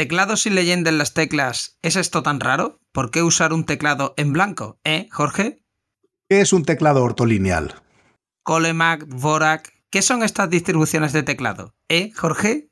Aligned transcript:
¿Teclados 0.00 0.46
y 0.46 0.50
leyenda 0.50 0.88
en 0.88 0.96
las 0.96 1.12
teclas 1.12 1.76
es 1.82 1.94
esto 1.94 2.22
tan 2.22 2.40
raro? 2.40 2.80
¿Por 2.90 3.10
qué 3.10 3.22
usar 3.22 3.52
un 3.52 3.66
teclado 3.66 4.14
en 4.16 4.32
blanco? 4.32 4.80
¿Eh, 4.82 5.10
Jorge? 5.12 5.62
¿Qué 6.26 6.40
es 6.40 6.54
un 6.54 6.64
teclado 6.64 7.04
ortolineal? 7.04 7.74
Colemac, 8.42 9.04
Vorak. 9.06 9.74
¿Qué 9.90 10.00
son 10.00 10.22
estas 10.22 10.48
distribuciones 10.48 11.12
de 11.12 11.22
teclado? 11.22 11.74
¿Eh, 11.90 12.12
Jorge? 12.16 12.70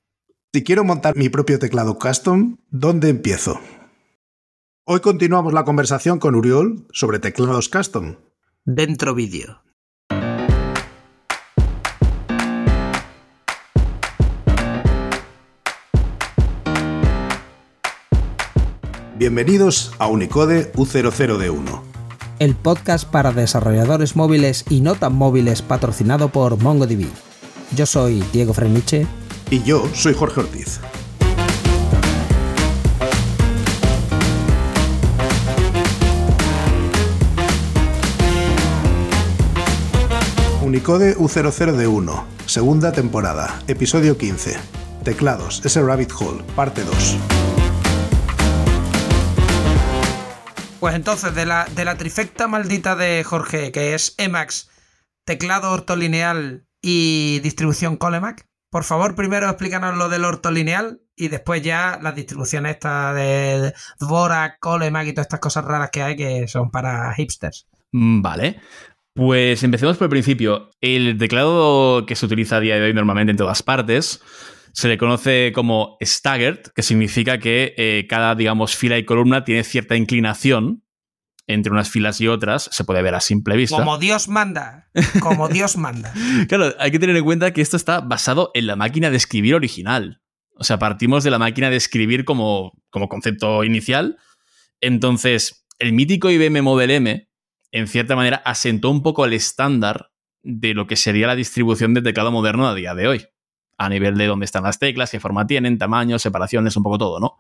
Si 0.55 0.65
quiero 0.65 0.85
montar 0.85 1.17
mi 1.17 1.29
propio 1.29 1.59
teclado 1.59 1.99
custom, 1.99 2.57
¿dónde 2.71 3.11
empiezo? 3.11 3.61
Hoy 4.87 5.01
continuamos 5.01 5.53
la 5.53 5.67
conversación 5.67 6.19
con 6.21 6.35
Uriol 6.35 6.87
sobre 6.93 7.19
teclados 7.19 7.69
custom. 7.69 8.17
Dentro 8.65 9.15
vídeo. 9.15 9.61
Bienvenidos 19.19 19.91
a 19.99 20.07
Unicode 20.07 20.71
U00D1. 20.75 21.81
El 22.39 22.55
podcast 22.55 23.05
para 23.05 23.33
desarrolladores 23.33 24.15
móviles 24.15 24.65
y 24.71 24.81
no 24.81 24.95
tan 24.95 25.17
móviles 25.17 25.61
patrocinado 25.61 26.29
por 26.29 26.57
MongoDB. 26.63 27.09
Yo 27.75 27.85
soy 27.85 28.23
Diego 28.33 28.55
Freniche. 28.55 29.09
Y 29.51 29.65
yo 29.65 29.89
soy 29.93 30.15
Jorge 30.15 30.39
Ortiz. 30.39 30.79
Unicode 40.63 41.17
U00D1, 41.17 42.23
segunda 42.47 42.93
temporada, 42.93 43.61
episodio 43.67 44.17
15. 44.17 44.57
Teclados, 45.03 45.61
ese 45.65 45.83
rabbit 45.83 46.13
hole, 46.21 46.45
parte 46.55 46.85
2. 46.85 47.58
Pues 50.81 50.95
entonces, 50.95 51.35
de 51.35 51.45
la, 51.45 51.67
de 51.75 51.85
la 51.85 51.97
trifecta 51.97 52.47
maldita 52.47 52.95
de 52.95 53.25
Jorge, 53.25 53.73
que 53.73 53.95
es 53.95 54.15
Emacs, 54.17 54.71
teclado 55.25 55.73
ortolineal 55.73 56.67
y 56.81 57.41
distribución 57.41 57.97
Colemac, 57.97 58.47
por 58.71 58.85
favor, 58.85 59.17
primero 59.17 59.49
explícanos 59.49 59.97
lo 59.97 60.09
del 60.09 60.25
ortolineal 60.25 61.01
y 61.17 61.29
después 61.29 61.63
ya 61.63 61.99
las 62.01 62.15
distribuciones 62.15 62.73
estas 62.73 63.15
de 63.15 63.75
Dvorak, 63.99 64.61
Colemac 64.61 65.07
y 65.09 65.13
todas 65.13 65.27
estas 65.27 65.41
cosas 65.41 65.65
raras 65.65 65.91
que 65.91 66.03
hay 66.03 66.17
que 66.17 66.47
son 66.47 66.71
para 66.71 67.13
hipsters. 67.15 67.67
Mm, 67.93 68.23
vale. 68.23 68.61
Pues 69.15 69.65
empecemos 69.65 69.97
por 69.97 70.05
el 70.05 70.11
principio. 70.11 70.71
El 70.81 71.19
teclado 71.19 72.07
que 72.07 72.15
se 72.15 72.27
utiliza 72.27 72.57
a 72.57 72.61
día 72.61 72.77
de 72.77 72.83
hoy 72.83 72.95
normalmente 72.95 73.33
en 73.33 73.37
todas 73.37 73.65
partes 73.65 74.21
se 74.73 74.89
le 74.89 74.99
conoce 74.99 75.53
como 75.55 75.97
staggered, 76.03 76.61
que 76.75 76.83
significa 76.83 77.39
que 77.39 77.75
eh, 77.77 78.07
cada, 78.09 78.35
digamos, 78.35 78.77
fila 78.77 78.99
y 78.99 79.05
columna 79.05 79.45
tiene 79.45 79.65
cierta 79.65 79.97
inclinación 79.97 80.85
entre 81.47 81.73
unas 81.73 81.89
filas 81.89 82.21
y 82.21 82.29
otras, 82.29 82.69
se 82.71 82.85
puede 82.85 83.01
ver 83.01 83.15
a 83.15 83.21
simple 83.21 83.57
vista. 83.57 83.77
Como 83.77 83.97
Dios 83.97 84.29
manda, 84.29 84.91
como 85.21 85.49
Dios 85.49 85.79
manda. 85.79 86.13
claro, 86.49 86.75
hay 86.79 86.91
que 86.91 86.99
tener 86.99 87.17
en 87.17 87.25
cuenta 87.25 87.53
que 87.53 87.63
esto 87.63 87.77
está 87.77 88.01
basado 88.01 88.51
en 88.53 88.67
la 88.67 88.77
máquina 88.77 89.11
de 89.11 89.17
escribir 89.17 89.55
original. 89.55 90.21
O 90.57 90.65
sea, 90.65 90.79
partimos 90.79 91.25
de 91.25 91.31
la 91.31 91.39
máquina 91.39 91.71
de 91.71 91.77
escribir 91.77 92.27
como, 92.27 92.73
como 92.91 93.09
concepto 93.09 93.65
inicial. 93.65 94.19
Entonces, 94.83 95.67
el 95.79 95.95
mítico 95.95 96.29
IBM 96.29 96.61
Model 96.61 96.91
M, 96.91 97.31
en 97.73 97.89
cierta 97.89 98.15
manera, 98.15 98.43
asentó 98.45 98.91
un 98.91 99.03
poco 99.03 99.25
el 99.25 99.33
estándar 99.33 100.11
de 100.43 100.75
lo 100.75 100.87
que 100.87 100.97
sería 100.97 101.29
la 101.29 101.35
distribución 101.35 101.95
del 101.95 102.05
teclado 102.05 102.31
moderno 102.31 102.69
a 102.69 102.75
día 102.75 102.95
de 102.95 103.09
hoy 103.09 103.27
a 103.79 103.89
nivel 103.89 104.19
de 104.19 104.27
dónde 104.27 104.45
están 104.45 104.65
las 104.65 104.79
teclas, 104.79 105.11
qué 105.11 105.21
forma 105.21 105.47
tienen, 105.47 105.79
tamaño, 105.79 106.19
separaciones, 106.19 106.77
un 106.77 106.83
poco 106.83 106.99
todo, 106.99 107.21
¿no? 107.21 107.39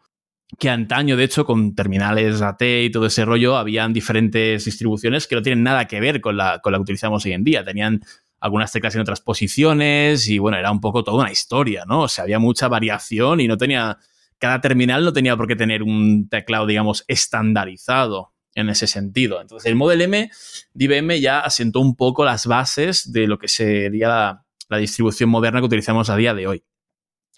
Que 0.56 0.70
antaño, 0.70 1.16
de 1.16 1.24
hecho, 1.24 1.44
con 1.44 1.74
terminales 1.74 2.40
AT 2.40 2.62
y 2.62 2.90
todo 2.90 3.06
ese 3.06 3.24
rollo, 3.24 3.56
habían 3.56 3.92
diferentes 3.92 4.64
distribuciones 4.64 5.26
que 5.26 5.34
no 5.34 5.42
tienen 5.42 5.62
nada 5.62 5.86
que 5.86 6.00
ver 6.00 6.20
con 6.20 6.36
la, 6.36 6.60
con 6.60 6.72
la 6.72 6.78
que 6.78 6.82
utilizamos 6.82 7.24
hoy 7.26 7.32
en 7.32 7.44
día. 7.44 7.64
Tenían 7.64 8.00
algunas 8.40 8.72
teclas 8.72 8.94
en 8.94 9.02
otras 9.02 9.20
posiciones 9.20 10.28
y 10.28 10.38
bueno, 10.38 10.56
era 10.56 10.70
un 10.70 10.80
poco 10.80 11.04
toda 11.04 11.22
una 11.22 11.32
historia, 11.32 11.84
¿no? 11.86 12.02
O 12.02 12.08
sea, 12.08 12.24
había 12.24 12.38
mucha 12.38 12.68
variación 12.68 13.40
y 13.40 13.48
no 13.48 13.58
tenía, 13.58 13.98
cada 14.38 14.60
terminal 14.60 15.04
no 15.04 15.12
tenía 15.12 15.36
por 15.36 15.48
qué 15.48 15.56
tener 15.56 15.82
un 15.82 16.28
teclado, 16.28 16.66
digamos, 16.66 17.04
estandarizado 17.08 18.32
en 18.54 18.68
ese 18.68 18.86
sentido. 18.86 19.40
Entonces, 19.40 19.66
el 19.66 19.76
Model 19.76 20.00
M 20.02 20.30
de 20.72 20.84
IBM 20.84 21.20
ya 21.20 21.40
asentó 21.40 21.80
un 21.80 21.94
poco 21.94 22.24
las 22.24 22.46
bases 22.46 23.12
de 23.12 23.26
lo 23.26 23.38
que 23.38 23.48
sería 23.48 24.08
la 24.08 24.44
distribución 24.76 25.30
moderna 25.30 25.60
que 25.60 25.66
utilizamos 25.66 26.10
a 26.10 26.16
día 26.16 26.34
de 26.34 26.46
hoy. 26.46 26.64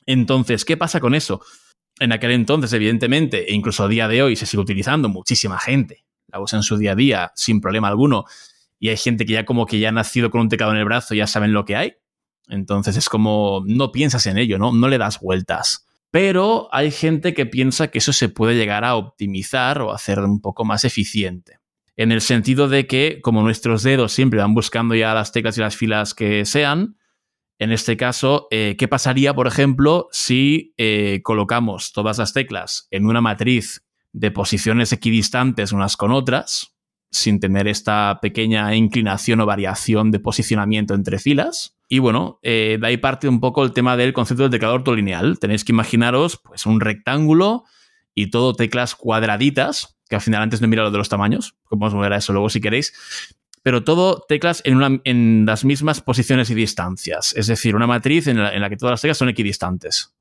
Entonces, 0.06 0.64
¿qué 0.64 0.76
pasa 0.76 1.00
con 1.00 1.14
eso? 1.14 1.40
En 2.00 2.12
aquel 2.12 2.32
entonces, 2.32 2.72
evidentemente, 2.72 3.50
e 3.50 3.54
incluso 3.54 3.84
a 3.84 3.88
día 3.88 4.08
de 4.08 4.22
hoy 4.22 4.36
se 4.36 4.46
sigue 4.46 4.62
utilizando 4.62 5.08
muchísima 5.08 5.58
gente. 5.58 6.04
La 6.28 6.40
usa 6.40 6.58
en 6.58 6.62
su 6.62 6.76
día 6.76 6.92
a 6.92 6.96
día 6.96 7.32
sin 7.36 7.60
problema 7.60 7.88
alguno. 7.88 8.24
Y 8.78 8.88
hay 8.88 8.96
gente 8.96 9.26
que 9.26 9.34
ya 9.34 9.44
como 9.44 9.66
que 9.66 9.78
ya 9.78 9.90
ha 9.90 9.92
nacido 9.92 10.30
con 10.30 10.40
un 10.40 10.48
teclado 10.48 10.72
en 10.72 10.78
el 10.78 10.84
brazo, 10.84 11.14
ya 11.14 11.26
saben 11.26 11.52
lo 11.52 11.64
que 11.64 11.76
hay. 11.76 11.94
Entonces 12.48 12.96
es 12.96 13.08
como, 13.08 13.62
no 13.66 13.92
piensas 13.92 14.26
en 14.26 14.38
ello, 14.38 14.58
¿no? 14.58 14.72
No 14.72 14.88
le 14.88 14.98
das 14.98 15.20
vueltas. 15.20 15.86
Pero 16.10 16.68
hay 16.72 16.90
gente 16.90 17.34
que 17.34 17.46
piensa 17.46 17.88
que 17.88 17.98
eso 17.98 18.12
se 18.12 18.28
puede 18.28 18.56
llegar 18.56 18.84
a 18.84 18.96
optimizar 18.96 19.80
o 19.82 19.92
hacer 19.92 20.18
un 20.20 20.40
poco 20.40 20.64
más 20.64 20.84
eficiente. 20.84 21.60
En 21.96 22.10
el 22.10 22.20
sentido 22.20 22.68
de 22.68 22.86
que, 22.86 23.20
como 23.22 23.42
nuestros 23.42 23.82
dedos 23.82 24.12
siempre 24.12 24.40
van 24.40 24.54
buscando 24.54 24.94
ya 24.94 25.14
las 25.14 25.32
teclas 25.32 25.58
y 25.58 25.60
las 25.60 25.76
filas 25.76 26.14
que 26.14 26.44
sean, 26.46 26.96
en 27.60 27.72
este 27.72 27.98
caso, 27.98 28.48
eh, 28.50 28.74
¿qué 28.78 28.88
pasaría, 28.88 29.34
por 29.34 29.46
ejemplo, 29.46 30.08
si 30.12 30.72
eh, 30.78 31.20
colocamos 31.22 31.92
todas 31.92 32.16
las 32.16 32.32
teclas 32.32 32.88
en 32.90 33.04
una 33.04 33.20
matriz 33.20 33.84
de 34.12 34.30
posiciones 34.30 34.94
equidistantes 34.94 35.70
unas 35.70 35.98
con 35.98 36.10
otras, 36.10 36.74
sin 37.10 37.38
tener 37.38 37.68
esta 37.68 38.18
pequeña 38.22 38.74
inclinación 38.74 39.40
o 39.40 39.46
variación 39.46 40.10
de 40.10 40.20
posicionamiento 40.20 40.94
entre 40.94 41.18
filas? 41.18 41.76
Y 41.86 41.98
bueno, 41.98 42.38
eh, 42.42 42.78
de 42.80 42.86
ahí 42.86 42.96
parte 42.96 43.28
un 43.28 43.40
poco 43.40 43.62
el 43.62 43.74
tema 43.74 43.98
del 43.98 44.14
concepto 44.14 44.44
del 44.44 44.52
teclado 44.52 44.76
ortolineal. 44.76 45.38
Tenéis 45.38 45.62
que 45.62 45.72
imaginaros 45.72 46.40
pues, 46.42 46.64
un 46.64 46.80
rectángulo 46.80 47.64
y 48.14 48.30
todo 48.30 48.54
teclas 48.54 48.94
cuadraditas, 48.94 49.98
que 50.08 50.16
al 50.16 50.22
final 50.22 50.40
antes 50.40 50.62
no 50.62 50.64
he 50.64 50.68
mirado 50.68 50.88
lo 50.88 50.92
de 50.92 50.98
los 50.98 51.10
tamaños, 51.10 51.56
podemos 51.68 51.92
mover 51.92 52.14
a 52.14 52.16
eso 52.16 52.32
luego 52.32 52.48
si 52.48 52.62
queréis, 52.62 52.94
pero 53.62 53.84
todo 53.84 54.24
teclas 54.28 54.62
en, 54.64 55.00
en 55.04 55.44
las 55.46 55.64
mismas 55.64 56.00
posiciones 56.00 56.50
y 56.50 56.54
distancias. 56.54 57.34
Es 57.36 57.46
decir, 57.46 57.76
una 57.76 57.86
matriz 57.86 58.26
en 58.26 58.38
la, 58.38 58.70
que 58.70 58.76
todas 58.76 58.92
las 58.92 59.00
teclas 59.00 59.18
son 59.18 59.28
equidistantes. 59.28 60.14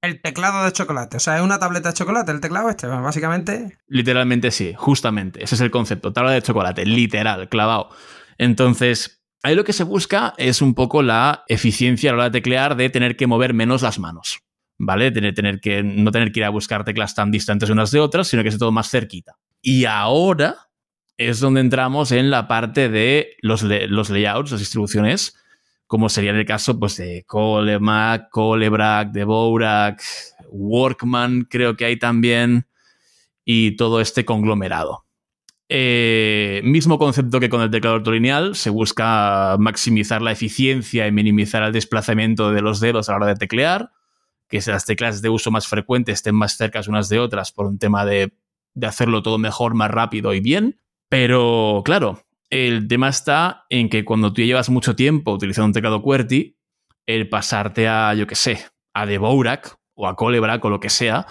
El 0.00 0.22
teclado 0.22 0.64
de 0.64 0.72
chocolate, 0.72 1.16
o 1.16 1.20
sea, 1.20 1.38
es 1.38 1.42
una 1.42 1.58
tableta 1.58 1.88
de 1.88 1.94
chocolate, 1.94 2.30
el 2.30 2.40
teclado 2.40 2.70
este, 2.70 2.86
básicamente. 2.86 3.78
Literalmente 3.88 4.52
sí, 4.52 4.72
justamente. 4.76 5.42
Ese 5.42 5.56
es 5.56 5.60
el 5.60 5.72
concepto, 5.72 6.12
tabla 6.12 6.30
de 6.30 6.42
chocolate, 6.42 6.86
literal, 6.86 7.48
clavado. 7.48 7.90
Entonces, 8.38 9.24
ahí 9.42 9.56
lo 9.56 9.64
que 9.64 9.72
se 9.72 9.82
busca 9.82 10.34
es 10.36 10.62
un 10.62 10.74
poco 10.74 11.02
la 11.02 11.44
eficiencia 11.48 12.10
a 12.10 12.12
la 12.12 12.16
hora 12.16 12.24
de 12.30 12.38
teclear 12.38 12.76
de 12.76 12.90
tener 12.90 13.16
que 13.16 13.26
mover 13.26 13.54
menos 13.54 13.82
las 13.82 13.98
manos. 13.98 14.40
¿Vale? 14.80 15.10
Tener, 15.10 15.34
tener 15.34 15.58
que, 15.58 15.82
no 15.82 16.12
tener 16.12 16.30
que 16.30 16.38
ir 16.38 16.44
a 16.44 16.50
buscar 16.50 16.84
teclas 16.84 17.16
tan 17.16 17.32
distantes 17.32 17.68
unas 17.68 17.90
de 17.90 17.98
otras, 17.98 18.28
sino 18.28 18.44
que 18.44 18.52
sea 18.52 18.60
todo 18.60 18.70
más 18.70 18.88
cerquita. 18.88 19.36
Y 19.60 19.86
ahora 19.86 20.67
es 21.18 21.40
donde 21.40 21.60
entramos 21.60 22.12
en 22.12 22.30
la 22.30 22.46
parte 22.46 22.88
de 22.88 23.36
los, 23.42 23.62
layouts, 23.64 24.52
las 24.52 24.60
distribuciones, 24.60 25.36
como 25.88 26.08
sería 26.08 26.30
el 26.30 26.46
caso 26.46 26.78
pues, 26.78 26.96
de 26.96 27.24
Colemac, 27.26 28.30
Colebrac, 28.30 29.10
Dvorak, 29.10 30.00
Workman, 30.50 31.42
creo 31.50 31.76
que 31.76 31.84
hay 31.84 31.98
también, 31.98 32.68
y 33.44 33.72
todo 33.72 34.00
este 34.00 34.24
conglomerado. 34.24 35.04
Eh, 35.68 36.62
mismo 36.64 36.98
concepto 36.98 37.40
que 37.40 37.50
con 37.50 37.62
el 37.62 37.70
teclado 37.70 37.96
ortolineal, 37.96 38.54
se 38.54 38.70
busca 38.70 39.56
maximizar 39.58 40.22
la 40.22 40.32
eficiencia 40.32 41.06
y 41.06 41.12
minimizar 41.12 41.64
el 41.64 41.72
desplazamiento 41.72 42.52
de 42.52 42.62
los 42.62 42.78
dedos 42.78 43.08
a 43.08 43.12
la 43.12 43.16
hora 43.16 43.26
de 43.26 43.34
teclear, 43.34 43.90
que 44.48 44.62
las 44.66 44.84
teclas 44.84 45.20
de 45.20 45.30
uso 45.30 45.50
más 45.50 45.66
frecuente 45.66 46.12
estén 46.12 46.36
más 46.36 46.56
cerca 46.56 46.80
unas 46.88 47.08
de 47.08 47.18
otras 47.18 47.50
por 47.50 47.66
un 47.66 47.78
tema 47.78 48.04
de, 48.04 48.32
de 48.74 48.86
hacerlo 48.86 49.22
todo 49.22 49.36
mejor, 49.36 49.74
más 49.74 49.90
rápido 49.90 50.32
y 50.32 50.40
bien. 50.40 50.78
Pero, 51.08 51.82
claro, 51.84 52.22
el 52.50 52.86
tema 52.88 53.08
está 53.08 53.64
en 53.70 53.88
que 53.88 54.04
cuando 54.04 54.32
tú 54.32 54.42
llevas 54.42 54.70
mucho 54.70 54.96
tiempo 54.96 55.32
utilizando 55.32 55.66
un 55.66 55.72
teclado 55.72 56.02
QWERTY, 56.02 56.56
el 57.06 57.28
pasarte 57.28 57.88
a, 57.88 58.14
yo 58.14 58.26
qué 58.26 58.34
sé, 58.34 58.66
a 58.92 59.06
Dvorak 59.06 59.76
o 59.94 60.06
a 60.06 60.16
Colebrac 60.16 60.64
o 60.64 60.70
lo 60.70 60.80
que 60.80 60.90
sea, 60.90 61.26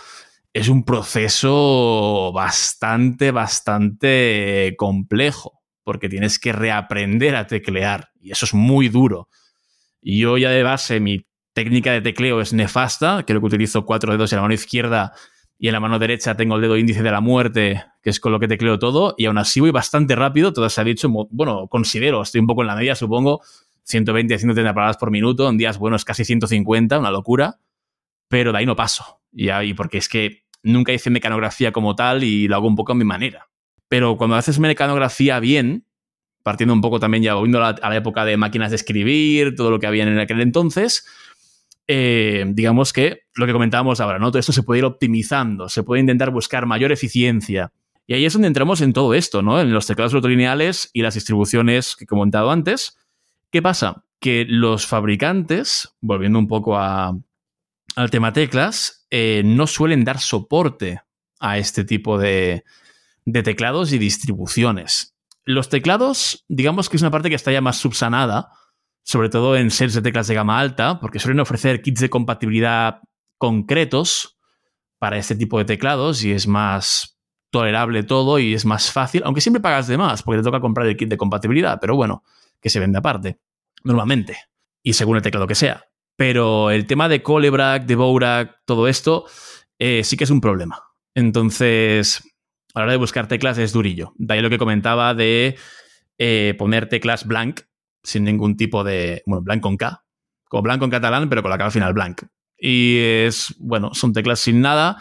es 0.53 0.69
un 0.69 0.83
proceso 0.83 2.31
bastante, 2.33 3.31
bastante 3.31 4.73
complejo, 4.77 5.61
porque 5.83 6.09
tienes 6.09 6.39
que 6.39 6.51
reaprender 6.51 7.35
a 7.35 7.45
teclear 7.45 8.09
y 8.19 8.31
eso 8.31 8.45
es 8.45 8.53
muy 8.55 8.89
duro. 8.89 9.29
Yo 10.01 10.37
ya 10.37 10.49
de 10.49 10.63
base, 10.63 10.99
mi 10.99 11.27
técnica 11.53 11.91
de 11.91 12.01
tecleo 12.01 12.41
es 12.41 12.53
nefasta, 12.53 13.23
creo 13.25 13.39
que 13.39 13.47
utilizo 13.47 13.85
cuatro 13.85 14.11
dedos 14.11 14.31
en 14.31 14.37
la 14.37 14.41
mano 14.41 14.53
izquierda 14.53 15.13
y 15.59 15.67
en 15.67 15.73
la 15.73 15.79
mano 15.79 15.99
derecha 15.99 16.35
tengo 16.37 16.55
el 16.55 16.61
dedo 16.61 16.77
índice 16.77 17.01
de 17.03 17.11
la 17.11 17.21
muerte, 17.21 17.83
que 18.01 18.09
es 18.09 18.19
con 18.19 18.31
lo 18.31 18.39
que 18.39 18.47
tecleo 18.47 18.77
todo, 18.77 19.15
y 19.17 19.25
aún 19.25 19.37
así 19.37 19.59
voy 19.59 19.71
bastante 19.71 20.15
rápido, 20.15 20.53
todo 20.53 20.69
se 20.69 20.81
ha 20.81 20.83
dicho, 20.83 21.09
bueno, 21.09 21.67
considero, 21.67 22.21
estoy 22.21 22.41
un 22.41 22.47
poco 22.47 22.61
en 22.61 22.67
la 22.67 22.75
media, 22.75 22.95
supongo, 22.95 23.41
120, 23.83 24.37
130 24.37 24.73
palabras 24.73 24.97
por 24.97 25.11
minuto, 25.11 25.49
en 25.49 25.57
días 25.57 25.77
buenos 25.77 26.05
casi 26.05 26.25
150, 26.25 26.99
una 26.99 27.09
locura, 27.09 27.59
pero 28.27 28.51
de 28.51 28.59
ahí 28.59 28.65
no 28.65 28.75
paso. 28.75 29.21
Y, 29.31 29.73
porque 29.73 29.97
es 29.97 30.09
que 30.09 30.43
nunca 30.63 30.91
hice 30.91 31.09
mecanografía 31.09 31.71
como 31.71 31.95
tal 31.95 32.23
y 32.23 32.47
lo 32.47 32.55
hago 32.55 32.67
un 32.67 32.75
poco 32.75 32.91
a 32.91 32.95
mi 32.95 33.05
manera. 33.05 33.49
Pero 33.87 34.17
cuando 34.17 34.35
haces 34.35 34.59
mecanografía 34.59 35.39
bien, 35.39 35.85
partiendo 36.43 36.73
un 36.73 36.81
poco 36.81 36.99
también 36.99 37.23
ya 37.23 37.35
volviendo 37.35 37.63
a 37.63 37.73
la, 37.81 37.95
época 37.95 38.25
de 38.25 38.35
máquinas 38.35 38.71
de 38.71 38.75
escribir, 38.75 39.55
todo 39.55 39.71
lo 39.71 39.79
que 39.79 39.87
había 39.87 40.03
en 40.03 40.19
aquel 40.19 40.41
entonces, 40.41 41.05
eh, 41.87 42.45
digamos 42.49 42.91
que 42.91 43.21
lo 43.35 43.45
que 43.45 43.53
comentábamos 43.53 44.01
ahora, 44.01 44.19
¿no? 44.19 44.29
Todo 44.29 44.39
esto 44.39 44.51
se 44.51 44.63
puede 44.63 44.79
ir 44.79 44.85
optimizando, 44.85 45.69
se 45.69 45.83
puede 45.83 46.01
intentar 46.01 46.31
buscar 46.31 46.65
mayor 46.65 46.91
eficiencia. 46.91 47.71
Y 48.05 48.13
ahí 48.13 48.25
es 48.25 48.33
donde 48.33 48.47
entramos 48.47 48.81
en 48.81 48.93
todo 48.93 49.13
esto, 49.13 49.41
¿no? 49.41 49.59
En 49.61 49.73
los 49.73 49.87
teclados 49.87 50.13
autolineales 50.13 50.89
y 50.93 51.01
las 51.01 51.13
distribuciones 51.13 51.95
que 51.95 52.03
he 52.03 52.07
comentado 52.07 52.51
antes. 52.51 52.97
¿Qué 53.51 53.61
pasa? 53.61 54.03
Que 54.19 54.45
los 54.47 54.85
fabricantes, 54.85 55.93
volviendo 56.01 56.39
un 56.39 56.47
poco 56.47 56.77
a, 56.77 57.17
al 57.95 58.09
tema 58.09 58.33
teclas, 58.33 59.05
eh, 59.09 59.41
no 59.45 59.67
suelen 59.67 60.03
dar 60.03 60.19
soporte 60.19 61.01
a 61.39 61.57
este 61.57 61.83
tipo 61.85 62.17
de 62.17 62.63
teclados 63.43 63.93
y 63.93 63.97
distribuciones. 63.97 65.15
Los 65.43 65.69
teclados, 65.69 66.43
digamos 66.49 66.89
que 66.89 66.97
es 66.97 67.01
una 67.01 67.11
parte 67.11 67.29
que 67.29 67.35
está 67.35 67.53
ya 67.53 67.61
más 67.61 67.77
subsanada, 67.77 68.49
sobre 69.07 69.29
todo 69.29 69.55
en 69.55 69.71
sets 69.71 69.93
de 69.93 70.01
teclas 70.01 70.27
de 70.27 70.35
gama 70.35 70.59
alta, 70.59 70.99
porque 70.99 71.19
suelen 71.19 71.39
ofrecer 71.39 71.81
kits 71.81 72.01
de 72.01 72.09
compatibilidad 72.09 72.99
concretos 73.37 74.37
para 74.99 75.17
este 75.17 75.33
tipo 75.33 75.57
de 75.57 75.63
teclados 75.63 76.25
y 76.25 76.33
es 76.33 76.45
más 76.45 77.17
tolerable 77.49 78.03
todo 78.03 78.37
y 78.37 78.53
es 78.53 78.65
más 78.65 78.91
fácil, 78.91 79.21
aunque 79.23 79.39
siempre 79.39 79.61
pagas 79.61 79.87
de 79.87 79.97
más 79.97 80.23
porque 80.23 80.39
te 80.39 80.43
toca 80.43 80.59
comprar 80.59 80.87
el 80.87 80.97
kit 80.97 81.07
de 81.07 81.15
compatibilidad, 81.15 81.79
pero 81.79 81.95
bueno, 81.95 82.25
que 82.59 82.69
se 82.69 82.81
vende 82.81 82.97
aparte, 82.97 83.39
normalmente, 83.85 84.39
y 84.83 84.91
según 84.91 85.15
el 85.15 85.23
teclado 85.23 85.47
que 85.47 85.55
sea. 85.55 85.85
Pero 86.17 86.69
el 86.69 86.85
tema 86.85 87.07
de 87.07 87.23
Colebrac, 87.23 87.85
de 87.85 87.95
Bowrac, 87.95 88.57
todo 88.65 88.89
esto, 88.89 89.25
eh, 89.79 90.03
sí 90.03 90.17
que 90.17 90.25
es 90.25 90.31
un 90.31 90.41
problema. 90.41 90.83
Entonces, 91.15 92.23
a 92.73 92.79
la 92.79 92.83
hora 92.83 92.91
de 92.91 92.97
buscar 92.97 93.29
teclas 93.29 93.57
es 93.57 93.71
durillo. 93.71 94.11
De 94.17 94.33
ahí 94.33 94.41
lo 94.41 94.49
que 94.49 94.57
comentaba 94.57 95.13
de 95.13 95.57
eh, 96.17 96.55
poner 96.57 96.89
teclas 96.89 97.25
blank 97.25 97.61
sin 98.07 98.23
ningún 98.23 98.55
tipo 98.55 98.83
de. 98.83 99.21
Bueno, 99.25 99.41
blank 99.41 99.61
con 99.61 99.75
K. 99.75 100.03
Como 100.47 100.63
blanco 100.63 100.85
en 100.85 100.91
catalán, 100.91 101.27
pero 101.27 101.41
con 101.41 101.51
la 101.51 101.57
K 101.57 101.65
al 101.65 101.71
final 101.71 101.93
blank. 101.93 102.23
Y 102.57 102.97
es, 102.99 103.53
bueno, 103.59 103.93
son 103.93 104.13
teclas 104.13 104.39
sin 104.39 104.61
nada 104.61 104.97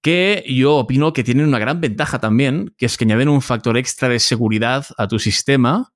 que 0.00 0.44
yo 0.46 0.76
opino 0.76 1.14
que 1.14 1.24
tienen 1.24 1.48
una 1.48 1.58
gran 1.58 1.80
ventaja 1.80 2.18
también, 2.18 2.74
que 2.76 2.86
es 2.86 2.98
que 2.98 3.04
añaden 3.04 3.30
un 3.30 3.40
factor 3.40 3.78
extra 3.78 4.08
de 4.08 4.18
seguridad 4.18 4.86
a 4.98 5.08
tu 5.08 5.18
sistema, 5.18 5.94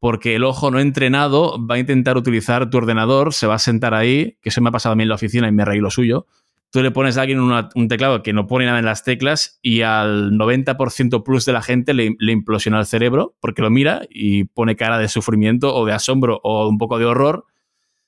porque 0.00 0.34
el 0.34 0.44
ojo 0.44 0.70
no 0.70 0.80
entrenado 0.80 1.64
va 1.64 1.74
a 1.74 1.78
intentar 1.78 2.16
utilizar 2.16 2.70
tu 2.70 2.78
ordenador, 2.78 3.34
se 3.34 3.46
va 3.46 3.56
a 3.56 3.58
sentar 3.58 3.92
ahí, 3.92 4.38
que 4.40 4.48
eso 4.48 4.62
me 4.62 4.70
ha 4.70 4.72
pasado 4.72 4.94
a 4.94 4.96
mí 4.96 5.02
en 5.02 5.10
la 5.10 5.16
oficina 5.16 5.48
y 5.48 5.52
me 5.52 5.66
reí 5.66 5.80
lo 5.80 5.90
suyo, 5.90 6.26
tú 6.72 6.82
le 6.82 6.90
pones 6.90 7.18
a 7.18 7.20
alguien 7.20 7.38
un 7.38 7.88
teclado 7.88 8.22
que 8.22 8.32
no 8.32 8.46
pone 8.46 8.64
nada 8.64 8.78
en 8.78 8.86
las 8.86 9.04
teclas 9.04 9.58
y 9.60 9.82
al 9.82 10.32
90% 10.32 11.22
plus 11.22 11.44
de 11.44 11.52
la 11.52 11.60
gente 11.60 11.92
le, 11.92 12.16
implosiona 12.18 12.80
el 12.80 12.86
cerebro 12.86 13.36
porque 13.40 13.60
lo 13.60 13.68
mira 13.68 14.00
y 14.08 14.44
pone 14.44 14.74
cara 14.74 14.98
de 14.98 15.08
sufrimiento 15.08 15.74
o 15.74 15.84
de 15.84 15.92
asombro 15.92 16.40
o 16.42 16.66
un 16.66 16.78
poco 16.78 16.98
de 16.98 17.04
horror 17.04 17.44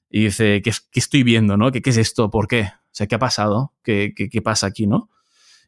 y 0.08 0.24
dice, 0.24 0.62
¿qué, 0.62 0.72
estoy 0.94 1.22
viendo? 1.22 1.58
¿no? 1.58 1.72
¿Qué, 1.72 1.82
es 1.84 1.96
esto? 1.98 2.30
¿Por 2.30 2.48
qué? 2.48 2.62
O 2.62 2.90
sea, 2.92 3.06
¿qué 3.06 3.16
ha 3.16 3.18
pasado? 3.18 3.74
¿Qué, 3.82 4.14
qué, 4.16 4.42
pasa 4.42 4.66
aquí? 4.66 4.86
¿no? 4.86 5.10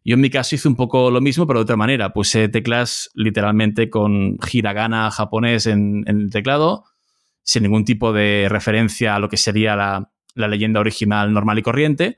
Yo 0.03 0.15
en 0.15 0.21
mi 0.23 0.31
caso 0.31 0.55
hice 0.55 0.67
un 0.67 0.77
poco 0.77 1.11
lo 1.11 1.21
mismo, 1.21 1.47
pero 1.47 1.59
de 1.59 1.65
otra 1.65 1.77
manera. 1.77 2.15
Puse 2.15 2.49
teclas 2.49 3.11
literalmente 3.13 3.91
con 3.91 4.39
hiragana 4.51 5.11
japonés 5.11 5.67
en, 5.67 6.05
el 6.07 6.31
teclado, 6.31 6.85
sin 7.43 7.65
ningún 7.65 7.85
tipo 7.85 8.15
de 8.15 8.47
referencia 8.49 9.17
a 9.17 9.19
lo 9.19 9.29
que 9.29 9.37
sería 9.37 9.77
la, 9.77 10.13
la 10.35 10.49
leyenda 10.49 10.81
original 10.81 11.35
normal 11.35 11.59
y 11.59 11.63
corriente 11.63 12.17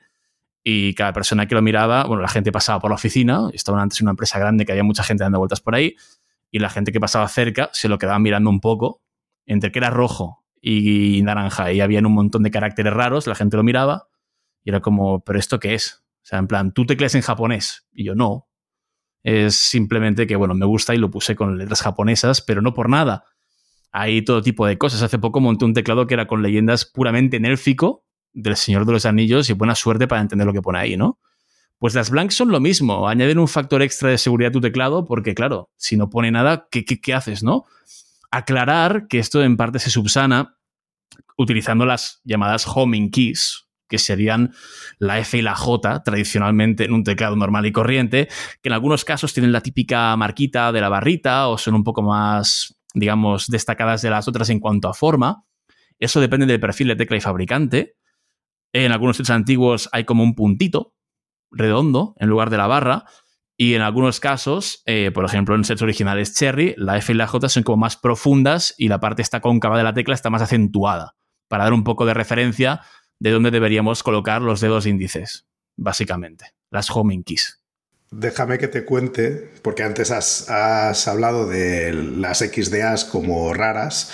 y 0.71 0.93
cada 0.93 1.13
persona 1.13 1.47
que 1.47 1.55
lo 1.55 1.63
miraba, 1.63 2.03
bueno, 2.03 2.21
la 2.21 2.27
gente 2.27 2.51
pasaba 2.51 2.79
por 2.79 2.91
la 2.91 2.95
oficina, 2.95 3.49
estaba 3.53 3.81
antes 3.81 3.99
en 4.01 4.05
una 4.05 4.11
empresa 4.11 4.37
grande 4.37 4.65
que 4.65 4.71
había 4.71 4.83
mucha 4.83 5.01
gente 5.03 5.23
dando 5.23 5.39
vueltas 5.39 5.61
por 5.61 5.73
ahí, 5.73 5.95
y 6.51 6.59
la 6.59 6.69
gente 6.69 6.91
que 6.91 6.99
pasaba 6.99 7.27
cerca 7.27 7.71
se 7.73 7.89
lo 7.89 7.97
quedaba 7.97 8.19
mirando 8.19 8.51
un 8.51 8.59
poco, 8.59 9.01
entre 9.47 9.71
que 9.71 9.79
era 9.79 9.89
rojo 9.89 10.45
y 10.61 11.21
naranja, 11.23 11.71
y 11.71 11.81
había 11.81 12.01
un 12.01 12.13
montón 12.13 12.43
de 12.43 12.51
caracteres 12.51 12.93
raros, 12.93 13.25
la 13.25 13.33
gente 13.33 13.57
lo 13.57 13.63
miraba, 13.63 14.09
y 14.63 14.69
era 14.69 14.79
como, 14.79 15.23
¿pero 15.23 15.39
esto 15.39 15.59
qué 15.59 15.73
es? 15.73 16.03
O 16.21 16.25
sea, 16.29 16.37
en 16.37 16.45
plan, 16.45 16.71
tú 16.71 16.85
tecleas 16.85 17.15
en 17.15 17.21
japonés, 17.21 17.87
y 17.91 18.03
yo 18.03 18.13
no. 18.13 18.47
Es 19.23 19.55
simplemente 19.55 20.27
que, 20.27 20.35
bueno, 20.35 20.53
me 20.53 20.67
gusta 20.67 20.93
y 20.93 20.99
lo 20.99 21.09
puse 21.09 21.35
con 21.35 21.57
letras 21.57 21.81
japonesas, 21.81 22.43
pero 22.43 22.61
no 22.61 22.75
por 22.75 22.89
nada. 22.89 23.23
Hay 23.91 24.21
todo 24.21 24.43
tipo 24.43 24.67
de 24.67 24.77
cosas. 24.77 25.01
Hace 25.01 25.17
poco 25.17 25.39
monté 25.39 25.65
un 25.65 25.73
teclado 25.73 26.05
que 26.05 26.13
era 26.13 26.27
con 26.27 26.43
leyendas 26.43 26.85
puramente 26.85 27.37
en 27.37 27.45
élfico, 27.45 28.05
del 28.33 28.55
Señor 28.55 28.85
de 28.85 28.93
los 28.93 29.05
Anillos 29.05 29.49
y 29.49 29.53
buena 29.53 29.75
suerte 29.75 30.07
para 30.07 30.21
entender 30.21 30.47
lo 30.47 30.53
que 30.53 30.61
pone 30.61 30.79
ahí, 30.79 30.97
¿no? 30.97 31.19
Pues 31.79 31.95
las 31.95 32.09
blanks 32.09 32.35
son 32.35 32.49
lo 32.49 32.59
mismo, 32.59 33.07
añaden 33.07 33.39
un 33.39 33.47
factor 33.47 33.81
extra 33.81 34.09
de 34.09 34.17
seguridad 34.17 34.49
a 34.49 34.51
tu 34.51 34.59
teclado 34.59 35.05
porque, 35.05 35.33
claro, 35.33 35.71
si 35.77 35.95
no 35.95 36.09
pone 36.09 36.29
nada, 36.29 36.67
¿qué, 36.69 36.83
qué, 36.83 37.13
haces, 37.13 37.41
no? 37.41 37.65
Aclarar 38.31 39.07
que 39.07 39.19
esto 39.19 39.41
en 39.41 39.55
parte 39.55 39.79
se 39.79 39.89
subsana 39.89 40.57
utilizando 41.37 41.85
las 41.85 42.19
llamadas 42.25 42.65
homing 42.67 43.09
keys, 43.11 43.69
que 43.87 43.97
serían 43.97 44.53
la 44.99 45.19
F 45.19 45.37
y 45.37 45.41
la 45.41 45.55
J 45.55 46.03
tradicionalmente 46.03 46.83
en 46.83 46.91
un 46.91 47.05
teclado 47.05 47.37
normal 47.37 47.65
y 47.65 47.71
corriente, 47.71 48.27
que 48.61 48.69
en 48.69 48.73
algunos 48.73 49.05
casos 49.05 49.33
tienen 49.33 49.53
la 49.53 49.61
típica 49.61 50.15
marquita 50.17 50.73
de 50.73 50.81
la 50.81 50.89
barrita 50.89 51.47
o 51.47 51.57
son 51.57 51.75
un 51.75 51.85
poco 51.85 52.01
más, 52.01 52.77
digamos, 52.93 53.47
destacadas 53.47 54.01
de 54.01 54.09
las 54.09 54.27
otras 54.27 54.49
en 54.49 54.59
cuanto 54.59 54.89
a 54.89 54.93
forma. 54.93 55.45
Eso 55.97 56.19
depende 56.19 56.45
del 56.45 56.59
perfil 56.59 56.89
de 56.89 56.97
tecla 56.97 57.17
y 57.17 57.21
fabricante. 57.21 57.95
En 58.73 58.91
algunos 58.91 59.17
sets 59.17 59.29
antiguos 59.29 59.89
hay 59.91 60.05
como 60.05 60.23
un 60.23 60.35
puntito 60.35 60.93
redondo 61.51 62.15
en 62.19 62.29
lugar 62.29 62.49
de 62.49 62.57
la 62.57 62.67
barra. 62.67 63.05
Y 63.57 63.73
en 63.73 63.81
algunos 63.81 64.19
casos, 64.19 64.83
eh, 64.85 65.11
por 65.13 65.25
ejemplo, 65.25 65.53
en 65.53 65.65
sets 65.65 65.81
originales 65.81 66.33
Cherry, 66.33 66.75
la 66.77 66.97
F 66.97 67.11
y 67.11 67.15
la 67.15 67.27
J 67.27 67.49
son 67.49 67.63
como 67.63 67.77
más 67.77 67.97
profundas 67.97 68.73
y 68.77 68.87
la 68.87 69.01
parte 69.01 69.21
esta 69.21 69.41
cóncava 69.41 69.77
de 69.77 69.83
la 69.83 69.93
tecla 69.93 70.15
está 70.15 70.29
más 70.29 70.41
acentuada, 70.41 71.15
para 71.49 71.65
dar 71.65 71.73
un 71.73 71.83
poco 71.83 72.05
de 72.05 72.13
referencia 72.13 72.81
de 73.19 73.31
dónde 73.31 73.51
deberíamos 73.51 74.01
colocar 74.01 74.41
los 74.41 74.61
dedos 74.61 74.85
índices, 74.85 75.45
básicamente, 75.75 76.53
las 76.71 76.89
homing 76.89 77.23
keys. 77.23 77.58
Déjame 78.11 78.57
que 78.57 78.67
te 78.67 78.85
cuente, 78.85 79.49
porque 79.61 79.83
antes 79.83 80.09
has, 80.09 80.49
has 80.49 81.07
hablado 81.07 81.47
de 81.47 81.93
las 81.93 82.39
XDAs 82.39 83.05
como 83.05 83.53
raras. 83.53 84.11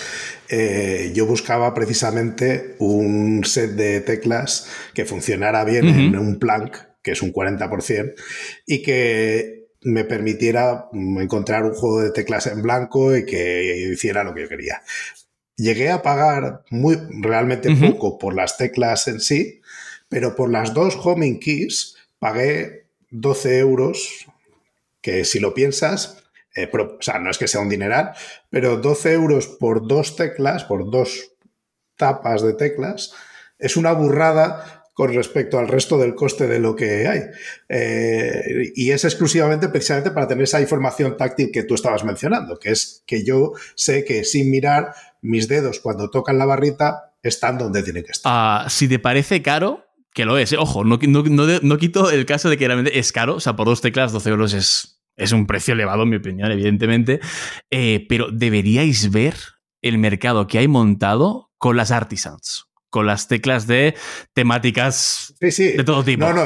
Eh, 0.50 1.12
yo 1.16 1.26
buscaba 1.26 1.74
precisamente 1.74 2.76
un 2.80 3.44
set 3.46 3.72
de 3.72 4.02
teclas 4.02 4.68
que 4.94 5.06
funcionara 5.06 5.64
bien 5.64 5.88
en 5.88 6.18
un 6.18 6.40
Planck, 6.40 6.78
que 7.02 7.12
es 7.12 7.22
un 7.22 7.32
40%, 7.32 8.16
y 8.66 8.82
que 8.82 9.70
me 9.82 10.04
permitiera 10.04 10.90
encontrar 10.92 11.64
un 11.64 11.74
juego 11.74 12.02
de 12.02 12.12
teclas 12.12 12.48
en 12.48 12.62
blanco 12.64 13.16
y 13.16 13.26
que 13.26 13.92
hiciera 13.94 14.26
lo 14.26 14.34
que 14.34 14.42
yo 14.42 14.50
quería. 14.50 14.82
Llegué 15.56 15.90
a 15.90 16.02
pagar 16.02 16.64
muy, 16.70 16.98
realmente 17.22 17.74
poco 17.74 18.18
por 18.18 18.36
las 18.36 18.58
teclas 18.58 19.08
en 19.08 19.22
sí, 19.22 19.62
pero 20.10 20.36
por 20.36 20.50
las 20.50 20.74
dos 20.74 20.98
homing 21.02 21.40
keys 21.40 21.96
pagué 22.20 22.85
12 23.12 23.60
euros, 23.60 24.28
que 25.02 25.26
si 25.26 25.40
lo 25.40 25.54
piensas, 25.54 26.24
eh, 26.56 26.70
no 27.22 27.30
es 27.30 27.38
que 27.38 27.48
sea 27.48 27.62
un 27.62 27.70
dineral, 27.70 28.14
pero 28.50 28.78
12 28.78 29.14
euros 29.14 29.48
por 29.48 29.88
dos 29.88 30.16
teclas, 30.16 30.64
por 30.64 30.90
dos 30.90 31.32
tapas 31.98 32.42
de 32.42 32.54
teclas, 32.54 33.14
es 33.60 33.78
una 33.78 33.94
burrada 33.94 34.86
con 34.96 35.14
respecto 35.14 35.60
al 35.60 35.68
resto 35.68 35.98
del 35.98 36.16
coste 36.16 36.48
de 36.48 36.60
lo 36.60 36.74
que 36.74 37.08
hay. 37.08 37.22
Eh, 37.68 38.72
y 38.76 38.92
es 38.92 39.04
exclusivamente 39.04 39.68
precisamente 39.68 40.12
para 40.12 40.28
tener 40.28 40.46
esa 40.46 40.62
información 40.62 41.18
táctil 41.18 41.52
que 41.52 41.64
tú 41.64 41.76
estabas 41.76 42.06
mencionando, 42.06 42.58
que 42.58 42.72
es 42.72 43.04
que 43.06 43.26
yo 43.26 43.52
sé 43.76 44.06
que 44.06 44.24
sin 44.24 44.50
mirar 44.50 44.94
mis 45.22 45.50
dedos 45.50 45.82
cuando 45.82 46.10
tocan 46.10 46.38
la 46.38 46.46
barrita 46.46 47.14
están 47.22 47.58
donde 47.58 47.84
tienen 47.84 48.04
que 48.04 48.14
estar. 48.14 48.32
Ah, 48.34 48.68
si 48.70 48.88
te 48.88 48.98
parece 48.98 49.42
caro, 49.42 49.85
que 50.16 50.24
lo 50.24 50.38
es, 50.38 50.54
¿eh? 50.54 50.58
ojo, 50.58 50.86
no, 50.86 50.98
no, 50.98 51.78
quito 51.78 52.10
el 52.10 52.26
caso 52.26 52.50
de 52.50 52.58
que 52.58 52.66
realmente 52.66 52.98
es 52.98 53.12
caro, 53.12 53.36
o 53.36 53.40
sea, 53.42 53.58
por 53.58 53.68
dos 53.68 53.82
teclas 53.82 54.14
12 54.14 54.30
euros 54.30 54.54
es 54.54 54.94
es 55.18 55.32
un 55.32 55.46
precio 55.46 55.74
elevado, 55.74 56.04
en 56.04 56.10
mi 56.10 56.16
opinión, 56.18 56.52
evidentemente. 56.52 57.22
Eh, 57.72 58.06
pero 58.10 58.32
deberíais 58.32 59.12
ver 59.12 59.36
el 59.82 59.98
mercado 59.98 60.48
que 60.48 60.58
hay 60.58 60.68
montado 60.68 61.52
con 61.58 61.78
las 61.78 61.92
artisans, 61.92 62.66
con 62.90 63.06
las 63.06 63.30
teclas 63.30 63.66
de 63.66 63.96
temáticas 64.34 65.34
de 65.40 65.84
todo 65.86 66.04
tipo. 66.04 66.26
No, 66.26 66.34
no, 66.34 66.44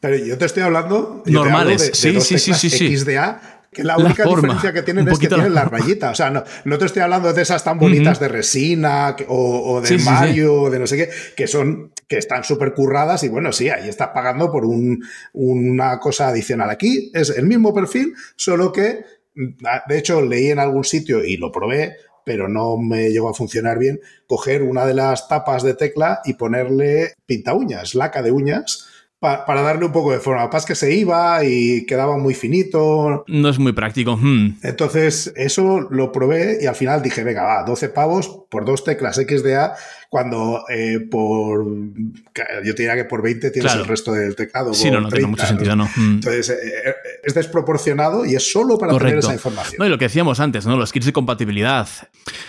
pero 0.00 0.16
yo 0.16 0.38
te 0.38 0.46
estoy 0.46 0.62
hablando. 0.62 1.22
Normales, 1.26 1.90
sí, 1.94 2.20
sí, 2.20 2.38
sí, 2.38 2.54
sí, 2.54 2.70
sí. 2.70 2.96
XDA 2.96 3.59
que 3.72 3.84
la 3.84 3.96
única 3.96 4.24
diferencia 4.24 4.72
que 4.72 4.82
tienen 4.82 5.06
es 5.08 5.18
que 5.18 5.28
tienen 5.28 5.54
la 5.54 5.64
rayita. 5.64 6.10
O 6.10 6.14
sea, 6.14 6.30
no, 6.30 6.42
no, 6.64 6.78
te 6.78 6.86
estoy 6.86 7.02
hablando 7.02 7.32
de 7.32 7.42
esas 7.42 7.62
tan 7.62 7.78
bonitas 7.78 8.18
de 8.18 8.28
resina 8.28 9.14
o, 9.28 9.80
de 9.80 9.98
Mario 9.98 10.62
o 10.62 10.70
de 10.70 10.78
no 10.78 10.86
sé 10.86 10.96
qué, 10.96 11.10
que 11.36 11.46
son, 11.46 11.92
que 12.08 12.18
están 12.18 12.42
súper 12.42 12.74
curradas 12.74 13.22
y 13.22 13.28
bueno, 13.28 13.52
sí, 13.52 13.68
ahí 13.68 13.88
estás 13.88 14.08
pagando 14.08 14.50
por 14.50 14.64
un, 14.64 15.04
una 15.32 16.00
cosa 16.00 16.28
adicional. 16.28 16.70
Aquí 16.70 17.10
es 17.14 17.30
el 17.30 17.46
mismo 17.46 17.72
perfil, 17.72 18.14
solo 18.34 18.72
que, 18.72 19.04
de 19.34 19.98
hecho, 19.98 20.20
leí 20.20 20.50
en 20.50 20.58
algún 20.58 20.84
sitio 20.84 21.24
y 21.24 21.36
lo 21.36 21.52
probé, 21.52 21.96
pero 22.24 22.48
no 22.48 22.76
me 22.76 23.10
llegó 23.10 23.28
a 23.28 23.34
funcionar 23.34 23.78
bien, 23.78 24.00
coger 24.26 24.62
una 24.62 24.84
de 24.84 24.94
las 24.94 25.28
tapas 25.28 25.62
de 25.62 25.74
tecla 25.74 26.20
y 26.24 26.34
ponerle 26.34 27.14
pinta 27.24 27.54
uñas, 27.54 27.94
laca 27.94 28.22
de 28.22 28.32
uñas, 28.32 28.88
para 29.20 29.60
darle 29.60 29.84
un 29.84 29.92
poco 29.92 30.12
de 30.12 30.18
forma. 30.18 30.48
Pasa 30.48 30.66
que 30.66 30.74
se 30.74 30.94
iba 30.94 31.44
y 31.44 31.84
quedaba 31.84 32.16
muy 32.16 32.34
finito. 32.34 33.24
No 33.28 33.48
es 33.50 33.58
muy 33.58 33.72
práctico. 33.72 34.16
Hmm. 34.16 34.58
Entonces, 34.62 35.32
eso 35.36 35.80
lo 35.90 36.10
probé 36.10 36.58
y 36.62 36.66
al 36.66 36.74
final 36.74 37.02
dije, 37.02 37.22
venga, 37.22 37.42
va, 37.42 37.64
12 37.64 37.90
pavos 37.90 38.28
por 38.48 38.64
dos 38.64 38.82
teclas 38.82 39.16
XDA, 39.16 39.76
cuando 40.10 40.64
eh, 40.68 40.98
por. 41.08 41.64
Yo 41.64 42.74
te 42.74 42.82
diría 42.82 42.96
que 42.96 43.04
por 43.04 43.22
20 43.22 43.50
tienes 43.52 43.74
el 43.74 43.86
resto 43.86 44.12
del 44.12 44.34
teclado. 44.34 44.74
Sí, 44.74 44.90
no, 44.90 45.00
no 45.00 45.08
tiene 45.08 45.28
mucho 45.28 45.46
sentido, 45.46 45.76
¿no? 45.76 45.84
Hmm. 45.84 46.14
Entonces, 46.16 46.50
eh, 46.50 46.54
eh, 46.84 46.94
es 47.22 47.32
desproporcionado 47.32 48.26
y 48.26 48.34
es 48.34 48.50
solo 48.50 48.76
para 48.76 48.98
tener 48.98 49.18
esa 49.18 49.32
información. 49.32 49.76
No, 49.78 49.86
y 49.86 49.88
lo 49.88 49.98
que 49.98 50.06
decíamos 50.06 50.40
antes, 50.40 50.66
¿no? 50.66 50.76
Los 50.76 50.92
kits 50.92 51.06
de 51.06 51.12
compatibilidad. 51.12 51.88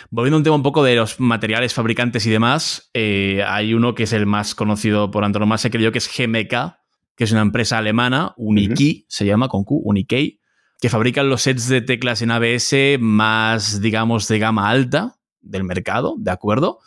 Volviendo 0.09 0.37
a 0.37 0.39
un 0.39 0.43
tema 0.43 0.55
un 0.55 0.63
poco 0.63 0.83
de 0.83 0.95
los 0.95 1.19
materiales 1.19 1.73
fabricantes 1.75 2.25
y 2.25 2.31
demás, 2.31 2.89
hay 2.93 3.75
uno 3.75 3.93
que 3.93 4.03
es 4.03 4.13
el 4.13 4.25
más 4.25 4.55
conocido 4.55 5.11
por 5.11 5.23
antonomasia, 5.23 5.69
creo 5.69 5.83
yo, 5.83 5.91
que 5.91 5.99
es 5.99 6.09
GMK 6.09 6.81
que 7.15 7.25
es 7.25 7.31
una 7.31 7.41
empresa 7.41 7.77
alemana, 7.77 8.33
Unikey, 8.37 9.05
se 9.07 9.25
llama 9.27 9.47
con 9.47 9.63
Q, 9.63 9.79
Unikey, 9.83 10.39
que 10.79 10.89
fabrican 10.89 11.29
los 11.29 11.43
sets 11.43 11.67
de 11.67 11.81
teclas 11.81 12.23
en 12.23 12.31
ABS 12.31 12.73
más, 12.99 13.79
digamos, 13.79 14.27
de 14.27 14.39
gama 14.39 14.69
alta 14.69 15.19
del 15.41 15.63
mercado, 15.63 16.15
¿de 16.17 16.31
acuerdo? 16.31 16.79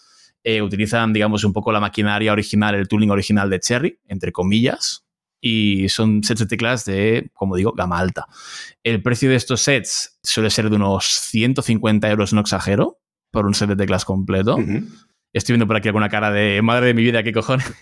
Eh, 0.46 0.60
utilizan, 0.60 1.14
digamos, 1.14 1.42
un 1.42 1.54
poco 1.54 1.72
la 1.72 1.80
maquinaria 1.80 2.30
original, 2.30 2.74
el 2.74 2.86
tooling 2.86 3.10
original 3.10 3.48
de 3.48 3.60
Cherry, 3.60 3.98
entre 4.06 4.30
comillas, 4.30 5.06
y 5.40 5.88
son 5.88 6.22
sets 6.22 6.40
de 6.40 6.46
teclas 6.46 6.84
de, 6.84 7.30
como 7.32 7.56
digo, 7.56 7.72
gama 7.72 7.98
alta. 7.98 8.26
El 8.82 9.02
precio 9.02 9.30
de 9.30 9.36
estos 9.36 9.62
sets 9.62 10.18
suele 10.22 10.50
ser 10.50 10.68
de 10.68 10.76
unos 10.76 11.06
150 11.06 12.10
euros, 12.10 12.34
no 12.34 12.42
exagero, 12.42 12.98
por 13.30 13.46
un 13.46 13.54
set 13.54 13.70
de 13.70 13.76
teclas 13.76 14.04
completo. 14.04 14.58
Estoy 15.32 15.54
viendo 15.54 15.66
por 15.66 15.76
aquí 15.76 15.88
alguna 15.88 16.10
cara 16.10 16.30
de 16.30 16.60
madre 16.62 16.88
de 16.88 16.94
mi 16.94 17.02
vida, 17.02 17.22
qué 17.22 17.32
cojones. 17.32 17.74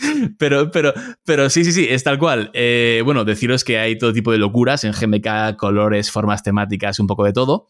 pero, 0.38 0.70
pero, 0.70 0.92
pero 1.24 1.48
sí, 1.50 1.64
sí, 1.64 1.72
sí, 1.72 1.86
es 1.88 2.04
tal 2.04 2.18
cual. 2.18 2.50
Eh, 2.52 3.00
bueno, 3.04 3.24
deciros 3.24 3.64
que 3.64 3.78
hay 3.78 3.96
todo 3.98 4.12
tipo 4.12 4.30
de 4.30 4.38
locuras 4.38 4.84
en 4.84 4.92
GMK, 4.92 5.56
colores, 5.56 6.10
formas 6.10 6.42
temáticas, 6.42 7.00
un 7.00 7.06
poco 7.06 7.24
de 7.24 7.32
todo. 7.32 7.66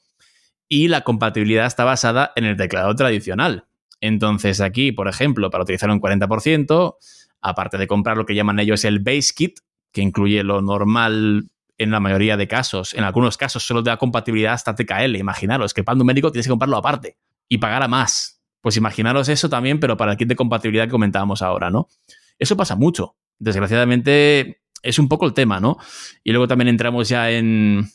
Y 0.68 0.88
la 0.88 1.02
compatibilidad 1.02 1.66
está 1.66 1.84
basada 1.84 2.32
en 2.36 2.44
el 2.44 2.56
teclado 2.56 2.94
tradicional. 2.96 3.67
Entonces, 4.00 4.60
aquí, 4.60 4.92
por 4.92 5.08
ejemplo, 5.08 5.50
para 5.50 5.64
utilizar 5.64 5.90
un 5.90 6.00
40%, 6.00 6.96
aparte 7.40 7.78
de 7.78 7.86
comprar 7.86 8.16
lo 8.16 8.26
que 8.26 8.34
llaman 8.34 8.58
ellos 8.58 8.84
el 8.84 9.00
Base 9.00 9.32
Kit, 9.34 9.58
que 9.92 10.02
incluye 10.02 10.42
lo 10.42 10.62
normal 10.62 11.48
en 11.78 11.90
la 11.90 12.00
mayoría 12.00 12.36
de 12.36 12.48
casos, 12.48 12.92
en 12.94 13.04
algunos 13.04 13.36
casos 13.36 13.64
solo 13.64 13.82
da 13.82 13.96
compatibilidad 13.96 14.52
hasta 14.52 14.74
TKL. 14.74 15.16
Imaginaros 15.16 15.72
que 15.72 15.84
el 15.86 15.98
numérico 15.98 16.32
tienes 16.32 16.46
que 16.46 16.50
comprarlo 16.50 16.76
aparte 16.76 17.16
y 17.48 17.58
pagar 17.58 17.82
a 17.82 17.88
más. 17.88 18.42
Pues 18.60 18.76
imaginaros 18.76 19.28
eso 19.28 19.48
también, 19.48 19.78
pero 19.78 19.96
para 19.96 20.12
el 20.12 20.18
kit 20.18 20.28
de 20.28 20.36
compatibilidad 20.36 20.84
que 20.84 20.90
comentábamos 20.90 21.40
ahora, 21.42 21.70
¿no? 21.70 21.88
Eso 22.38 22.56
pasa 22.56 22.74
mucho. 22.74 23.16
Desgraciadamente 23.38 24.60
es 24.82 24.98
un 24.98 25.08
poco 25.08 25.26
el 25.26 25.34
tema, 25.34 25.60
¿no? 25.60 25.78
Y 26.24 26.32
luego 26.32 26.48
también 26.48 26.68
entramos 26.68 27.08
ya 27.08 27.30
en, 27.30 27.88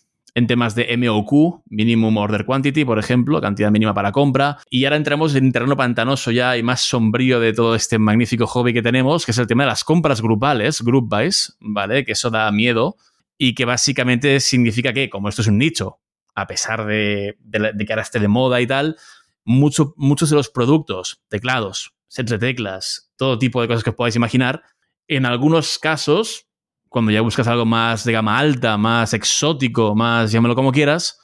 temas 0.48 0.76
de 0.76 0.98
MOQ, 0.98 1.62
Minimum 1.70 2.18
Order 2.18 2.46
Quantity, 2.46 2.86
por 2.86 3.00
ejemplo, 3.00 3.40
cantidad 3.40 3.72
mínima 3.72 3.94
para 3.94 4.12
compra. 4.12 4.58
Y 4.70 4.86
ahora 4.86 4.98
entramos 4.98 5.36
en 5.36 5.52
terreno 5.52 5.78
pantanoso 5.78 6.32
ya 6.32 6.58
y 6.58 6.64
más 6.64 6.82
sombrío 6.82 7.40
de 7.40 7.54
todo 7.54 7.76
este 7.76 8.00
magnífico 8.00 8.48
hobby 8.48 8.74
que 8.74 8.82
tenemos, 8.82 9.26
que 9.26 9.32
es 9.32 9.38
el 9.38 9.48
tema 9.48 9.64
de 9.64 9.70
las 9.70 9.84
compras 9.84 10.22
grupales, 10.22 10.82
group 10.82 11.08
buys, 11.10 11.56
¿vale? 11.60 12.04
Que 12.04 12.14
eso 12.14 12.30
da 12.30 12.52
miedo 12.52 12.98
y 13.38 13.54
que 13.56 13.66
básicamente 13.66 14.40
significa 14.40 14.94
que, 14.94 15.10
como 15.10 15.30
esto 15.30 15.42
es 15.42 15.48
un 15.48 15.58
nicho, 15.58 16.00
a 16.36 16.48
pesar 16.48 16.86
de, 16.86 17.38
de 17.40 17.86
que 17.86 17.94
ahora 17.94 18.04
esté 18.04 18.20
de 18.20 18.28
moda 18.28 18.60
y 18.62 18.68
tal, 18.68 18.98
muchos 19.46 20.30
de 20.30 20.36
los 20.36 20.50
productos, 20.50 21.22
teclados, 21.30 21.94
sets 22.08 22.32
de 22.32 22.40
teclas, 22.40 23.12
todo 23.18 23.38
tipo 23.38 23.62
de 23.62 23.68
cosas 23.68 23.84
que 23.84 23.90
os 23.92 23.96
podáis 23.96 24.16
imaginar, 24.16 24.64
en 25.08 25.26
algunos 25.26 25.80
casos, 25.80 26.48
cuando 26.94 27.12
ya 27.12 27.22
buscas 27.22 27.48
algo 27.48 27.66
más 27.66 28.04
de 28.04 28.12
gama 28.12 28.38
alta, 28.38 28.78
más 28.78 29.16
exótico, 29.16 29.96
más 29.96 30.32
llámalo 30.32 30.54
como 30.54 30.72
quieras, 30.72 31.20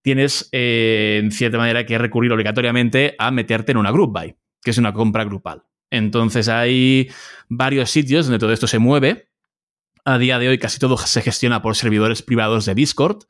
tienes 0.00 0.48
eh, 0.52 1.18
en 1.20 1.32
cierta 1.32 1.58
manera 1.58 1.84
que 1.84 1.98
recurrir 1.98 2.30
obligatoriamente 2.30 3.16
a 3.18 3.32
meterte 3.32 3.72
en 3.72 3.78
una 3.78 3.90
group 3.90 4.12
buy, 4.12 4.36
que 4.62 4.70
es 4.70 4.78
una 4.78 4.92
compra 4.92 5.24
grupal. 5.24 5.64
Entonces 5.90 6.48
hay 6.48 7.10
varios 7.48 7.90
sitios 7.90 8.26
donde 8.26 8.38
todo 8.38 8.52
esto 8.52 8.68
se 8.68 8.78
mueve. 8.78 9.28
A 10.04 10.18
día 10.18 10.38
de 10.38 10.48
hoy 10.48 10.58
casi 10.58 10.78
todo 10.78 10.96
se 10.96 11.20
gestiona 11.20 11.62
por 11.62 11.74
servidores 11.74 12.22
privados 12.22 12.64
de 12.64 12.76
Discord, 12.76 13.24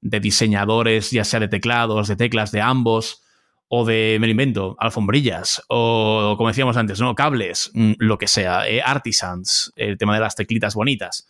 de 0.00 0.20
diseñadores, 0.20 1.10
ya 1.10 1.24
sea 1.24 1.40
de 1.40 1.48
teclados, 1.48 2.08
de 2.08 2.16
teclas, 2.16 2.52
de 2.52 2.62
ambos, 2.62 3.22
o 3.68 3.84
de, 3.84 4.16
me 4.18 4.26
lo 4.26 4.30
invento, 4.30 4.76
alfombrillas, 4.78 5.62
o 5.68 6.34
como 6.36 6.48
decíamos 6.48 6.76
antes, 6.76 7.00
¿no? 7.00 7.14
Cables, 7.14 7.70
mm, 7.74 7.92
lo 7.98 8.16
que 8.16 8.26
sea, 8.26 8.66
eh, 8.66 8.80
artisans, 8.82 9.72
el 9.76 9.98
tema 9.98 10.14
de 10.14 10.20
las 10.20 10.34
teclitas 10.34 10.74
bonitas, 10.74 11.28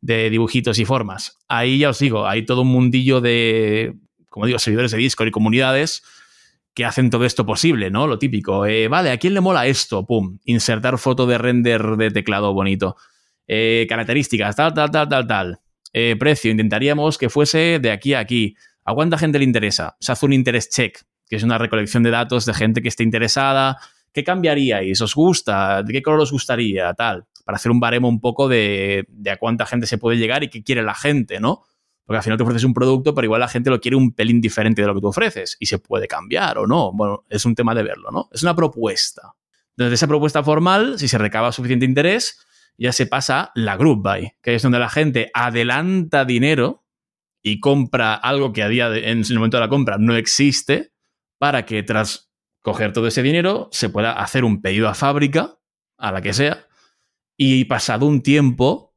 de 0.00 0.28
dibujitos 0.28 0.78
y 0.80 0.84
formas. 0.84 1.38
Ahí 1.46 1.78
ya 1.78 1.90
os 1.90 1.98
digo, 2.00 2.26
hay 2.26 2.44
todo 2.44 2.62
un 2.62 2.68
mundillo 2.68 3.20
de, 3.20 3.94
como 4.28 4.46
digo, 4.46 4.58
servidores 4.58 4.90
de 4.90 4.98
Discord 4.98 5.28
y 5.28 5.30
comunidades 5.30 6.02
que 6.74 6.84
hacen 6.84 7.10
todo 7.10 7.24
esto 7.24 7.46
posible, 7.46 7.90
¿no? 7.90 8.06
Lo 8.06 8.18
típico. 8.18 8.66
Eh, 8.66 8.88
vale, 8.88 9.10
¿a 9.10 9.18
quién 9.18 9.34
le 9.34 9.40
mola 9.40 9.66
esto? 9.66 10.04
Pum, 10.04 10.38
insertar 10.44 10.98
foto 10.98 11.26
de 11.26 11.38
render 11.38 11.96
de 11.96 12.10
teclado 12.10 12.52
bonito. 12.52 12.96
Eh, 13.46 13.86
características, 13.88 14.54
tal, 14.56 14.74
tal, 14.74 14.90
tal, 14.90 15.08
tal, 15.08 15.26
tal. 15.26 15.60
precio, 16.18 16.50
intentaríamos 16.50 17.18
que 17.18 17.28
fuese 17.28 17.78
de 17.80 17.90
aquí 17.92 18.14
a 18.14 18.20
aquí. 18.20 18.56
¿A 18.84 18.94
cuánta 18.94 19.18
gente 19.18 19.38
le 19.38 19.44
interesa? 19.44 19.96
Se 20.00 20.12
hace 20.12 20.26
un 20.26 20.32
interest 20.32 20.72
check 20.72 21.07
que 21.28 21.36
es 21.36 21.42
una 21.42 21.58
recolección 21.58 22.02
de 22.02 22.10
datos 22.10 22.46
de 22.46 22.54
gente 22.54 22.82
que 22.82 22.88
esté 22.88 23.02
interesada. 23.02 23.78
¿Qué 24.12 24.24
cambiaríais? 24.24 25.00
¿Os 25.00 25.14
gusta? 25.14 25.82
¿De 25.82 25.92
qué 25.92 26.02
color 26.02 26.20
os 26.20 26.32
gustaría? 26.32 26.92
Tal. 26.94 27.26
Para 27.44 27.56
hacer 27.56 27.70
un 27.70 27.80
baremo 27.80 28.08
un 28.08 28.20
poco 28.20 28.48
de, 28.48 29.06
a 29.30 29.36
cuánta 29.36 29.66
gente 29.66 29.86
se 29.86 29.98
puede 29.98 30.18
llegar 30.18 30.42
y 30.42 30.48
qué 30.48 30.62
quiere 30.62 30.82
la 30.82 30.94
gente, 30.94 31.40
¿no? 31.40 31.62
Porque 32.04 32.18
al 32.18 32.22
final 32.22 32.38
te 32.38 32.44
ofreces 32.44 32.64
un 32.64 32.72
producto, 32.72 33.14
pero 33.14 33.26
igual 33.26 33.40
la 33.40 33.48
gente 33.48 33.68
lo 33.68 33.80
quiere 33.80 33.96
un 33.96 34.14
pelín 34.14 34.40
diferente 34.40 34.80
de 34.80 34.88
lo 34.88 34.94
que 34.94 35.00
tú 35.00 35.08
ofreces 35.08 35.56
y 35.60 35.66
se 35.66 35.78
puede 35.78 36.08
cambiar 36.08 36.58
o 36.58 36.66
no. 36.66 36.92
Bueno, 36.92 37.24
es 37.28 37.44
un 37.44 37.54
tema 37.54 37.74
de 37.74 37.82
verlo, 37.82 38.10
¿no? 38.10 38.28
Es 38.32 38.42
una 38.42 38.56
propuesta. 38.56 39.34
Desde 39.76 39.94
esa 39.94 40.06
propuesta 40.06 40.42
formal, 40.42 40.98
si 40.98 41.06
se 41.06 41.18
recaba 41.18 41.52
suficiente 41.52 41.84
interés, 41.84 42.38
ya 42.78 42.92
se 42.92 43.06
pasa 43.06 43.52
la 43.54 43.76
group 43.76 44.02
buy, 44.02 44.32
que 44.42 44.54
es 44.54 44.62
donde 44.62 44.78
la 44.78 44.88
gente 44.88 45.30
adelanta 45.34 46.24
dinero 46.24 46.84
y 47.42 47.60
compra 47.60 48.14
algo 48.14 48.52
que 48.52 48.62
a 48.62 48.68
día 48.68 48.88
de, 48.88 49.10
en 49.10 49.22
el 49.28 49.34
momento 49.34 49.58
de 49.58 49.62
la 49.62 49.68
compra 49.68 49.98
no 49.98 50.16
existe 50.16 50.92
para 51.38 51.64
que 51.64 51.82
tras 51.82 52.30
coger 52.62 52.92
todo 52.92 53.06
ese 53.06 53.22
dinero 53.22 53.68
se 53.72 53.88
pueda 53.88 54.12
hacer 54.12 54.44
un 54.44 54.60
pedido 54.60 54.88
a 54.88 54.94
fábrica, 54.94 55.58
a 55.96 56.12
la 56.12 56.20
que 56.20 56.32
sea, 56.32 56.66
y 57.36 57.64
pasado 57.64 58.06
un 58.06 58.22
tiempo 58.22 58.88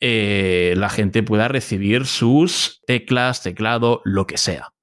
eh, 0.00 0.74
la 0.76 0.90
gente 0.90 1.22
pueda 1.22 1.48
recibir 1.48 2.06
sus 2.06 2.82
teclas, 2.86 3.42
teclado, 3.42 4.02
lo 4.04 4.26
que 4.26 4.36
sea. 4.36 4.74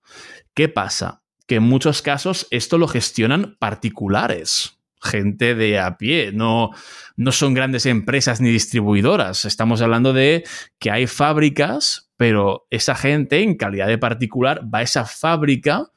¿Qué 0.56 0.70
pasa? 0.70 1.24
Que 1.48 1.56
en 1.56 1.64
muchos 1.64 2.02
casos 2.02 2.48
esto 2.50 2.78
lo 2.78 2.88
gestionan 2.88 3.56
particulares, 3.60 4.80
gente 5.02 5.54
de 5.54 5.80
a 5.80 5.98
pie, 5.98 6.32
no, 6.34 6.72
no 7.16 7.32
son 7.32 7.54
grandes 7.54 7.86
empresas 7.86 8.42
ni 8.42 8.50
distribuidoras. 8.50 9.46
Estamos 9.46 9.82
hablando 9.82 10.14
de 10.14 10.44
que 10.80 10.90
hay 10.90 11.06
fábricas, 11.06 12.12
pero 12.18 12.66
esa 12.72 12.96
gente 12.96 13.42
en 13.42 13.56
calidad 13.56 13.88
de 13.88 13.98
particular 13.98 14.62
va 14.74 14.80
a 14.80 14.84
esa 14.84 15.06
fábrica 15.06 15.92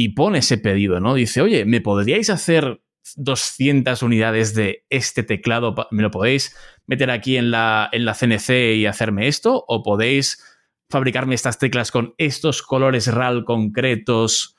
y 0.00 0.08
pone 0.08 0.38
ese 0.38 0.56
pedido, 0.56 0.98
¿no? 0.98 1.12
Dice, 1.12 1.42
oye, 1.42 1.66
¿me 1.66 1.82
podríais 1.82 2.30
hacer 2.30 2.82
200 3.16 4.02
unidades 4.02 4.54
de 4.54 4.86
este 4.88 5.22
teclado? 5.22 5.74
¿Me 5.90 6.02
lo 6.02 6.10
podéis 6.10 6.56
meter 6.86 7.10
aquí 7.10 7.36
en 7.36 7.50
la, 7.50 7.90
en 7.92 8.06
la 8.06 8.14
CNC 8.14 8.76
y 8.76 8.86
hacerme 8.86 9.28
esto? 9.28 9.62
¿O 9.68 9.82
podéis 9.82 10.42
fabricarme 10.88 11.34
estas 11.34 11.58
teclas 11.58 11.90
con 11.90 12.14
estos 12.16 12.62
colores 12.62 13.08
RAL 13.08 13.44
concretos 13.44 14.56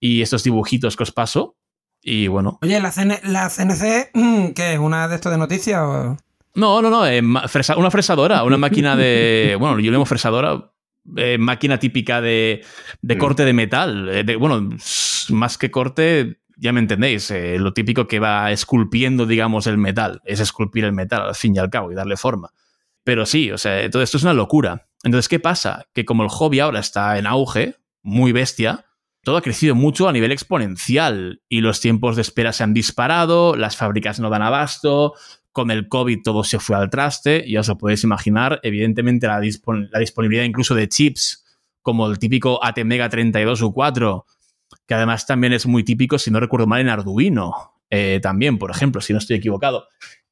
y 0.00 0.22
estos 0.22 0.42
dibujitos 0.42 0.96
que 0.96 1.04
os 1.04 1.12
paso? 1.12 1.56
Y 2.02 2.26
bueno. 2.26 2.58
Oye, 2.60 2.80
¿la, 2.80 2.92
la 3.22 3.48
CNC, 3.48 4.10
qué 4.56 4.72
es? 4.72 4.78
¿Una 4.80 5.06
de 5.06 5.14
estos 5.14 5.30
de 5.30 5.38
noticias 5.38 5.80
o...? 5.80 6.16
No, 6.56 6.82
no, 6.82 6.90
no, 6.90 7.06
eh, 7.06 7.22
una 7.22 7.90
fresadora, 7.92 8.42
una 8.42 8.56
máquina 8.56 8.96
de... 8.96 9.56
Bueno, 9.60 9.78
yo 9.78 9.92
le 9.92 9.92
llamo 9.92 10.04
fresadora 10.04 10.69
eh, 11.16 11.38
máquina 11.38 11.78
típica 11.78 12.20
de, 12.20 12.64
mm. 13.02 13.18
corte 13.18 13.44
de 13.44 13.52
metal. 13.52 14.08
Eh, 14.08 14.36
bueno, 14.36 14.70
más 15.30 15.58
que 15.58 15.70
corte, 15.70 16.40
ya 16.56 16.72
me 16.72 16.80
entendéis, 16.80 17.30
eh, 17.30 17.58
lo 17.58 17.72
típico 17.72 18.06
que 18.06 18.18
va 18.18 18.52
esculpiendo, 18.52 19.26
digamos, 19.26 19.66
el 19.66 19.78
metal. 19.78 20.20
Es 20.24 20.40
esculpir 20.40 20.84
el 20.84 20.92
metal, 20.92 21.22
al 21.22 21.34
fin 21.34 21.54
y 21.54 21.58
al 21.58 21.70
cabo, 21.70 21.90
y 21.90 21.94
darle 21.94 22.16
forma. 22.16 22.52
Pero 23.04 23.26
sí, 23.26 23.50
o 23.50 23.58
sea, 23.58 23.88
todo 23.90 24.02
esto 24.02 24.18
es 24.18 24.22
una 24.22 24.34
locura. 24.34 24.86
Entonces, 25.02 25.28
¿qué 25.28 25.40
pasa? 25.40 25.86
Que 25.94 26.04
como 26.04 26.22
el 26.22 26.28
hobby 26.28 26.60
ahora 26.60 26.80
está 26.80 27.18
en 27.18 27.26
auge, 27.26 27.76
muy 28.02 28.32
bestia, 28.32 28.84
todo 29.22 29.36
ha 29.36 29.42
crecido 29.42 29.74
mucho 29.74 30.08
a 30.08 30.12
nivel 30.12 30.32
exponencial 30.32 31.42
y 31.48 31.60
los 31.60 31.80
tiempos 31.80 32.16
de 32.16 32.22
espera 32.22 32.52
se 32.52 32.62
han 32.62 32.72
disparado, 32.72 33.54
las 33.56 33.76
fábricas 33.76 34.18
no 34.18 34.30
dan 34.30 34.42
abasto, 34.42 35.14
con 35.52 35.70
el 35.70 35.88
COVID 35.88 36.22
todo 36.22 36.44
se 36.44 36.58
fue 36.58 36.76
al 36.76 36.90
traste, 36.90 37.44
ya 37.48 37.60
os 37.60 37.68
lo 37.68 37.78
podéis 37.78 38.04
imaginar. 38.04 38.60
Evidentemente, 38.62 39.26
la, 39.26 39.40
disponibilidad 39.40 40.44
incluso 40.44 40.74
de 40.74 40.88
chips, 40.88 41.44
como 41.82 42.06
el 42.06 42.18
típico 42.18 42.62
ATmega 42.64 43.08
32 43.08 43.62
u 43.62 43.72
4, 43.72 44.26
que 44.86 44.94
además 44.94 45.26
también 45.26 45.52
es 45.52 45.66
muy 45.66 45.84
típico, 45.84 46.18
si 46.18 46.30
no 46.30 46.40
recuerdo 46.40 46.66
mal, 46.66 46.80
en 46.80 46.88
Arduino. 46.88 47.74
Eh, 47.90 48.20
también, 48.22 48.58
por 48.58 48.70
ejemplo, 48.70 49.00
si 49.00 49.12
no 49.12 49.18
estoy 49.18 49.36
equivocado. 49.36 49.88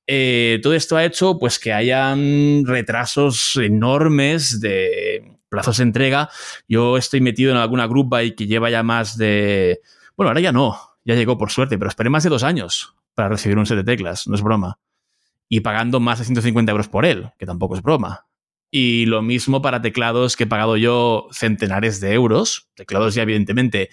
eh, 0.06 0.60
todo 0.62 0.74
esto 0.74 0.96
ha 0.96 1.04
hecho 1.04 1.38
pues 1.38 1.58
que 1.58 1.72
hayan 1.72 2.64
retrasos 2.64 3.56
enormes 3.56 4.60
de 4.60 5.38
plazos 5.48 5.78
de 5.78 5.82
entrega. 5.82 6.30
Yo 6.68 6.96
estoy 6.96 7.20
metido 7.20 7.50
en 7.50 7.58
alguna 7.58 7.86
grupa 7.86 8.22
y 8.22 8.34
que 8.34 8.46
lleva 8.46 8.70
ya 8.70 8.82
más 8.82 9.16
de... 9.16 9.80
Bueno, 10.16 10.30
ahora 10.30 10.40
ya 10.40 10.52
no, 10.52 10.78
ya 11.04 11.14
llegó 11.14 11.38
por 11.38 11.50
suerte, 11.50 11.78
pero 11.78 11.88
esperé 11.88 12.10
más 12.10 12.22
de 12.22 12.30
dos 12.30 12.42
años 12.42 12.94
para 13.14 13.30
recibir 13.30 13.58
un 13.58 13.66
set 13.66 13.76
de 13.76 13.84
teclas, 13.84 14.28
no 14.28 14.34
es 14.34 14.42
broma. 14.42 14.78
Y 15.48 15.60
pagando 15.60 16.00
más 16.00 16.18
de 16.18 16.26
150 16.26 16.70
euros 16.70 16.88
por 16.88 17.06
él, 17.06 17.30
que 17.38 17.46
tampoco 17.46 17.74
es 17.76 17.82
broma. 17.82 18.26
Y 18.70 19.06
lo 19.06 19.22
mismo 19.22 19.62
para 19.62 19.80
teclados 19.80 20.36
que 20.36 20.44
he 20.44 20.46
pagado 20.46 20.76
yo 20.76 21.28
centenares 21.32 22.00
de 22.00 22.12
euros, 22.12 22.68
teclados 22.74 23.14
ya 23.14 23.22
evidentemente 23.22 23.90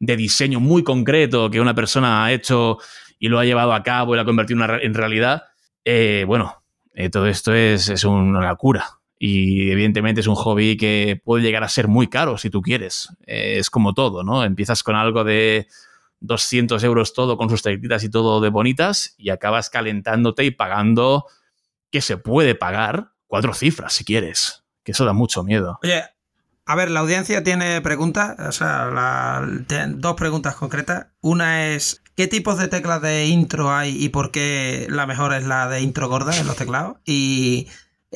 de 0.00 0.16
diseño 0.16 0.60
muy 0.60 0.82
concreto 0.82 1.50
que 1.50 1.60
una 1.60 1.74
persona 1.74 2.24
ha 2.24 2.32
hecho 2.32 2.78
y 3.18 3.28
lo 3.28 3.38
ha 3.38 3.44
llevado 3.44 3.72
a 3.72 3.82
cabo 3.82 4.12
y 4.12 4.16
lo 4.16 4.22
ha 4.22 4.26
convertido 4.26 4.62
en 4.80 4.94
realidad, 4.94 5.44
eh, 5.84 6.24
bueno, 6.26 6.62
eh, 6.94 7.10
todo 7.10 7.26
esto 7.26 7.54
es, 7.54 8.04
una 8.04 8.48
locura. 8.48 8.86
Y 9.18 9.70
evidentemente 9.70 10.20
es 10.20 10.26
un 10.26 10.34
hobby 10.34 10.76
que 10.76 11.20
puede 11.22 11.42
llegar 11.42 11.64
a 11.64 11.68
ser 11.68 11.88
muy 11.88 12.08
caro 12.08 12.36
si 12.36 12.50
tú 12.50 12.60
quieres. 12.60 13.08
Eh, 13.26 13.56
es 13.58 13.70
como 13.70 13.94
todo, 13.94 14.22
¿no? 14.24 14.44
Empiezas 14.44 14.82
con 14.82 14.94
algo 14.94 15.24
de 15.24 15.68
200 16.20 16.82
euros 16.84 17.12
todo 17.12 17.36
con 17.36 17.50
sus 17.50 17.62
teclitas 17.62 18.04
y 18.04 18.10
todo 18.10 18.40
de 18.40 18.48
bonitas 18.48 19.14
y 19.18 19.30
acabas 19.30 19.70
calentándote 19.70 20.44
y 20.44 20.50
pagando 20.50 21.26
que 21.90 22.00
se 22.00 22.16
puede 22.16 22.54
pagar 22.54 23.12
cuatro 23.26 23.54
cifras 23.54 23.92
si 23.92 24.04
quieres. 24.04 24.64
Que 24.82 24.92
eso 24.92 25.04
da 25.04 25.12
mucho 25.12 25.42
miedo. 25.42 25.78
Oye, 25.82 26.04
a 26.64 26.74
ver, 26.74 26.90
la 26.90 27.00
audiencia 27.00 27.44
tiene 27.44 27.80
preguntas, 27.80 28.36
o 28.38 28.52
sea, 28.52 29.40
dos 29.88 30.14
preguntas 30.14 30.56
concretas. 30.56 31.06
Una 31.20 31.68
es, 31.68 32.02
¿qué 32.16 32.26
tipos 32.26 32.58
de 32.58 32.68
teclas 32.68 33.00
de 33.02 33.26
intro 33.26 33.72
hay 33.72 34.04
y 34.04 34.08
por 34.08 34.32
qué 34.32 34.86
la 34.90 35.06
mejor 35.06 35.32
es 35.34 35.44
la 35.44 35.68
de 35.68 35.80
intro 35.80 36.08
gorda 36.08 36.36
en 36.36 36.46
los 36.46 36.56
teclados? 36.56 36.96
Y 37.04 37.68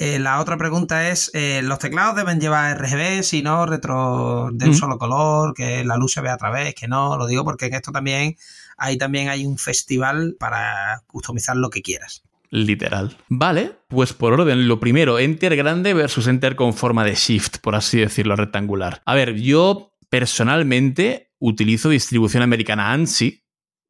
eh, 0.03 0.19
la 0.19 0.41
otra 0.41 0.57
pregunta 0.57 1.11
es, 1.11 1.31
eh, 1.35 1.61
¿los 1.63 1.79
teclados 1.79 2.17
deben 2.17 2.41
llevar 2.41 2.81
RGB, 2.81 3.23
si 3.23 3.43
no, 3.43 3.67
retro 3.67 4.49
de 4.51 4.69
un 4.69 4.75
solo 4.75 4.97
color, 4.97 5.53
que 5.53 5.85
la 5.85 5.99
luz 5.99 6.15
se 6.15 6.23
vea 6.23 6.33
a 6.33 6.39
través, 6.39 6.75
que 6.75 6.89
no? 6.89 7.19
Lo 7.19 7.27
digo 7.27 7.45
porque 7.45 7.67
en 7.67 7.75
esto 7.75 7.93
también, 7.93 8.35
ahí 8.79 8.97
también 8.97 9.29
hay 9.29 9.45
un 9.45 9.59
festival 9.59 10.37
para 10.41 11.03
customizar 11.07 11.55
lo 11.55 11.69
que 11.69 11.83
quieras. 11.83 12.23
Literal. 12.49 13.15
Vale, 13.29 13.73
pues 13.89 14.15
por 14.15 14.33
orden, 14.33 14.69
lo 14.69 14.81
primero, 14.81 15.19
enter 15.19 15.55
grande 15.55 15.93
versus 15.93 16.29
enter 16.29 16.57
con 16.57 16.73
forma 16.73 17.05
de 17.05 17.15
shift, 17.15 17.59
por 17.59 17.75
así 17.75 17.99
decirlo, 17.99 18.37
rectangular. 18.37 19.03
A 19.05 19.15
ver, 19.15 19.35
yo 19.35 19.93
personalmente 20.09 21.31
utilizo 21.39 21.91
distribución 21.91 22.43
americana 22.43 22.91
ANSI, 22.93 23.40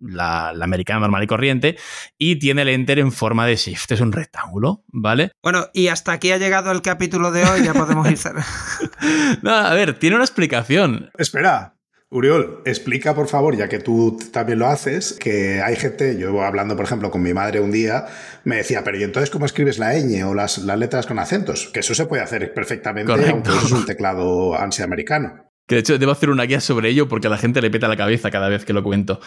la, 0.01 0.51
americana 0.51 1.01
normal 1.01 1.23
y 1.23 1.27
corriente, 1.27 1.77
y 2.19 2.37
tiene 2.37 2.63
el 2.63 2.69
enter 2.69 2.99
en 2.99 3.13
forma 3.13 3.47
de 3.47 3.57
shift, 3.57 3.93
es 3.93 4.01
un 4.01 4.13
rectángulo, 4.13 4.85
¿vale? 4.89 5.33
Bueno, 5.43 5.67
y 5.73 5.89
hasta 5.89 6.13
aquí 6.13 6.33
ha 6.33 6.39
llegado 6.39 6.73
el 6.73 6.83
capítulo 6.83 7.31
de 7.31 7.45
hoy, 7.45 7.65
ya 7.65 7.75
podemos 7.75 8.11
ir. 8.11 8.19
no, 9.43 9.55
a 9.55 9.73
ver, 9.75 9.99
tiene 9.99 10.17
una 10.17 10.25
explicación. 10.25 11.11
Espera, 11.19 11.75
Uriol, 12.13 12.63
explica 12.65 13.15
por 13.15 13.29
favor, 13.29 13.57
ya 13.57 13.69
que 13.69 13.79
tú 13.79 14.19
también 14.33 14.59
lo 14.59 14.67
haces, 14.67 15.17
que 15.21 15.63
hay 15.63 15.77
gente, 15.77 16.19
yo 16.19 16.43
hablando 16.43 16.75
por 16.75 16.85
ejemplo 16.85 17.11
con 17.13 17.23
mi 17.23 17.33
madre 17.33 17.61
un 17.61 17.71
día, 17.71 18.07
me 18.43 18.57
decía, 18.57 18.83
pero 18.83 18.99
¿y 18.99 19.05
entonces 19.05 19.31
cómo 19.31 19.47
escribes 19.47 19.79
la 19.79 19.95
ñ 19.95 20.25
o 20.25 20.35
las, 20.35 20.59
letras 20.59 21.07
con 21.07 21.21
acentos? 21.21 21.71
Que 21.73 21.81
eso 21.81 21.95
se 21.95 22.07
puede 22.07 22.23
hacer 22.23 22.53
perfectamente, 22.53 23.13
aunque 23.13 23.51
eso 23.51 23.67
es 23.67 23.73
un 23.73 23.87
teclado 23.87 24.59
ansia 24.59 24.85
americano. 24.85 25.50
Que 25.71 25.77
de 25.77 25.81
hecho 25.83 25.99
debo 25.99 26.11
hacer 26.11 26.31
una 26.31 26.47
guía 26.47 26.59
sobre 26.61 26.89
ello 26.89 27.07
porque 27.07 27.29
a 27.29 27.31
la 27.31 27.39
gente 27.39 27.63
le 27.63 27.71
peta 27.71 27.87
la 27.87 27.97
cabeza 27.97 28.29
cada 28.33 28.49
vez 28.49 28.65
que 28.65 28.73
lo 28.73 28.83
cuento. 28.83 29.21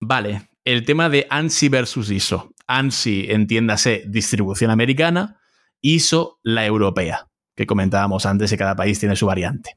Vale, 0.00 0.48
el 0.64 0.86
tema 0.86 1.10
de 1.10 1.26
ANSI 1.28 1.68
versus 1.68 2.10
ISO. 2.10 2.54
ANSI, 2.66 3.26
entiéndase, 3.28 4.04
distribución 4.06 4.70
americana, 4.70 5.42
ISO, 5.82 6.40
la 6.42 6.64
europea, 6.64 7.28
que 7.54 7.66
comentábamos 7.66 8.24
antes, 8.24 8.48
que 8.48 8.56
cada 8.56 8.76
país 8.76 8.98
tiene 8.98 9.14
su 9.14 9.26
variante. 9.26 9.76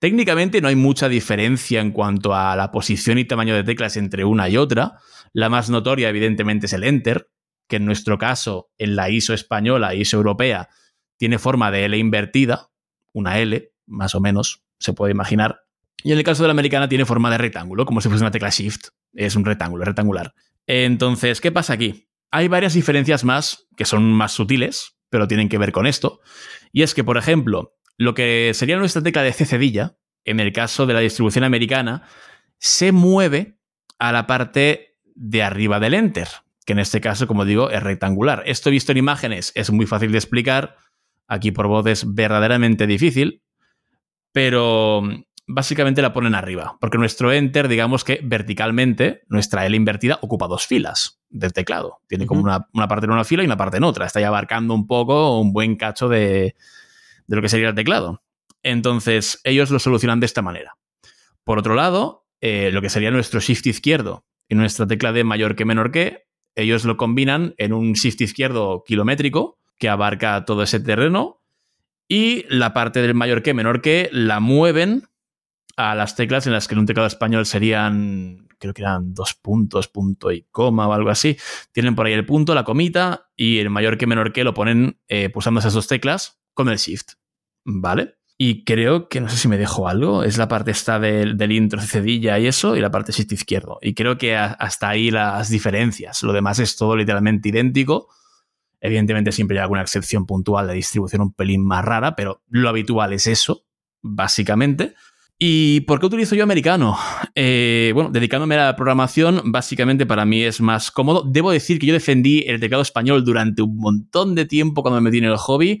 Técnicamente 0.00 0.60
no 0.60 0.68
hay 0.68 0.76
mucha 0.76 1.08
diferencia 1.08 1.80
en 1.80 1.92
cuanto 1.92 2.34
a 2.34 2.54
la 2.56 2.70
posición 2.70 3.16
y 3.16 3.24
tamaño 3.24 3.54
de 3.54 3.64
teclas 3.64 3.96
entre 3.96 4.26
una 4.26 4.50
y 4.50 4.58
otra. 4.58 4.98
La 5.32 5.48
más 5.48 5.70
notoria, 5.70 6.10
evidentemente, 6.10 6.66
es 6.66 6.74
el 6.74 6.84
Enter, 6.84 7.30
que 7.68 7.76
en 7.76 7.86
nuestro 7.86 8.18
caso, 8.18 8.68
en 8.76 8.96
la 8.96 9.08
ISO 9.08 9.32
española, 9.32 9.94
ISO 9.94 10.18
europea, 10.18 10.68
tiene 11.16 11.38
forma 11.38 11.70
de 11.70 11.86
L 11.86 11.96
invertida, 11.96 12.68
una 13.14 13.38
L, 13.38 13.72
más 13.86 14.14
o 14.14 14.20
menos, 14.20 14.63
se 14.78 14.92
puede 14.92 15.12
imaginar. 15.12 15.60
Y 16.02 16.12
en 16.12 16.18
el 16.18 16.24
caso 16.24 16.42
de 16.42 16.48
la 16.48 16.52
americana 16.52 16.88
tiene 16.88 17.04
forma 17.04 17.30
de 17.30 17.38
rectángulo, 17.38 17.86
como 17.86 18.00
si 18.00 18.08
fuese 18.08 18.22
una 18.22 18.30
tecla 18.30 18.50
Shift. 18.50 18.88
Es 19.14 19.36
un 19.36 19.44
rectángulo, 19.44 19.84
rectangular. 19.84 20.34
Entonces, 20.66 21.40
¿qué 21.40 21.52
pasa 21.52 21.72
aquí? 21.72 22.08
Hay 22.30 22.48
varias 22.48 22.74
diferencias 22.74 23.24
más 23.24 23.68
que 23.76 23.84
son 23.84 24.12
más 24.12 24.32
sutiles, 24.32 24.96
pero 25.08 25.28
tienen 25.28 25.48
que 25.48 25.58
ver 25.58 25.72
con 25.72 25.86
esto. 25.86 26.20
Y 26.72 26.82
es 26.82 26.94
que, 26.94 27.04
por 27.04 27.16
ejemplo, 27.16 27.74
lo 27.96 28.14
que 28.14 28.50
sería 28.54 28.76
nuestra 28.76 29.02
tecla 29.02 29.22
de 29.22 29.32
C 29.32 29.46
cedilla, 29.46 29.96
en 30.24 30.40
el 30.40 30.52
caso 30.52 30.86
de 30.86 30.94
la 30.94 31.00
distribución 31.00 31.44
americana, 31.44 32.02
se 32.58 32.92
mueve 32.92 33.58
a 33.98 34.10
la 34.10 34.26
parte 34.26 34.96
de 35.14 35.42
arriba 35.42 35.78
del 35.80 35.94
enter, 35.94 36.28
que 36.66 36.72
en 36.72 36.80
este 36.80 37.00
caso, 37.00 37.26
como 37.26 37.44
digo, 37.44 37.70
es 37.70 37.82
rectangular. 37.82 38.42
Esto 38.46 38.70
visto 38.70 38.92
en 38.92 38.98
imágenes 38.98 39.52
es 39.54 39.70
muy 39.70 39.86
fácil 39.86 40.12
de 40.12 40.18
explicar, 40.18 40.76
aquí 41.28 41.52
por 41.52 41.68
voz 41.68 41.86
es 41.86 42.14
verdaderamente 42.14 42.86
difícil, 42.86 43.43
pero 44.34 45.00
básicamente 45.46 46.02
la 46.02 46.12
ponen 46.12 46.34
arriba, 46.34 46.76
porque 46.80 46.98
nuestro 46.98 47.32
enter, 47.32 47.68
digamos 47.68 48.02
que 48.02 48.18
verticalmente, 48.20 49.22
nuestra 49.28 49.64
L 49.64 49.76
invertida 49.76 50.18
ocupa 50.22 50.48
dos 50.48 50.66
filas 50.66 51.20
del 51.30 51.52
teclado. 51.52 52.00
Tiene 52.08 52.26
como 52.26 52.40
una, 52.40 52.66
una, 52.72 52.88
parte 52.88 53.06
en 53.06 53.12
una 53.12 53.22
fila 53.22 53.44
y 53.44 53.46
una 53.46 53.56
parte 53.56 53.76
en 53.76 53.84
otra. 53.84 54.06
Está 54.06 54.20
ya 54.20 54.26
abarcando 54.26 54.74
un 54.74 54.88
poco 54.88 55.38
un 55.38 55.52
buen 55.52 55.76
cacho 55.76 56.08
de, 56.08 56.56
de 57.28 57.36
lo 57.36 57.42
que 57.42 57.48
sería 57.48 57.68
el 57.68 57.76
teclado. 57.76 58.22
Entonces, 58.64 59.40
ellos 59.44 59.70
lo 59.70 59.78
solucionan 59.78 60.18
de 60.18 60.26
esta 60.26 60.42
manera. 60.42 60.76
Por 61.44 61.60
otro 61.60 61.76
lado, 61.76 62.26
eh, 62.40 62.70
lo 62.72 62.82
que 62.82 62.90
sería 62.90 63.12
nuestro 63.12 63.38
shift 63.38 63.68
izquierdo 63.68 64.24
y 64.48 64.56
nuestra 64.56 64.88
tecla 64.88 65.12
de 65.12 65.22
mayor 65.22 65.54
que 65.54 65.64
menor 65.64 65.92
que, 65.92 66.26
ellos 66.56 66.84
lo 66.84 66.96
combinan 66.96 67.54
en 67.56 67.72
un 67.72 67.92
shift 67.92 68.20
izquierdo 68.20 68.82
kilométrico 68.84 69.60
que 69.78 69.88
abarca 69.88 70.44
todo 70.44 70.64
ese 70.64 70.80
terreno 70.80 71.43
y 72.14 72.46
la 72.48 72.72
parte 72.72 73.02
del 73.02 73.12
mayor 73.12 73.42
que 73.42 73.54
menor 73.54 73.82
que 73.82 74.08
la 74.12 74.38
mueven 74.38 75.08
a 75.76 75.96
las 75.96 76.14
teclas 76.14 76.46
en 76.46 76.52
las 76.52 76.68
que 76.68 76.74
en 76.74 76.78
un 76.78 76.86
teclado 76.86 77.08
español 77.08 77.44
serían, 77.44 78.46
creo 78.60 78.72
que 78.72 78.82
eran 78.82 79.14
dos 79.14 79.34
puntos, 79.34 79.88
punto 79.88 80.30
y 80.30 80.42
coma 80.52 80.86
o 80.86 80.92
algo 80.92 81.10
así. 81.10 81.36
Tienen 81.72 81.96
por 81.96 82.06
ahí 82.06 82.12
el 82.12 82.24
punto, 82.24 82.54
la 82.54 82.62
comita 82.62 83.32
y 83.34 83.58
el 83.58 83.68
mayor 83.68 83.98
que 83.98 84.06
menor 84.06 84.32
que 84.32 84.44
lo 84.44 84.54
ponen 84.54 85.00
eh, 85.08 85.28
pulsando 85.28 85.58
esas 85.58 85.74
dos 85.74 85.88
teclas 85.88 86.40
con 86.52 86.68
el 86.68 86.76
Shift. 86.76 87.14
¿Vale? 87.64 88.14
Y 88.38 88.62
creo 88.62 89.08
que 89.08 89.20
no 89.20 89.28
sé 89.28 89.36
si 89.36 89.48
me 89.48 89.58
dejo 89.58 89.88
algo. 89.88 90.22
Es 90.22 90.38
la 90.38 90.46
parte 90.46 90.70
esta 90.70 91.00
del, 91.00 91.50
intro 91.50 91.80
cedilla 91.80 92.38
y 92.38 92.46
eso, 92.46 92.76
y 92.76 92.80
la 92.80 92.92
parte 92.92 93.10
Shift 93.10 93.32
izquierdo. 93.32 93.80
Y 93.82 93.94
creo 93.94 94.18
que 94.18 94.36
hasta 94.36 94.88
ahí 94.88 95.10
las 95.10 95.48
diferencias. 95.48 96.22
Lo 96.22 96.32
demás 96.32 96.60
es 96.60 96.76
todo 96.76 96.94
literalmente 96.94 97.48
idéntico. 97.48 98.08
Evidentemente 98.84 99.32
siempre 99.32 99.56
hay 99.56 99.62
alguna 99.62 99.80
excepción 99.80 100.26
puntual 100.26 100.66
de 100.66 100.74
distribución 100.74 101.22
un 101.22 101.32
pelín 101.32 101.64
más 101.64 101.82
rara, 101.82 102.14
pero 102.14 102.42
lo 102.48 102.68
habitual 102.68 103.14
es 103.14 103.26
eso, 103.26 103.64
básicamente. 104.02 104.94
¿Y 105.38 105.80
por 105.80 105.98
qué 105.98 106.06
utilizo 106.06 106.34
yo 106.34 106.44
americano? 106.44 106.98
Eh, 107.34 107.92
bueno, 107.94 108.10
dedicándome 108.10 108.56
a 108.56 108.66
la 108.66 108.76
programación, 108.76 109.40
básicamente 109.46 110.04
para 110.04 110.26
mí 110.26 110.42
es 110.42 110.60
más 110.60 110.90
cómodo. 110.90 111.24
Debo 111.26 111.50
decir 111.50 111.78
que 111.78 111.86
yo 111.86 111.94
defendí 111.94 112.44
el 112.46 112.60
teclado 112.60 112.82
español 112.82 113.24
durante 113.24 113.62
un 113.62 113.78
montón 113.78 114.34
de 114.34 114.44
tiempo 114.44 114.82
cuando 114.82 115.00
me 115.00 115.10
metí 115.10 115.18
en 115.18 115.24
el 115.24 115.36
hobby 115.38 115.80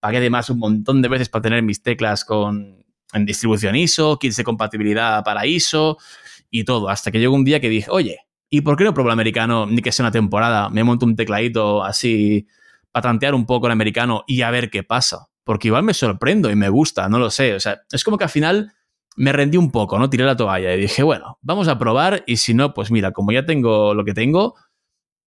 Pagué 0.00 0.16
además 0.16 0.48
un 0.48 0.58
montón 0.58 1.02
de 1.02 1.08
veces 1.08 1.28
para 1.28 1.42
tener 1.42 1.62
mis 1.62 1.82
teclas 1.82 2.24
con, 2.24 2.84
en 3.12 3.26
distribución 3.26 3.76
ISO, 3.76 4.18
kits 4.18 4.36
de 4.36 4.44
compatibilidad 4.44 5.22
para 5.22 5.46
ISO 5.46 5.98
y 6.50 6.64
todo. 6.64 6.88
Hasta 6.88 7.12
que 7.12 7.20
llegó 7.20 7.34
un 7.34 7.44
día 7.44 7.60
que 7.60 7.68
dije, 7.68 7.90
oye, 7.90 8.20
¿y 8.50 8.60
por 8.62 8.76
qué 8.76 8.84
no 8.84 8.92
pruebo 8.92 9.08
el 9.08 9.12
americano 9.12 9.66
ni 9.66 9.80
que 9.80 9.92
sea 9.92 10.04
una 10.04 10.10
temporada? 10.10 10.68
Me 10.68 10.84
monto 10.84 11.06
un 11.06 11.16
tecladito 11.16 11.84
así 11.84 12.48
para 12.92 13.04
tantear 13.04 13.34
un 13.34 13.46
poco 13.46 13.66
el 13.66 13.72
americano 13.72 14.24
y 14.26 14.42
a 14.42 14.50
ver 14.50 14.70
qué 14.70 14.82
pasa. 14.82 15.28
Porque 15.44 15.68
igual 15.68 15.84
me 15.84 15.94
sorprendo 15.94 16.50
y 16.50 16.56
me 16.56 16.68
gusta, 16.68 17.08
no 17.08 17.18
lo 17.18 17.30
sé. 17.30 17.54
O 17.54 17.60
sea, 17.60 17.80
es 17.90 18.04
como 18.04 18.18
que 18.18 18.24
al 18.24 18.30
final 18.30 18.72
me 19.16 19.32
rendí 19.32 19.56
un 19.56 19.70
poco, 19.70 19.98
¿no? 19.98 20.10
Tiré 20.10 20.24
la 20.24 20.36
toalla 20.36 20.74
y 20.74 20.80
dije, 20.80 21.02
bueno, 21.02 21.38
vamos 21.40 21.68
a 21.68 21.78
probar 21.78 22.24
y 22.26 22.36
si 22.36 22.52
no, 22.54 22.74
pues 22.74 22.90
mira, 22.90 23.12
como 23.12 23.32
ya 23.32 23.46
tengo 23.46 23.94
lo 23.94 24.04
que 24.04 24.14
tengo, 24.14 24.54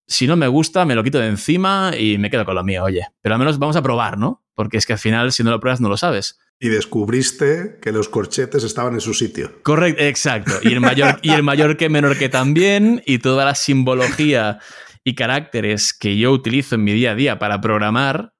si 0.06 0.26
no 0.26 0.36
me 0.36 0.48
gusta, 0.48 0.84
me 0.84 0.94
lo 0.94 1.02
quito 1.02 1.18
de 1.18 1.28
encima 1.28 1.92
y 1.98 2.18
me 2.18 2.30
quedo 2.30 2.44
con 2.44 2.54
lo 2.54 2.64
mío, 2.64 2.84
oye. 2.84 3.06
Pero 3.22 3.34
al 3.34 3.38
menos 3.38 3.58
vamos 3.58 3.76
a 3.76 3.82
probar, 3.82 4.18
¿no? 4.18 4.42
Porque 4.54 4.76
es 4.76 4.86
que 4.86 4.92
al 4.92 4.98
final, 4.98 5.32
si 5.32 5.42
no 5.42 5.50
lo 5.50 5.60
pruebas, 5.60 5.80
no 5.80 5.88
lo 5.88 5.96
sabes. 5.96 6.38
Y 6.60 6.68
descubriste 6.68 7.78
que 7.82 7.92
los 7.92 8.08
corchetes 8.08 8.64
estaban 8.64 8.94
en 8.94 9.00
su 9.00 9.12
sitio. 9.12 9.62
Correcto, 9.62 10.02
exacto. 10.02 10.52
Y 10.62 10.72
el 10.72 10.80
mayor, 10.80 11.18
y 11.22 11.30
el 11.32 11.42
mayor 11.42 11.76
que 11.76 11.88
menor 11.88 12.16
que 12.16 12.28
también, 12.28 13.02
y 13.06 13.18
toda 13.18 13.44
la 13.44 13.54
simbología 13.54 14.60
y 15.02 15.14
caracteres 15.14 15.92
que 15.92 16.16
yo 16.16 16.32
utilizo 16.32 16.76
en 16.76 16.84
mi 16.84 16.92
día 16.92 17.12
a 17.12 17.14
día 17.14 17.38
para 17.38 17.60
programar, 17.60 18.32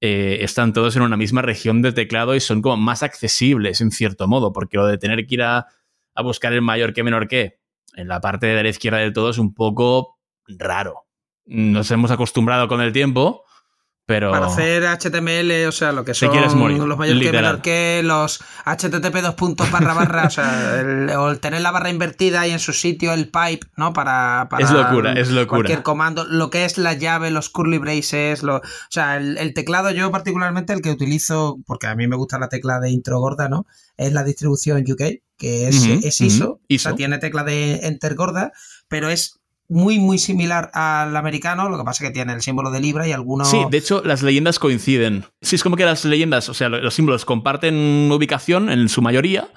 eh, 0.00 0.38
están 0.42 0.72
todos 0.72 0.94
en 0.94 1.02
una 1.02 1.16
misma 1.16 1.42
región 1.42 1.82
de 1.82 1.92
teclado 1.92 2.34
y 2.34 2.40
son 2.40 2.62
como 2.62 2.76
más 2.76 3.02
accesibles 3.02 3.80
en 3.80 3.90
cierto 3.90 4.28
modo, 4.28 4.52
porque 4.52 4.76
lo 4.76 4.86
de 4.86 4.98
tener 4.98 5.26
que 5.26 5.34
ir 5.34 5.42
a, 5.42 5.66
a 6.14 6.22
buscar 6.22 6.52
el 6.52 6.62
mayor 6.62 6.92
que 6.92 7.02
menor 7.02 7.26
que 7.26 7.58
en 7.94 8.08
la 8.08 8.20
parte 8.20 8.46
de 8.46 8.62
la 8.62 8.68
izquierda 8.68 8.98
del 8.98 9.12
todo 9.12 9.30
es 9.30 9.38
un 9.38 9.54
poco 9.54 10.18
raro. 10.46 11.06
nos 11.46 11.90
hemos 11.90 12.10
acostumbrado 12.10 12.68
con 12.68 12.80
el 12.80 12.92
tiempo, 12.92 13.45
pero... 14.06 14.30
Para 14.30 14.46
hacer 14.46 14.84
HTML, 14.84 15.66
o 15.66 15.72
sea, 15.72 15.90
lo 15.90 16.04
que 16.04 16.14
son 16.14 16.34
los 16.40 16.54
mayores 16.96 17.22
que 17.22 17.32
menor 17.32 17.60
que 17.60 18.02
los 18.04 18.40
HTTP 18.64 19.16
dos 19.16 19.34
puntos 19.34 19.68
barra 19.72 19.94
barra, 19.94 20.26
o 20.26 20.30
sea, 20.30 20.80
el, 20.80 21.10
o 21.10 21.30
el 21.30 21.40
tener 21.40 21.60
la 21.60 21.72
barra 21.72 21.90
invertida 21.90 22.46
y 22.46 22.52
en 22.52 22.60
su 22.60 22.72
sitio 22.72 23.12
el 23.12 23.24
pipe, 23.24 23.66
¿no? 23.76 23.92
Para, 23.92 24.46
para 24.48 24.64
es 24.64 24.70
locura, 24.70 25.12
es 25.14 25.30
locura. 25.30 25.58
Cualquier 25.58 25.82
comando, 25.82 26.24
lo 26.24 26.50
que 26.50 26.64
es 26.64 26.78
la 26.78 26.92
llave, 26.92 27.32
los 27.32 27.50
curly 27.50 27.78
braces, 27.78 28.44
lo, 28.44 28.58
o 28.58 28.62
sea, 28.90 29.16
el, 29.16 29.38
el, 29.38 29.52
teclado 29.54 29.90
yo 29.90 30.12
particularmente 30.12 30.72
el 30.72 30.82
que 30.82 30.92
utilizo, 30.92 31.58
porque 31.66 31.88
a 31.88 31.96
mí 31.96 32.06
me 32.06 32.16
gusta 32.16 32.38
la 32.38 32.48
tecla 32.48 32.78
de 32.78 32.90
intro 32.90 33.18
gorda, 33.18 33.48
¿no? 33.48 33.66
Es 33.96 34.12
la 34.12 34.22
distribución 34.22 34.84
UK, 34.88 35.20
que 35.36 35.68
es, 35.68 35.84
uh 35.84 35.88
-huh, 35.88 36.04
es 36.04 36.20
ISO, 36.20 36.44
uh 36.44 36.54
-huh. 36.54 36.60
ISO, 36.68 36.88
o 36.88 36.90
sea, 36.90 36.96
tiene 36.96 37.18
tecla 37.18 37.42
de 37.42 37.86
enter 37.86 38.14
gorda, 38.14 38.52
pero 38.88 39.08
es 39.10 39.40
muy, 39.68 39.98
muy 39.98 40.18
similar 40.18 40.70
al 40.74 41.16
americano, 41.16 41.68
lo 41.68 41.78
que 41.78 41.84
pasa 41.84 42.04
es 42.04 42.10
que 42.10 42.14
tiene 42.14 42.32
el 42.32 42.42
símbolo 42.42 42.70
de 42.70 42.80
Libra 42.80 43.06
y 43.06 43.12
algunos... 43.12 43.50
Sí, 43.50 43.58
de 43.70 43.78
hecho, 43.78 44.02
las 44.04 44.22
leyendas 44.22 44.58
coinciden. 44.58 45.24
Sí, 45.40 45.56
es 45.56 45.62
como 45.62 45.76
que 45.76 45.84
las 45.84 46.04
leyendas, 46.04 46.48
o 46.48 46.54
sea, 46.54 46.68
los 46.68 46.94
símbolos 46.94 47.24
comparten 47.24 48.10
ubicación 48.12 48.70
en 48.70 48.88
su 48.88 49.02
mayoría, 49.02 49.48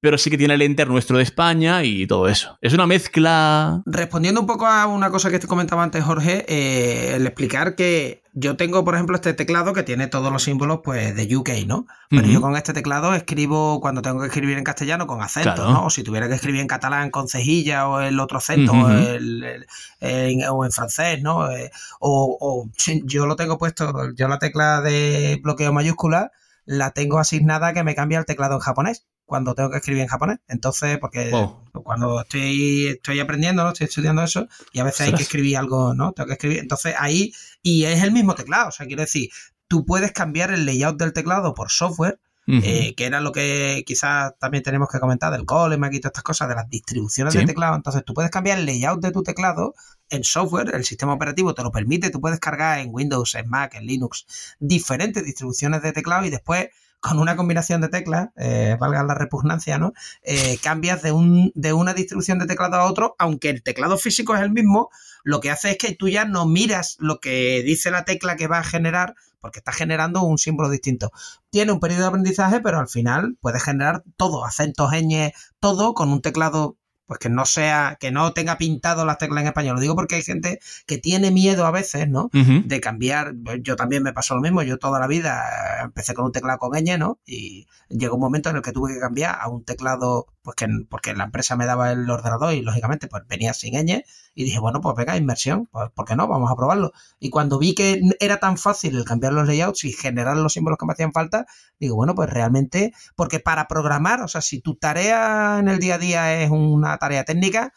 pero 0.00 0.16
sí 0.16 0.30
que 0.30 0.38
tiene 0.38 0.54
el 0.54 0.62
enter 0.62 0.88
nuestro 0.88 1.16
de 1.18 1.24
España 1.24 1.84
y 1.84 2.06
todo 2.06 2.28
eso. 2.28 2.56
Es 2.60 2.72
una 2.72 2.86
mezcla... 2.86 3.82
Respondiendo 3.84 4.40
un 4.40 4.46
poco 4.46 4.66
a 4.66 4.86
una 4.86 5.10
cosa 5.10 5.30
que 5.30 5.38
te 5.38 5.46
comentaba 5.46 5.82
antes, 5.82 6.04
Jorge, 6.04 6.44
eh, 6.48 7.16
el 7.16 7.26
explicar 7.26 7.74
que 7.74 8.22
yo 8.40 8.56
tengo, 8.56 8.84
por 8.84 8.94
ejemplo, 8.94 9.16
este 9.16 9.34
teclado 9.34 9.72
que 9.72 9.82
tiene 9.82 10.06
todos 10.06 10.32
los 10.32 10.44
símbolos 10.44 10.80
pues, 10.84 11.14
de 11.16 11.36
UK, 11.36 11.50
¿no? 11.66 11.86
Pero 12.08 12.22
uh 12.22 12.26
-huh. 12.26 12.32
yo 12.32 12.40
con 12.40 12.56
este 12.56 12.72
teclado 12.72 13.14
escribo 13.14 13.80
cuando 13.80 14.00
tengo 14.00 14.20
que 14.20 14.26
escribir 14.26 14.56
en 14.58 14.64
castellano 14.64 15.06
con 15.06 15.20
acento, 15.20 15.54
claro. 15.54 15.70
¿no? 15.70 15.86
O 15.86 15.90
si 15.90 16.04
tuviera 16.04 16.28
que 16.28 16.34
escribir 16.34 16.60
en 16.60 16.68
catalán 16.68 17.10
con 17.10 17.26
cejilla 17.28 17.88
o 17.88 18.00
el 18.00 18.20
otro 18.20 18.38
acento, 18.38 18.72
uh 18.72 18.76
-huh. 18.76 18.84
o, 18.84 18.90
el, 18.90 19.44
el, 19.44 19.66
en, 20.00 20.44
o, 20.48 20.64
en, 20.64 20.70
francés, 20.70 21.20
¿no? 21.20 21.50
Eh, 21.50 21.70
o, 22.00 22.36
o 22.40 22.70
yo 23.04 23.26
lo 23.26 23.34
tengo 23.34 23.58
puesto, 23.58 24.12
yo 24.14 24.28
la 24.28 24.38
tecla 24.38 24.80
de 24.80 25.40
bloqueo 25.42 25.72
mayúscula 25.72 26.30
la 26.64 26.92
tengo 26.92 27.18
asignada 27.18 27.72
que 27.72 27.82
me 27.82 27.94
cambia 27.94 28.18
el 28.18 28.26
teclado 28.26 28.54
en 28.54 28.60
japonés 28.60 29.04
cuando 29.28 29.54
tengo 29.54 29.70
que 29.70 29.76
escribir 29.76 30.02
en 30.02 30.08
japonés. 30.08 30.38
Entonces, 30.48 30.98
porque 30.98 31.30
oh. 31.34 31.62
cuando 31.84 32.22
estoy, 32.22 32.86
estoy 32.86 33.20
aprendiendo, 33.20 33.62
¿no? 33.62 33.68
estoy 33.68 33.84
estudiando 33.84 34.22
eso, 34.22 34.48
y 34.72 34.80
a 34.80 34.84
veces 34.84 35.02
hay 35.02 35.12
que 35.12 35.22
escribir 35.22 35.58
algo, 35.58 35.92
¿no? 35.92 36.12
Tengo 36.12 36.28
que 36.28 36.32
escribir. 36.32 36.58
Entonces 36.60 36.94
ahí, 36.98 37.34
y 37.62 37.84
es 37.84 38.02
el 38.02 38.10
mismo 38.10 38.34
teclado. 38.34 38.70
O 38.70 38.72
sea, 38.72 38.86
quiero 38.86 39.02
decir, 39.02 39.28
tú 39.68 39.84
puedes 39.84 40.12
cambiar 40.12 40.50
el 40.50 40.64
layout 40.64 40.98
del 40.98 41.12
teclado 41.12 41.54
por 41.54 41.70
software. 41.70 42.18
Uh 42.46 42.52
-huh. 42.52 42.62
eh, 42.64 42.94
que 42.94 43.04
era 43.04 43.20
lo 43.20 43.30
que 43.30 43.84
quizás 43.86 44.32
también 44.38 44.64
tenemos 44.64 44.88
que 44.88 44.98
comentar 44.98 45.30
del 45.30 45.44
Coleman 45.44 45.92
y 45.92 46.00
todas 46.00 46.12
estas 46.12 46.24
cosas, 46.24 46.48
de 46.48 46.54
las 46.54 46.66
distribuciones 46.70 47.34
sí. 47.34 47.40
de 47.40 47.44
teclado. 47.44 47.76
Entonces, 47.76 48.02
tú 48.06 48.14
puedes 48.14 48.30
cambiar 48.30 48.58
el 48.58 48.64
layout 48.64 49.02
de 49.02 49.10
tu 49.10 49.22
teclado 49.22 49.74
en 50.08 50.24
software, 50.24 50.74
el 50.74 50.86
sistema 50.86 51.12
operativo 51.12 51.52
te 51.52 51.62
lo 51.62 51.70
permite, 51.70 52.08
tú 52.08 52.22
puedes 52.22 52.40
cargar 52.40 52.78
en 52.78 52.88
Windows, 52.90 53.34
en 53.34 53.50
Mac, 53.50 53.74
en 53.74 53.84
Linux, 53.84 54.24
diferentes 54.58 55.22
distribuciones 55.22 55.82
de 55.82 55.92
teclado 55.92 56.24
y 56.24 56.30
después 56.30 56.68
con 57.00 57.18
una 57.18 57.36
combinación 57.36 57.80
de 57.80 57.88
teclas, 57.88 58.30
eh, 58.36 58.76
valga 58.80 59.02
la 59.02 59.14
repugnancia, 59.14 59.78
¿no? 59.78 59.92
Eh, 60.22 60.58
cambias 60.62 61.02
de, 61.02 61.12
un, 61.12 61.52
de 61.54 61.72
una 61.72 61.94
distribución 61.94 62.38
de 62.38 62.46
teclado 62.46 62.76
a 62.76 62.84
otro, 62.86 63.14
aunque 63.18 63.50
el 63.50 63.62
teclado 63.62 63.98
físico 63.98 64.34
es 64.34 64.42
el 64.42 64.50
mismo, 64.50 64.90
lo 65.22 65.40
que 65.40 65.50
hace 65.50 65.72
es 65.72 65.78
que 65.78 65.94
tú 65.94 66.08
ya 66.08 66.24
no 66.24 66.46
miras 66.46 66.96
lo 66.98 67.20
que 67.20 67.62
dice 67.64 67.90
la 67.90 68.04
tecla 68.04 68.36
que 68.36 68.48
va 68.48 68.58
a 68.58 68.64
generar, 68.64 69.14
porque 69.40 69.60
está 69.60 69.72
generando 69.72 70.22
un 70.22 70.38
símbolo 70.38 70.70
distinto. 70.70 71.12
Tiene 71.50 71.72
un 71.72 71.80
periodo 71.80 72.02
de 72.02 72.08
aprendizaje, 72.08 72.60
pero 72.60 72.78
al 72.80 72.88
final 72.88 73.36
puedes 73.40 73.62
generar 73.62 74.02
todo, 74.16 74.44
acentos, 74.44 74.90
ñ, 74.92 75.32
todo 75.60 75.94
con 75.94 76.10
un 76.10 76.22
teclado 76.22 76.77
pues 77.08 77.18
que 77.18 77.30
no 77.30 77.46
sea, 77.46 77.96
que 77.98 78.10
no 78.12 78.32
tenga 78.34 78.58
pintado 78.58 79.06
las 79.06 79.16
teclas 79.16 79.40
en 79.40 79.48
español. 79.48 79.76
Lo 79.76 79.80
digo 79.80 79.96
porque 79.96 80.16
hay 80.16 80.22
gente 80.22 80.60
que 80.86 80.98
tiene 80.98 81.30
miedo 81.30 81.64
a 81.64 81.70
veces, 81.70 82.06
¿no? 82.06 82.24
Uh 82.34 82.38
-huh. 82.38 82.64
De 82.66 82.80
cambiar. 82.80 83.34
Yo 83.62 83.76
también 83.76 84.02
me 84.02 84.12
pasó 84.12 84.34
lo 84.34 84.42
mismo. 84.42 84.62
Yo 84.62 84.78
toda 84.78 85.00
la 85.00 85.06
vida 85.06 85.42
empecé 85.82 86.12
con 86.12 86.26
un 86.26 86.32
teclado 86.32 86.58
con 86.58 86.72
ñ, 86.72 86.98
¿no? 86.98 87.18
Y 87.24 87.66
llegó 87.88 88.16
un 88.16 88.20
momento 88.20 88.50
en 88.50 88.56
el 88.56 88.62
que 88.62 88.72
tuve 88.72 88.92
que 88.92 89.00
cambiar 89.00 89.38
a 89.40 89.48
un 89.48 89.64
teclado, 89.64 90.26
pues 90.42 90.54
que 90.54 90.68
porque 90.90 91.14
la 91.14 91.24
empresa 91.24 91.56
me 91.56 91.64
daba 91.64 91.92
el 91.92 92.08
ordenador 92.10 92.52
y 92.52 92.60
lógicamente 92.60 93.08
pues 93.08 93.22
venía 93.26 93.54
sin 93.54 93.72
ñ. 93.74 94.04
Y 94.34 94.44
dije, 94.44 94.60
bueno, 94.60 94.80
pues 94.80 94.94
venga, 94.94 95.16
inmersión, 95.16 95.66
pues 95.72 95.90
¿por 95.90 96.04
qué 96.04 96.14
no? 96.14 96.28
Vamos 96.28 96.48
a 96.52 96.54
probarlo. 96.54 96.92
Y 97.18 97.30
cuando 97.30 97.58
vi 97.58 97.74
que 97.74 98.00
era 98.20 98.38
tan 98.38 98.56
fácil 98.56 98.96
el 98.96 99.04
cambiar 99.04 99.32
los 99.32 99.48
layouts 99.48 99.82
y 99.84 99.92
generar 99.92 100.36
los 100.36 100.52
símbolos 100.52 100.78
que 100.78 100.86
me 100.86 100.92
hacían 100.92 101.12
falta, 101.12 101.46
digo, 101.80 101.96
bueno, 101.96 102.14
pues 102.14 102.30
realmente, 102.30 102.92
porque 103.16 103.40
para 103.40 103.66
programar, 103.66 104.22
o 104.22 104.28
sea, 104.28 104.40
si 104.40 104.60
tu 104.60 104.76
tarea 104.76 105.56
en 105.58 105.66
el 105.66 105.80
día 105.80 105.96
a 105.96 105.98
día 105.98 106.40
es 106.40 106.50
una 106.50 106.97
tarea 106.98 107.24
técnica, 107.24 107.72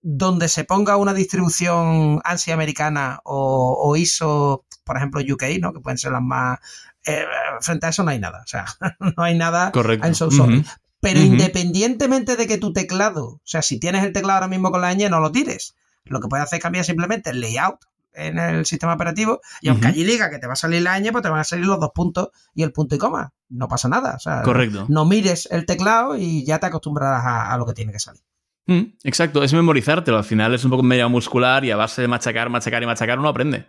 donde 0.00 0.48
se 0.48 0.64
ponga 0.64 0.96
una 0.96 1.14
distribución 1.14 2.20
ANSI 2.24 2.50
americana 2.50 3.20
o, 3.24 3.78
o 3.80 3.96
ISO, 3.96 4.64
por 4.84 4.96
ejemplo, 4.96 5.20
UK, 5.20 5.44
¿no? 5.60 5.72
Que 5.72 5.80
pueden 5.80 5.98
ser 5.98 6.12
las 6.12 6.22
más... 6.22 6.58
Eh, 7.04 7.24
frente 7.60 7.86
a 7.86 7.88
eso 7.88 8.04
no 8.04 8.10
hay 8.10 8.20
nada, 8.20 8.42
o 8.44 8.46
sea, 8.46 8.64
no 9.16 9.22
hay 9.22 9.36
nada. 9.36 9.72
Correcto. 9.72 10.06
I'm 10.06 10.14
so 10.14 10.30
sorry. 10.30 10.58
Uh 10.58 10.62
-huh. 10.62 10.78
Pero 11.00 11.18
uh 11.20 11.22
-huh. 11.24 11.26
independientemente 11.26 12.36
de 12.36 12.46
que 12.46 12.58
tu 12.58 12.72
teclado, 12.72 13.24
o 13.26 13.40
sea, 13.44 13.62
si 13.62 13.78
tienes 13.80 14.04
el 14.04 14.12
teclado 14.12 14.38
ahora 14.38 14.48
mismo 14.48 14.70
con 14.70 14.80
la 14.80 14.92
ñ, 14.94 15.08
no 15.10 15.20
lo 15.20 15.32
tires 15.32 15.74
lo 16.04 16.20
que 16.20 16.28
puedes 16.28 16.44
hacer 16.44 16.58
es 16.58 16.62
cambiar 16.62 16.84
simplemente 16.84 17.30
el 17.30 17.40
layout 17.40 17.84
en 18.14 18.38
el 18.38 18.66
sistema 18.66 18.94
operativo 18.94 19.40
y 19.62 19.68
aunque 19.68 19.86
uh 19.86 19.88
-huh. 19.88 19.92
allí 19.92 20.04
diga 20.04 20.30
que 20.30 20.38
te 20.38 20.46
va 20.46 20.52
a 20.52 20.56
salir 20.56 20.82
la 20.82 20.98
ñ, 20.98 21.12
pues 21.12 21.22
te 21.22 21.30
van 21.30 21.40
a 21.40 21.44
salir 21.44 21.64
los 21.64 21.80
dos 21.80 21.90
puntos 21.94 22.28
y 22.54 22.62
el 22.62 22.72
punto 22.72 22.94
y 22.94 22.98
coma. 22.98 23.32
No 23.48 23.68
pasa 23.68 23.88
nada. 23.88 24.14
O 24.16 24.18
sea, 24.18 24.42
Correcto. 24.42 24.86
No 24.88 25.04
mires 25.06 25.48
el 25.50 25.64
teclado 25.64 26.16
y 26.16 26.44
ya 26.44 26.58
te 26.58 26.66
acostumbrarás 26.66 27.24
a, 27.24 27.52
a 27.52 27.56
lo 27.56 27.64
que 27.64 27.72
tiene 27.72 27.92
que 27.92 27.98
salir. 27.98 28.22
Mm, 28.66 28.82
exacto, 29.04 29.42
es 29.42 29.52
memorizártelo. 29.52 30.18
Al 30.18 30.24
final 30.24 30.54
es 30.54 30.64
un 30.64 30.70
poco 30.70 30.82
medio 30.82 31.08
muscular 31.08 31.64
y 31.64 31.70
a 31.70 31.76
base 31.76 32.02
de 32.02 32.08
machacar, 32.08 32.48
machacar 32.48 32.82
y 32.82 32.86
machacar 32.86 33.18
uno 33.18 33.28
aprende. 33.28 33.66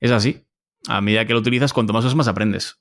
Es 0.00 0.10
así. 0.10 0.44
A 0.88 1.00
medida 1.00 1.24
que 1.24 1.32
lo 1.32 1.38
utilizas, 1.38 1.72
cuanto 1.72 1.92
más 1.92 2.04
es 2.04 2.14
más 2.14 2.28
aprendes. 2.28 2.76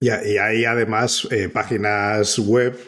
Y, 0.00 0.08
y 0.08 0.38
hay 0.38 0.64
además 0.64 1.26
eh, 1.30 1.48
páginas 1.48 2.38
web, 2.38 2.78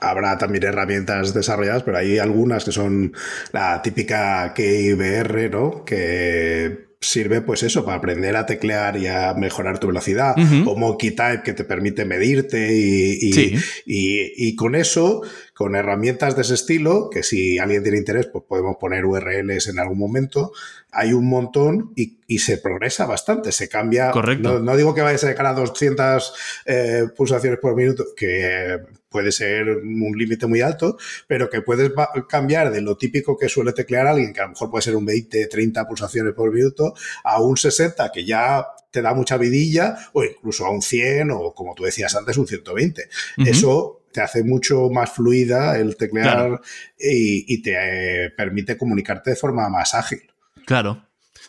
habrá 0.00 0.38
también 0.38 0.64
herramientas 0.64 1.34
desarrolladas, 1.34 1.82
pero 1.82 1.98
hay 1.98 2.18
algunas 2.18 2.64
que 2.64 2.72
son 2.72 3.12
la 3.52 3.82
típica 3.82 4.54
KBR, 4.54 5.50
¿no? 5.50 5.84
Que 5.84 6.93
sirve 7.08 7.40
pues 7.40 7.62
eso, 7.62 7.84
para 7.84 7.98
aprender 7.98 8.36
a 8.36 8.46
teclear 8.46 8.96
y 8.96 9.06
a 9.06 9.34
mejorar 9.34 9.78
tu 9.78 9.86
velocidad, 9.88 10.34
uh 10.36 10.40
-huh. 10.40 10.68
o 10.68 10.76
Monkey 10.76 11.10
Type 11.10 11.42
que 11.44 11.52
te 11.52 11.64
permite 11.64 12.04
medirte 12.04 12.74
y, 12.74 13.28
y, 13.28 13.32
sí. 13.32 13.54
y, 13.86 14.48
y, 14.48 14.56
con 14.56 14.74
eso, 14.74 15.22
con 15.54 15.76
herramientas 15.76 16.36
de 16.36 16.42
ese 16.42 16.54
estilo, 16.54 17.10
que 17.10 17.22
si 17.22 17.58
alguien 17.58 17.82
tiene 17.82 17.98
interés, 17.98 18.26
pues 18.26 18.44
podemos 18.48 18.76
poner 18.76 19.04
URLs 19.04 19.68
en 19.68 19.78
algún 19.78 19.98
momento, 19.98 20.52
hay 20.90 21.12
un 21.12 21.28
montón 21.28 21.92
y, 21.96 22.18
y 22.26 22.38
se 22.38 22.58
progresa 22.58 23.06
bastante, 23.06 23.52
se 23.52 23.68
cambia. 23.68 24.10
Correcto. 24.10 24.54
No, 24.54 24.58
no 24.60 24.76
digo 24.76 24.94
que 24.94 25.02
vayas 25.02 25.24
a 25.24 25.28
llegar 25.28 25.46
a 25.46 25.52
200 25.54 26.34
eh, 26.66 27.04
pulsaciones 27.16 27.58
por 27.58 27.74
minuto, 27.76 28.04
que 28.16 28.78
puede 29.14 29.30
ser 29.30 29.68
un 29.68 30.18
límite 30.18 30.48
muy 30.48 30.60
alto, 30.60 30.98
pero 31.28 31.48
que 31.48 31.62
puedes 31.62 31.92
cambiar 32.28 32.72
de 32.72 32.80
lo 32.82 32.96
típico 32.96 33.38
que 33.38 33.48
suele 33.48 33.72
teclear 33.72 34.08
alguien, 34.08 34.32
que 34.32 34.40
a 34.40 34.42
lo 34.42 34.48
mejor 34.48 34.72
puede 34.72 34.82
ser 34.82 34.96
un 34.96 35.06
20, 35.06 35.46
30 35.46 35.86
pulsaciones 35.86 36.34
por 36.34 36.52
minuto, 36.52 36.94
a 37.22 37.40
un 37.40 37.56
60, 37.56 38.10
que 38.10 38.24
ya 38.24 38.66
te 38.90 39.02
da 39.02 39.14
mucha 39.14 39.36
vidilla, 39.36 39.96
o 40.14 40.24
incluso 40.24 40.66
a 40.66 40.70
un 40.72 40.82
100, 40.82 41.30
o 41.30 41.54
como 41.54 41.76
tú 41.76 41.84
decías 41.84 42.12
antes, 42.16 42.36
un 42.38 42.48
120. 42.48 43.02
Uh 43.02 43.42
-huh. 43.42 43.48
Eso 43.48 44.02
te 44.10 44.20
hace 44.20 44.42
mucho 44.42 44.90
más 44.90 45.12
fluida 45.12 45.78
el 45.78 45.96
teclear 45.96 46.36
claro. 46.36 46.60
y, 46.98 47.54
y, 47.54 47.62
te 47.62 47.76
eh, 48.24 48.30
permite 48.30 48.76
comunicarte 48.76 49.30
de 49.30 49.36
forma 49.36 49.68
más 49.68 49.94
ágil. 49.94 50.22
Claro. 50.66 51.06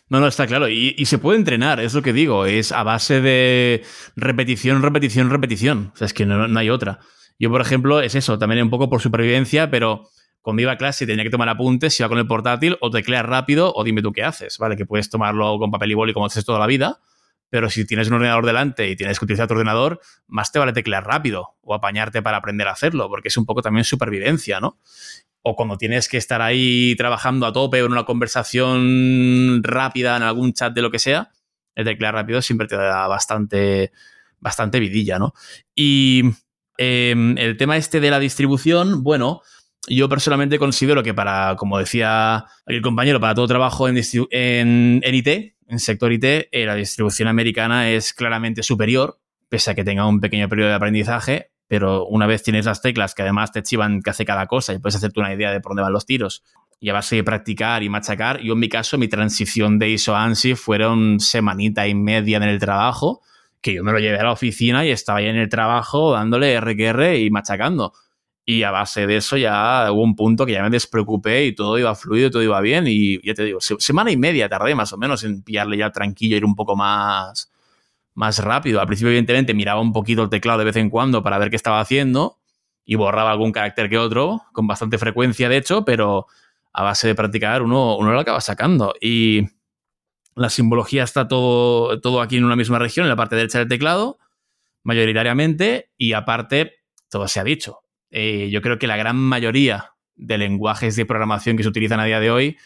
No, 0.08 0.20
no, 0.20 0.28
está 0.28 0.46
claro. 0.46 0.68
Y, 0.68 0.94
y, 0.96 1.06
se 1.06 1.18
puede 1.18 1.36
entrenar, 1.36 1.80
es 1.80 1.94
lo 1.94 2.02
que 2.02 2.12
digo. 2.12 2.46
Es 2.46 2.70
a 2.70 2.84
base 2.84 3.20
de 3.20 3.82
repetición, 4.14 4.82
repetición, 4.82 5.30
repetición. 5.30 5.90
O 5.94 5.96
sea, 5.96 6.06
es 6.06 6.14
que 6.14 6.26
no, 6.26 6.46
no 6.46 6.60
hay 6.60 6.70
otra. 6.70 7.00
Yo, 7.38 7.50
por 7.50 7.60
ejemplo, 7.60 8.00
es 8.00 8.14
eso, 8.14 8.38
también 8.38 8.62
un 8.62 8.70
poco 8.70 8.88
por 8.88 9.00
supervivencia, 9.00 9.70
pero 9.70 10.08
cuando 10.40 10.62
iba 10.62 10.72
a 10.72 10.78
clase 10.78 11.06
tenía 11.06 11.24
que 11.24 11.30
tomar 11.30 11.48
apuntes, 11.48 11.98
iba 12.00 12.08
con 12.08 12.18
el 12.18 12.26
portátil, 12.26 12.78
o 12.80 12.90
tecleas 12.90 13.26
rápido, 13.26 13.72
o 13.74 13.84
dime 13.84 14.00
tú 14.00 14.12
qué 14.12 14.22
haces, 14.22 14.58
¿vale? 14.58 14.76
Que 14.76 14.86
puedes 14.86 15.10
tomarlo 15.10 15.58
con 15.58 15.70
papel 15.70 15.90
y 15.90 15.94
boli 15.94 16.12
como 16.12 16.26
haces 16.26 16.44
toda 16.44 16.58
la 16.58 16.66
vida, 16.66 17.00
pero 17.50 17.70
si 17.70 17.86
tienes 17.86 18.08
un 18.08 18.14
ordenador 18.14 18.46
delante 18.46 18.88
y 18.88 18.96
tienes 18.96 19.18
que 19.18 19.24
utilizar 19.24 19.48
tu 19.48 19.54
ordenador, 19.54 20.00
más 20.26 20.52
te 20.52 20.58
vale 20.58 20.72
teclear 20.72 21.04
rápido 21.04 21.56
o 21.62 21.74
apañarte 21.74 22.22
para 22.22 22.38
aprender 22.38 22.68
a 22.68 22.72
hacerlo, 22.72 23.08
porque 23.08 23.28
es 23.28 23.36
un 23.36 23.44
poco 23.44 23.62
también 23.62 23.84
supervivencia, 23.84 24.60
¿no? 24.60 24.78
O 25.42 25.54
cuando 25.54 25.76
tienes 25.76 26.08
que 26.08 26.16
estar 26.16 26.42
ahí 26.42 26.94
trabajando 26.96 27.46
a 27.46 27.52
tope 27.52 27.78
en 27.78 27.92
una 27.92 28.04
conversación 28.04 29.62
rápida 29.62 30.16
en 30.16 30.22
algún 30.22 30.52
chat 30.52 30.72
de 30.72 30.82
lo 30.82 30.90
que 30.90 30.98
sea, 30.98 31.30
el 31.74 31.84
teclear 31.84 32.14
rápido 32.14 32.42
siempre 32.42 32.66
te 32.66 32.76
da 32.76 33.06
bastante, 33.06 33.92
bastante 34.40 34.80
vidilla, 34.80 35.18
¿no? 35.18 35.34
Y 35.74 36.22
eh, 36.78 37.14
el 37.38 37.56
tema 37.56 37.76
este 37.76 38.00
de 38.00 38.10
la 38.10 38.18
distribución, 38.18 39.02
bueno, 39.02 39.42
yo 39.88 40.08
personalmente 40.08 40.58
considero 40.58 41.02
que 41.02 41.14
para, 41.14 41.56
como 41.56 41.78
decía 41.78 42.46
el 42.66 42.82
compañero, 42.82 43.20
para 43.20 43.34
todo 43.34 43.46
trabajo 43.46 43.88
en, 43.88 43.96
en, 44.30 45.00
en 45.04 45.14
IT, 45.14 45.28
en 45.68 45.78
sector 45.78 46.12
IT, 46.12 46.24
eh, 46.24 46.48
la 46.66 46.74
distribución 46.74 47.28
americana 47.28 47.90
es 47.90 48.12
claramente 48.12 48.62
superior, 48.62 49.18
pese 49.48 49.70
a 49.70 49.74
que 49.74 49.84
tenga 49.84 50.06
un 50.06 50.20
pequeño 50.20 50.48
periodo 50.48 50.70
de 50.70 50.74
aprendizaje, 50.74 51.50
pero 51.68 52.06
una 52.06 52.26
vez 52.26 52.42
tienes 52.42 52.66
las 52.66 52.82
teclas 52.82 53.14
que 53.14 53.22
además 53.22 53.52
te 53.52 53.62
chivan 53.62 54.02
que 54.02 54.10
hace 54.10 54.24
cada 54.24 54.46
cosa 54.46 54.72
y 54.72 54.78
puedes 54.78 54.96
hacerte 54.96 55.20
una 55.20 55.34
idea 55.34 55.52
de 55.52 55.60
por 55.60 55.70
dónde 55.70 55.82
van 55.82 55.92
los 55.92 56.06
tiros, 56.06 56.42
y 56.78 56.90
a 56.90 56.92
base 56.92 57.16
de 57.16 57.24
practicar 57.24 57.82
y 57.82 57.88
machacar, 57.88 58.40
yo 58.40 58.52
en 58.52 58.58
mi 58.58 58.68
caso, 58.68 58.98
mi 58.98 59.08
transición 59.08 59.78
de 59.78 59.90
ISO 59.90 60.14
a 60.14 60.24
ANSI 60.24 60.54
fueron 60.54 61.20
semanita 61.20 61.88
y 61.88 61.94
media 61.94 62.36
en 62.36 62.42
el 62.42 62.58
trabajo, 62.58 63.22
que 63.66 63.74
yo 63.74 63.82
me 63.82 63.90
lo 63.90 63.98
llevé 63.98 64.16
a 64.18 64.22
la 64.22 64.32
oficina 64.32 64.86
y 64.86 64.90
estaba 64.90 65.18
ahí 65.18 65.26
en 65.26 65.36
el 65.36 65.48
trabajo 65.48 66.12
dándole 66.12 66.60
RQR 66.60 67.16
y 67.16 67.30
machacando. 67.30 67.92
Y 68.44 68.62
a 68.62 68.70
base 68.70 69.08
de 69.08 69.16
eso 69.16 69.36
ya 69.36 69.90
hubo 69.90 70.02
un 70.02 70.14
punto 70.14 70.46
que 70.46 70.52
ya 70.52 70.62
me 70.62 70.70
despreocupé 70.70 71.46
y 71.46 71.52
todo 71.52 71.76
iba 71.76 71.92
fluido, 71.96 72.30
todo 72.30 72.44
iba 72.44 72.60
bien. 72.60 72.84
Y 72.86 73.20
ya 73.26 73.34
te 73.34 73.42
digo, 73.42 73.60
semana 73.60 74.12
y 74.12 74.16
media 74.16 74.48
tardé 74.48 74.76
más 74.76 74.92
o 74.92 74.98
menos 74.98 75.24
en 75.24 75.42
pillarle 75.42 75.78
ya 75.78 75.90
tranquilo, 75.90 76.36
ir 76.36 76.44
un 76.44 76.54
poco 76.54 76.76
más, 76.76 77.50
más 78.14 78.38
rápido. 78.38 78.80
Al 78.80 78.86
principio, 78.86 79.08
evidentemente, 79.08 79.52
miraba 79.52 79.80
un 79.80 79.92
poquito 79.92 80.22
el 80.22 80.30
teclado 80.30 80.60
de 80.60 80.66
vez 80.66 80.76
en 80.76 80.88
cuando 80.88 81.24
para 81.24 81.38
ver 81.38 81.50
qué 81.50 81.56
estaba 81.56 81.80
haciendo 81.80 82.38
y 82.84 82.94
borraba 82.94 83.32
algún 83.32 83.50
carácter 83.50 83.90
que 83.90 83.98
otro, 83.98 84.42
con 84.52 84.68
bastante 84.68 84.96
frecuencia, 84.96 85.48
de 85.48 85.56
hecho, 85.56 85.84
pero 85.84 86.28
a 86.72 86.84
base 86.84 87.08
de 87.08 87.16
practicar 87.16 87.62
uno, 87.62 87.96
uno 87.96 88.12
lo 88.12 88.20
acaba 88.20 88.40
sacando. 88.40 88.94
Y 89.00 89.55
la 90.36 90.50
simbología 90.50 91.02
está 91.02 91.26
todo, 91.26 92.00
todo 92.00 92.20
aquí 92.20 92.36
en 92.36 92.44
una 92.44 92.56
misma 92.56 92.78
región, 92.78 93.04
en 93.04 93.10
la 93.10 93.16
parte 93.16 93.36
derecha 93.36 93.58
del 93.58 93.68
teclado, 93.68 94.18
mayoritariamente, 94.82 95.90
y 95.96 96.12
aparte, 96.12 96.74
todo 97.08 97.26
se 97.26 97.40
ha 97.40 97.44
dicho. 97.44 97.80
Eh, 98.10 98.50
yo 98.50 98.60
creo 98.60 98.78
que 98.78 98.86
la 98.86 98.96
gran 98.96 99.16
mayoría 99.16 99.94
de 100.14 100.38
lenguajes 100.38 100.94
de 100.94 101.06
programación 101.06 101.56
que 101.56 101.62
se 101.62 101.68
utilizan 101.70 102.00
a 102.00 102.04
día 102.04 102.20
de 102.20 102.30
hoy, 102.30 102.56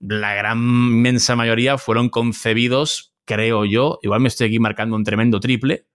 la 0.00 0.34
gran 0.34 0.58
inmensa 0.58 1.36
mayoría 1.36 1.78
fueron 1.78 2.08
concebidos, 2.08 3.14
creo 3.24 3.64
yo, 3.64 4.00
igual 4.02 4.20
me 4.20 4.28
estoy 4.28 4.48
aquí 4.48 4.58
marcando 4.58 4.96
un 4.96 5.04
tremendo 5.04 5.38
triple, 5.38 5.86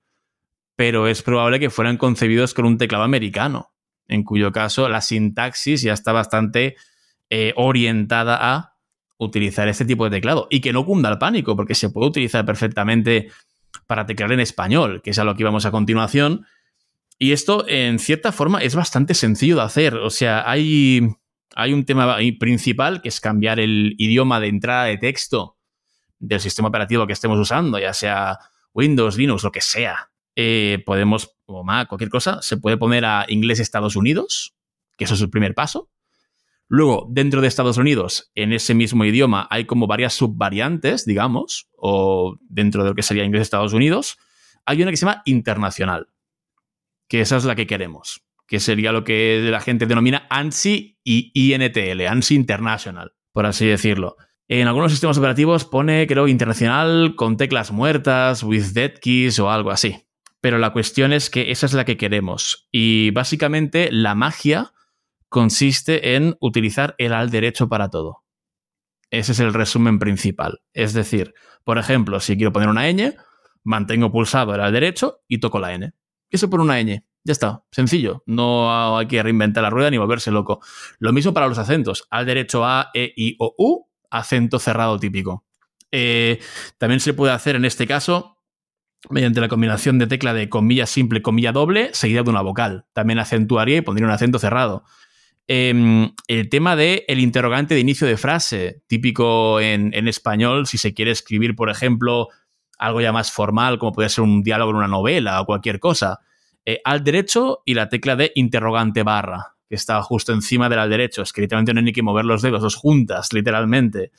pero 0.78 1.08
es 1.08 1.22
probable 1.24 1.60
que 1.60 1.70
fueran 1.70 1.98
concebidos 1.98 2.54
con 2.54 2.66
un 2.66 2.78
teclado 2.78 3.04
americano, 3.04 3.74
en 4.08 4.24
cuyo 4.24 4.54
caso 4.54 4.88
la 4.88 5.02
sintaxis 5.02 5.82
ya 5.82 5.92
está 5.92 6.13
bastante 6.13 6.78
eh, 7.30 7.52
orientada 7.58 8.38
a 8.40 8.77
utilizar 9.17 9.67
este 9.67 9.86
tipo 9.86 10.03
de 10.03 10.12
teclado 10.12 10.47
y 10.49 10.62
que 10.62 10.73
no 10.73 10.86
cunda 10.86 11.10
el 11.10 11.17
pánico, 11.17 11.56
porque 11.56 11.75
se 11.75 11.89
puede 11.89 12.08
utilizar 12.08 12.45
perfectamente 12.45 13.30
para 13.88 14.06
teclear 14.06 14.32
en 14.32 14.39
español, 14.39 15.01
que 15.01 15.12
es 15.12 15.19
a 15.19 15.23
lo 15.23 15.36
que 15.36 15.43
vamos 15.43 15.65
a 15.65 15.71
continuación. 15.71 16.45
Y 17.19 17.32
esto, 17.32 17.67
en 17.67 17.99
cierta 17.99 18.32
forma, 18.32 18.60
es 18.60 18.75
bastante 18.75 19.13
sencillo 19.13 19.56
de 19.56 19.63
hacer. 19.63 19.95
O 19.95 20.10
sea, 20.10 20.49
hay, 20.49 21.01
hay 21.56 21.73
un 21.73 21.86
tema 21.86 22.17
principal 22.39 23.01
que 23.01 23.10
es 23.10 23.19
cambiar 23.19 23.60
el 23.60 23.95
idioma 23.97 24.39
de 24.39 24.47
entrada 24.47 24.86
de 24.86 24.97
texto 24.97 25.58
del 26.19 26.39
sistema 26.39 26.69
operativo 26.69 27.08
que 27.08 27.13
estemos 27.13 27.39
usando, 27.39 27.80
ya 27.80 27.93
sea 27.93 28.38
Windows, 28.73 29.17
Linux, 29.17 29.43
lo 29.43 29.51
que 29.51 29.62
sea. 29.62 30.12
Eh, 30.36 30.84
podemos, 30.86 31.36
o 31.45 31.63
Mac, 31.63 31.88
cualquier 31.88 32.12
cosa, 32.12 32.41
se 32.41 32.58
puede 32.58 32.77
poner 32.77 33.06
a 33.06 33.25
inglés 33.27 33.60
Estados 33.60 33.95
Unidos, 33.95 34.56
que 34.95 35.06
eso 35.06 35.15
es 35.15 35.21
el 35.21 35.30
primer 35.30 35.56
paso. 35.56 35.89
Luego, 36.69 37.08
dentro 37.10 37.41
de 37.41 37.47
Estados 37.47 37.77
Unidos, 37.77 38.32
en 38.36 38.51
ese 38.51 38.73
mismo 38.73 39.06
idioma 39.06 39.47
hay 39.49 39.65
como 39.65 39.88
varias 39.88 40.13
subvariantes, 40.13 41.06
digamos, 41.06 41.69
o 41.77 42.38
dentro 42.49 42.84
de 42.84 42.89
lo 42.89 42.95
que 42.95 43.03
sería 43.03 43.23
inglés 43.23 43.43
Estados 43.43 43.73
Unidos, 43.73 44.17
hay 44.65 44.82
una 44.82 44.91
que 44.91 44.97
se 44.97 45.06
llama 45.06 45.21
internacional, 45.25 46.10
que 47.08 47.21
esa 47.21 47.38
es 47.38 47.45
la 47.45 47.56
que 47.56 47.67
queremos, 47.67 48.21
que 48.47 48.60
sería 48.60 48.91
lo 48.91 49.06
que 49.06 49.47
la 49.49 49.62
gente 49.62 49.86
denomina 49.86 50.27
ANSI 50.30 50.99
y 51.06 51.32
INTL, 51.34 52.06
ANSI 52.06 52.36
International, 52.36 53.13
por 53.32 53.45
así 53.45 53.65
decirlo. 53.65 54.17
En 54.49 54.67
algunos 54.67 54.91
sistemas 54.91 55.17
operativos 55.17 55.63
pone, 55.63 56.06
creo, 56.06 56.27
internacional 56.27 57.15
con 57.15 57.38
teclas 57.38 57.71
muertas, 57.71 58.43
with 58.43 58.73
dead 58.73 58.93
keys 59.01 59.39
o 59.39 59.49
algo 59.49 59.71
así. 59.71 60.03
Pero 60.41 60.58
la 60.58 60.71
cuestión 60.71 61.13
es 61.13 61.30
que 61.30 61.51
esa 61.51 61.65
es 61.65 61.73
la 61.73 61.86
que 61.86 61.97
queremos. 61.97 62.67
Y 62.71 63.12
básicamente 63.12 63.89
la 63.91 64.15
magia 64.15 64.73
consiste 65.30 66.16
en 66.16 66.36
utilizar 66.40 66.96
el 66.98 67.13
al 67.13 67.30
derecho 67.30 67.70
para 67.70 67.90
todo. 67.90 68.24
Ese 69.10 69.32
es 69.32 69.40
el 69.40 69.54
resumen 69.54 70.00
principal. 70.00 70.62
Es 70.74 70.94
decir, 70.94 71.34
por 71.63 71.78
ejemplo, 71.78 72.20
si 72.20 72.36
quiero 72.36 72.52
poner 72.52 72.70
una 72.70 72.90
ñ, 72.92 73.16
mantengo 73.63 74.12
pulsado 74.12 74.56
el 74.56 74.62
al 74.62 74.74
derecho 74.74 75.22
y 75.28 75.40
toco 75.40 75.60
la 75.60 75.74
n. 75.74 75.94
Eso 76.30 76.50
por 76.50 76.60
una 76.60 76.82
ñ. 76.82 77.04
Ya 77.24 77.32
está, 77.34 77.63
sencillo. 77.72 78.24
No 78.26 78.98
hay 78.98 79.08
que 79.08 79.22
reinventar 79.22 79.62
la 79.62 79.70
rueda 79.70 79.90
ni 79.90 79.98
volverse 79.98 80.32
loco. 80.32 80.62
Lo 81.00 81.12
mismo 81.12 81.34
para 81.34 81.48
los 81.48 81.58
acentos. 81.58 82.08
Al 82.10 82.26
derecho 82.26 82.66
A, 82.66 82.90
E, 82.94 83.13
I 83.16 83.36
o 83.40 83.54
U, 83.58 83.88
acento 84.10 84.60
cerrado 84.60 84.98
típico. 84.98 85.46
Eh, 85.92 86.40
también 86.78 87.02
se 87.02 87.13
puede 87.13 87.34
hacer 87.34 87.56
en 87.56 87.66
este 87.66 87.86
caso 87.86 88.38
mediante 89.10 89.42
la 89.42 89.48
combinación 89.48 90.00
de 90.00 90.08
tecla 90.08 90.34
de 90.34 90.50
comilla 90.50 90.86
simple, 90.86 91.22
comilla 91.22 91.52
doble, 91.52 91.90
seguida 91.94 92.24
de 92.24 92.30
una 92.30 92.42
vocal. 92.42 92.86
También 92.94 93.20
acentuaría 93.20 93.78
y 93.78 93.82
pondría 93.82 94.08
un 94.08 94.13
acento 94.13 94.40
cerrado. 94.40 94.84
Em, 95.50 96.12
el 96.28 96.50
tema 96.50 96.76
del 96.76 97.04
el 97.08 97.20
interrogante 97.20 97.74
de 97.74 97.80
inicio 97.80 98.06
de 98.06 98.18
frase, 98.18 98.82
típico 98.88 99.62
en, 99.62 100.08
español, 100.08 100.68
si 100.68 100.78
se 100.78 100.94
quiere 100.94 101.12
escribir, 101.12 101.56
por 101.56 101.70
ejemplo, 101.70 102.28
algo 102.78 103.00
ya 103.00 103.14
más 103.14 103.32
formal, 103.32 103.80
como 103.80 103.94
puede 103.94 104.10
ser 104.10 104.26
un 104.26 104.44
diálogo 104.44 104.72
en 104.72 104.78
una 104.78 104.88
novela 104.90 105.40
o 105.42 105.46
cualquier 105.46 105.80
cosa. 105.80 106.20
Eh, 106.66 106.82
al 106.84 107.04
derecho 107.04 107.62
y 107.66 107.76
la 107.76 107.88
tecla 107.88 108.18
de 108.18 108.34
interrogante 108.36 109.04
barra, 109.04 109.56
que 109.70 109.76
está 109.76 110.02
justo 110.02 110.34
encima 110.34 110.68
del 110.68 110.80
al 110.80 110.90
derecho. 110.90 111.22
Es 111.22 111.32
que 111.32 111.42
literalmente 111.42 111.74
no 111.74 111.80
hay 111.80 111.94
que 111.94 112.04
mover 112.04 112.26
los 112.26 112.42
dedos, 112.42 112.62
dos 112.62 112.76
juntas, 112.76 113.32
literalmente. 113.32 114.12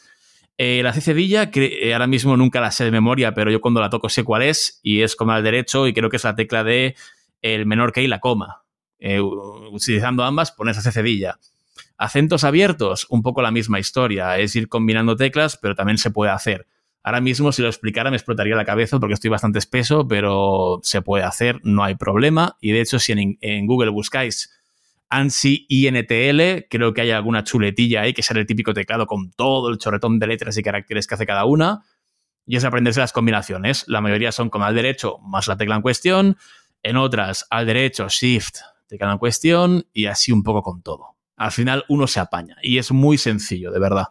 Eh, 0.56 0.80
la 0.82 0.94
cedilla, 0.94 1.50
que 1.50 1.88
eh, 1.88 1.92
ahora 1.92 2.06
mismo 2.06 2.38
nunca 2.38 2.60
la 2.60 2.70
sé 2.70 2.84
de 2.84 2.90
memoria, 2.90 3.34
pero 3.34 3.50
yo 3.50 3.60
cuando 3.60 3.80
la 3.80 3.90
toco 3.90 4.08
sé 4.08 4.24
cuál 4.24 4.42
es, 4.42 4.80
y 4.82 5.02
es 5.02 5.14
como 5.14 5.32
al 5.32 5.44
derecho, 5.44 5.86
y 5.86 5.92
creo 5.92 6.08
que 6.08 6.16
es 6.16 6.24
la 6.24 6.34
tecla 6.34 6.64
de 6.64 6.96
el 7.42 7.66
menor 7.66 7.92
que 7.92 8.02
y 8.02 8.08
la 8.08 8.18
coma. 8.18 8.62
Eh, 8.98 9.20
utilizando 9.20 10.24
ambas, 10.24 10.52
pones 10.52 10.78
a 10.78 10.92
cedilla. 10.92 11.38
Acentos 11.96 12.44
abiertos, 12.44 13.06
un 13.10 13.22
poco 13.22 13.42
la 13.42 13.50
misma 13.50 13.78
historia, 13.78 14.38
es 14.38 14.54
ir 14.56 14.68
combinando 14.68 15.16
teclas, 15.16 15.56
pero 15.56 15.74
también 15.74 15.98
se 15.98 16.10
puede 16.10 16.30
hacer. 16.30 16.66
Ahora 17.02 17.20
mismo, 17.20 17.52
si 17.52 17.62
lo 17.62 17.68
explicara, 17.68 18.10
me 18.10 18.16
explotaría 18.16 18.54
la 18.54 18.64
cabeza 18.64 18.98
porque 18.98 19.14
estoy 19.14 19.30
bastante 19.30 19.58
espeso, 19.58 20.06
pero 20.06 20.80
se 20.82 21.00
puede 21.00 21.24
hacer, 21.24 21.60
no 21.62 21.82
hay 21.82 21.94
problema. 21.94 22.56
Y 22.60 22.72
de 22.72 22.80
hecho, 22.80 22.98
si 22.98 23.12
en, 23.40 23.66
Google 23.66 23.90
buscáis 23.90 24.50
ANSI 25.08 25.66
INTL, 25.68 26.66
creo 26.68 26.92
que 26.92 27.00
hay 27.00 27.12
alguna 27.12 27.44
chuletilla 27.44 28.02
ahí 28.02 28.12
que 28.12 28.22
sale 28.22 28.40
el 28.40 28.46
típico 28.46 28.74
teclado 28.74 29.06
con 29.06 29.30
todo 29.30 29.70
el 29.70 29.78
chorretón 29.78 30.18
de 30.18 30.26
letras 30.26 30.58
y 30.58 30.62
caracteres 30.62 31.06
que 31.06 31.14
hace 31.14 31.26
cada 31.26 31.44
una. 31.46 31.82
Y 32.44 32.56
es 32.56 32.64
aprenderse 32.64 33.00
las 33.00 33.12
combinaciones. 33.12 33.84
La 33.88 34.00
mayoría 34.00 34.30
son 34.30 34.50
con 34.50 34.62
al 34.62 34.74
derecho 34.74 35.18
más 35.22 35.48
la 35.48 35.56
tecla 35.56 35.76
en 35.76 35.82
cuestión. 35.82 36.36
En 36.82 36.96
otras, 36.96 37.46
al 37.50 37.66
derecho, 37.66 38.08
Shift, 38.08 38.58
de 38.88 38.98
cada 38.98 39.18
cuestión 39.18 39.86
y 39.92 40.06
así 40.06 40.32
un 40.32 40.42
poco 40.42 40.62
con 40.62 40.82
todo. 40.82 41.16
Al 41.36 41.52
final 41.52 41.84
uno 41.88 42.06
se 42.06 42.20
apaña 42.20 42.56
y 42.62 42.78
es 42.78 42.90
muy 42.90 43.18
sencillo, 43.18 43.70
de 43.70 43.78
verdad. 43.78 44.06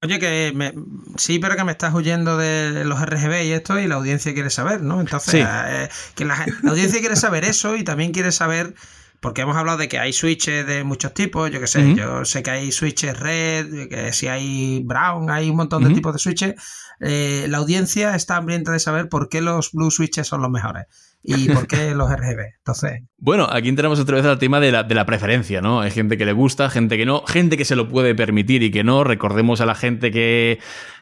Oye, 0.00 0.20
que 0.20 0.74
sí, 1.16 1.40
pero 1.40 1.56
que 1.56 1.64
me 1.64 1.72
estás 1.72 1.92
huyendo 1.92 2.36
de 2.36 2.84
los 2.84 3.04
RGB 3.04 3.46
y 3.46 3.52
esto 3.52 3.80
y 3.80 3.88
la 3.88 3.96
audiencia 3.96 4.32
quiere 4.32 4.48
saber, 4.48 4.80
¿no? 4.80 5.00
Entonces, 5.00 5.44
eh, 5.44 5.88
que 6.14 6.24
la, 6.24 6.46
audiencia 6.68 7.00
quiere 7.00 7.16
saber 7.16 7.44
eso 7.44 7.74
y 7.76 7.82
también 7.82 8.12
quiere 8.12 8.30
saber, 8.30 8.74
porque 9.18 9.40
hemos 9.40 9.56
hablado 9.56 9.78
de 9.78 9.88
que 9.88 9.98
hay 9.98 10.12
switches 10.12 10.64
de 10.64 10.84
muchos 10.84 11.14
tipos, 11.14 11.50
yo 11.50 11.58
que 11.58 11.66
sé, 11.66 11.96
yo 11.96 12.24
sé 12.24 12.44
que 12.44 12.50
hay 12.52 12.70
switches 12.70 13.18
red, 13.18 13.88
que 13.88 14.12
si 14.12 14.28
hay 14.28 14.84
brown, 14.84 15.30
hay 15.30 15.50
un 15.50 15.56
montón 15.56 15.82
de 15.82 15.92
tipos 15.92 16.12
de 16.12 16.20
switches. 16.20 16.54
Eh, 17.00 17.46
la 17.48 17.58
audiencia 17.58 18.14
está 18.14 18.36
hambrienta 18.36 18.70
de 18.70 18.78
saber 18.78 19.08
por 19.08 19.28
qué 19.28 19.40
los 19.40 19.72
blue 19.72 19.90
switches 19.90 20.28
son 20.28 20.42
los 20.42 20.50
mejores 20.50 20.86
y 21.22 21.48
por 21.48 21.66
qué 21.66 21.94
los 21.94 22.10
RGB. 22.10 22.40
Entonces. 22.58 23.02
Bueno, 23.18 23.46
aquí 23.50 23.68
entramos 23.68 23.98
otra 23.98 24.16
vez 24.16 24.24
al 24.24 24.38
tema 24.38 24.60
de 24.60 24.72
la, 24.72 24.82
de 24.82 24.94
la, 24.94 25.04
preferencia, 25.04 25.60
¿no? 25.60 25.80
Hay 25.80 25.90
gente 25.90 26.16
que 26.16 26.24
le 26.24 26.32
gusta, 26.32 26.70
gente 26.70 26.96
que 26.96 27.04
no, 27.04 27.24
gente 27.26 27.56
que 27.56 27.64
se 27.64 27.76
lo 27.76 27.88
puede 27.88 28.14
permitir 28.14 28.62
y 28.62 28.70
que 28.70 28.84
no. 28.84 29.04
Recordemos 29.04 29.60
a 29.60 29.66
la 29.66 29.74
gente 29.74 30.10
que, 30.10 30.58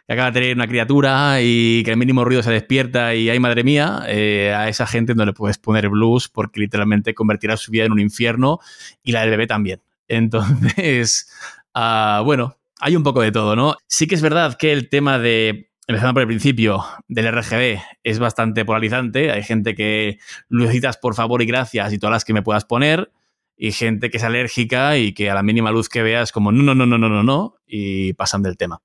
acaba 0.08 0.30
de 0.30 0.40
tener 0.40 0.56
una 0.56 0.68
criatura 0.68 1.40
y 1.42 1.82
que 1.84 1.90
el 1.90 1.96
mínimo 1.96 2.24
ruido 2.24 2.42
se 2.42 2.50
despierta 2.50 3.14
y 3.14 3.28
ay 3.28 3.40
madre 3.40 3.64
mía, 3.64 4.02
eh, 4.06 4.54
a 4.54 4.68
esa 4.68 4.86
gente 4.86 5.14
no 5.14 5.24
le 5.24 5.32
puedes 5.32 5.58
poner 5.58 5.88
blues 5.88 6.28
porque 6.28 6.60
literalmente 6.60 7.14
convertirá 7.14 7.56
su 7.56 7.72
vida 7.72 7.84
en 7.84 7.92
un 7.92 8.00
infierno 8.00 8.60
y 9.02 9.12
la 9.12 9.22
del 9.22 9.30
bebé 9.30 9.46
también. 9.46 9.80
Entonces, 10.08 11.28
uh, 11.74 12.22
bueno, 12.24 12.56
hay 12.80 12.94
un 12.94 13.02
poco 13.02 13.20
de 13.22 13.32
todo, 13.32 13.56
¿no? 13.56 13.76
Sí 13.88 14.06
que 14.06 14.14
es 14.14 14.22
verdad 14.22 14.56
que 14.56 14.72
el 14.72 14.88
tema 14.88 15.18
de 15.18 15.70
empezando 15.86 16.14
por 16.14 16.22
el 16.22 16.28
principio, 16.28 16.84
del 17.08 17.32
RGB 17.32 17.80
es 18.02 18.18
bastante 18.18 18.64
polarizante. 18.64 19.30
Hay 19.30 19.42
gente 19.42 19.74
que 19.74 20.18
necesitas 20.48 20.96
por 20.96 21.14
favor 21.14 21.42
y 21.42 21.46
gracias 21.46 21.92
y 21.92 21.98
todas 21.98 22.12
las 22.12 22.24
que 22.24 22.32
me 22.32 22.42
puedas 22.42 22.64
poner. 22.64 23.12
Y 23.56 23.72
gente 23.72 24.10
que 24.10 24.18
es 24.18 24.24
alérgica 24.24 24.98
y 24.98 25.14
que 25.14 25.30
a 25.30 25.34
la 25.34 25.42
mínima 25.42 25.70
luz 25.70 25.88
que 25.88 26.02
veas 26.02 26.30
como 26.30 26.52
no, 26.52 26.62
no, 26.62 26.74
no, 26.74 26.84
no, 26.84 26.98
no, 26.98 27.08
no, 27.08 27.22
no, 27.22 27.54
y 27.66 28.12
pasan 28.12 28.42
del 28.42 28.58
tema. 28.58 28.82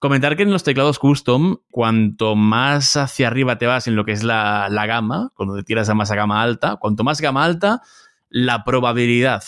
Comentar 0.00 0.36
que 0.36 0.42
en 0.42 0.50
los 0.50 0.64
teclados 0.64 0.98
custom, 0.98 1.58
cuanto 1.70 2.34
más 2.34 2.96
hacia 2.96 3.28
arriba 3.28 3.58
te 3.58 3.66
vas 3.66 3.86
en 3.86 3.94
lo 3.94 4.04
que 4.04 4.12
es 4.12 4.24
la, 4.24 4.68
la 4.68 4.86
gama, 4.86 5.30
cuando 5.34 5.54
te 5.54 5.62
tiras 5.62 5.88
a 5.90 5.94
más 5.94 6.10
a 6.10 6.16
gama 6.16 6.42
alta, 6.42 6.76
cuanto 6.76 7.04
más 7.04 7.20
gama 7.20 7.44
alta, 7.44 7.82
la 8.30 8.64
probabilidad 8.64 9.44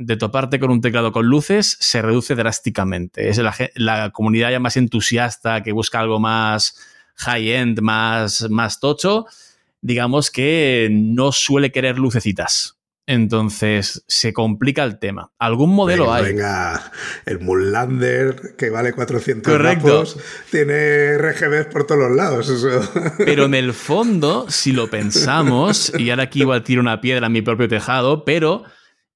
de 0.00 0.16
toparte 0.16 0.58
con 0.58 0.70
un 0.70 0.80
teclado 0.80 1.12
con 1.12 1.26
luces 1.26 1.76
se 1.78 2.00
reduce 2.00 2.34
drásticamente. 2.34 3.28
Es 3.28 3.38
la, 3.74 4.10
comunidad 4.10 4.50
ya 4.50 4.58
más 4.58 4.78
entusiasta 4.78 5.62
que 5.62 5.72
busca 5.72 6.00
algo 6.00 6.18
más 6.18 6.78
high-end, 7.16 7.80
más, 7.82 8.48
más 8.48 8.80
tocho, 8.80 9.26
digamos 9.82 10.30
que 10.30 10.88
no 10.90 11.32
suele 11.32 11.70
querer 11.70 11.98
lucecitas. 11.98 12.78
Entonces 13.06 14.04
se 14.06 14.32
complica 14.32 14.84
el 14.84 14.98
tema. 14.98 15.32
¿Algún 15.38 15.74
modelo 15.74 16.04
venga, 16.04 16.16
hay? 16.16 16.24
Venga, 16.24 16.92
el 17.26 17.40
Moonlander 17.40 18.54
que 18.56 18.70
vale 18.70 18.94
400 18.94 19.52
Correcto. 19.52 20.04
tiene 20.50 21.18
RGBs 21.18 21.66
por 21.66 21.86
todos 21.86 22.00
los 22.08 22.16
lados. 22.16 22.48
Eso. 22.48 23.12
Pero 23.18 23.46
en 23.46 23.54
el 23.54 23.74
fondo, 23.74 24.46
si 24.48 24.72
lo 24.72 24.88
pensamos, 24.88 25.92
y 25.98 26.08
ahora 26.08 26.22
aquí 26.24 26.40
igual 26.40 26.62
tiro 26.62 26.80
una 26.80 27.02
piedra 27.02 27.26
en 27.26 27.32
mi 27.32 27.42
propio 27.42 27.68
tejado, 27.68 28.24
pero 28.24 28.64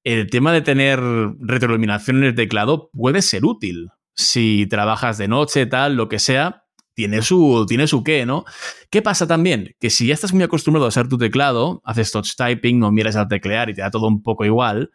el 0.04 0.28
tema 0.28 0.52
de 0.52 0.60
tener 0.60 1.00
retroiluminación 1.40 2.18
en 2.18 2.24
el 2.24 2.34
teclado 2.34 2.90
puede 2.92 3.22
ser 3.22 3.44
útil. 3.44 3.88
Si 4.14 4.66
trabajas 4.68 5.18
de 5.18 5.28
noche, 5.28 5.66
tal, 5.66 5.96
lo 5.96 6.08
que 6.08 6.18
sea, 6.18 6.64
tiene 6.94 7.22
su, 7.22 7.64
tiene 7.66 7.86
su 7.86 8.04
qué, 8.04 8.26
¿no? 8.26 8.44
¿Qué 8.90 9.02
pasa 9.02 9.26
también? 9.26 9.74
Que 9.80 9.90
si 9.90 10.06
ya 10.06 10.14
estás 10.14 10.32
muy 10.32 10.44
acostumbrado 10.44 10.84
a 10.84 10.88
usar 10.88 11.08
tu 11.08 11.18
teclado, 11.18 11.82
haces 11.84 12.12
touch 12.12 12.36
typing, 12.36 12.78
no 12.78 12.92
miras 12.92 13.16
al 13.16 13.28
teclear 13.28 13.70
y 13.70 13.74
te 13.74 13.80
da 13.80 13.90
todo 13.90 14.06
un 14.06 14.22
poco 14.22 14.44
igual, 14.44 14.92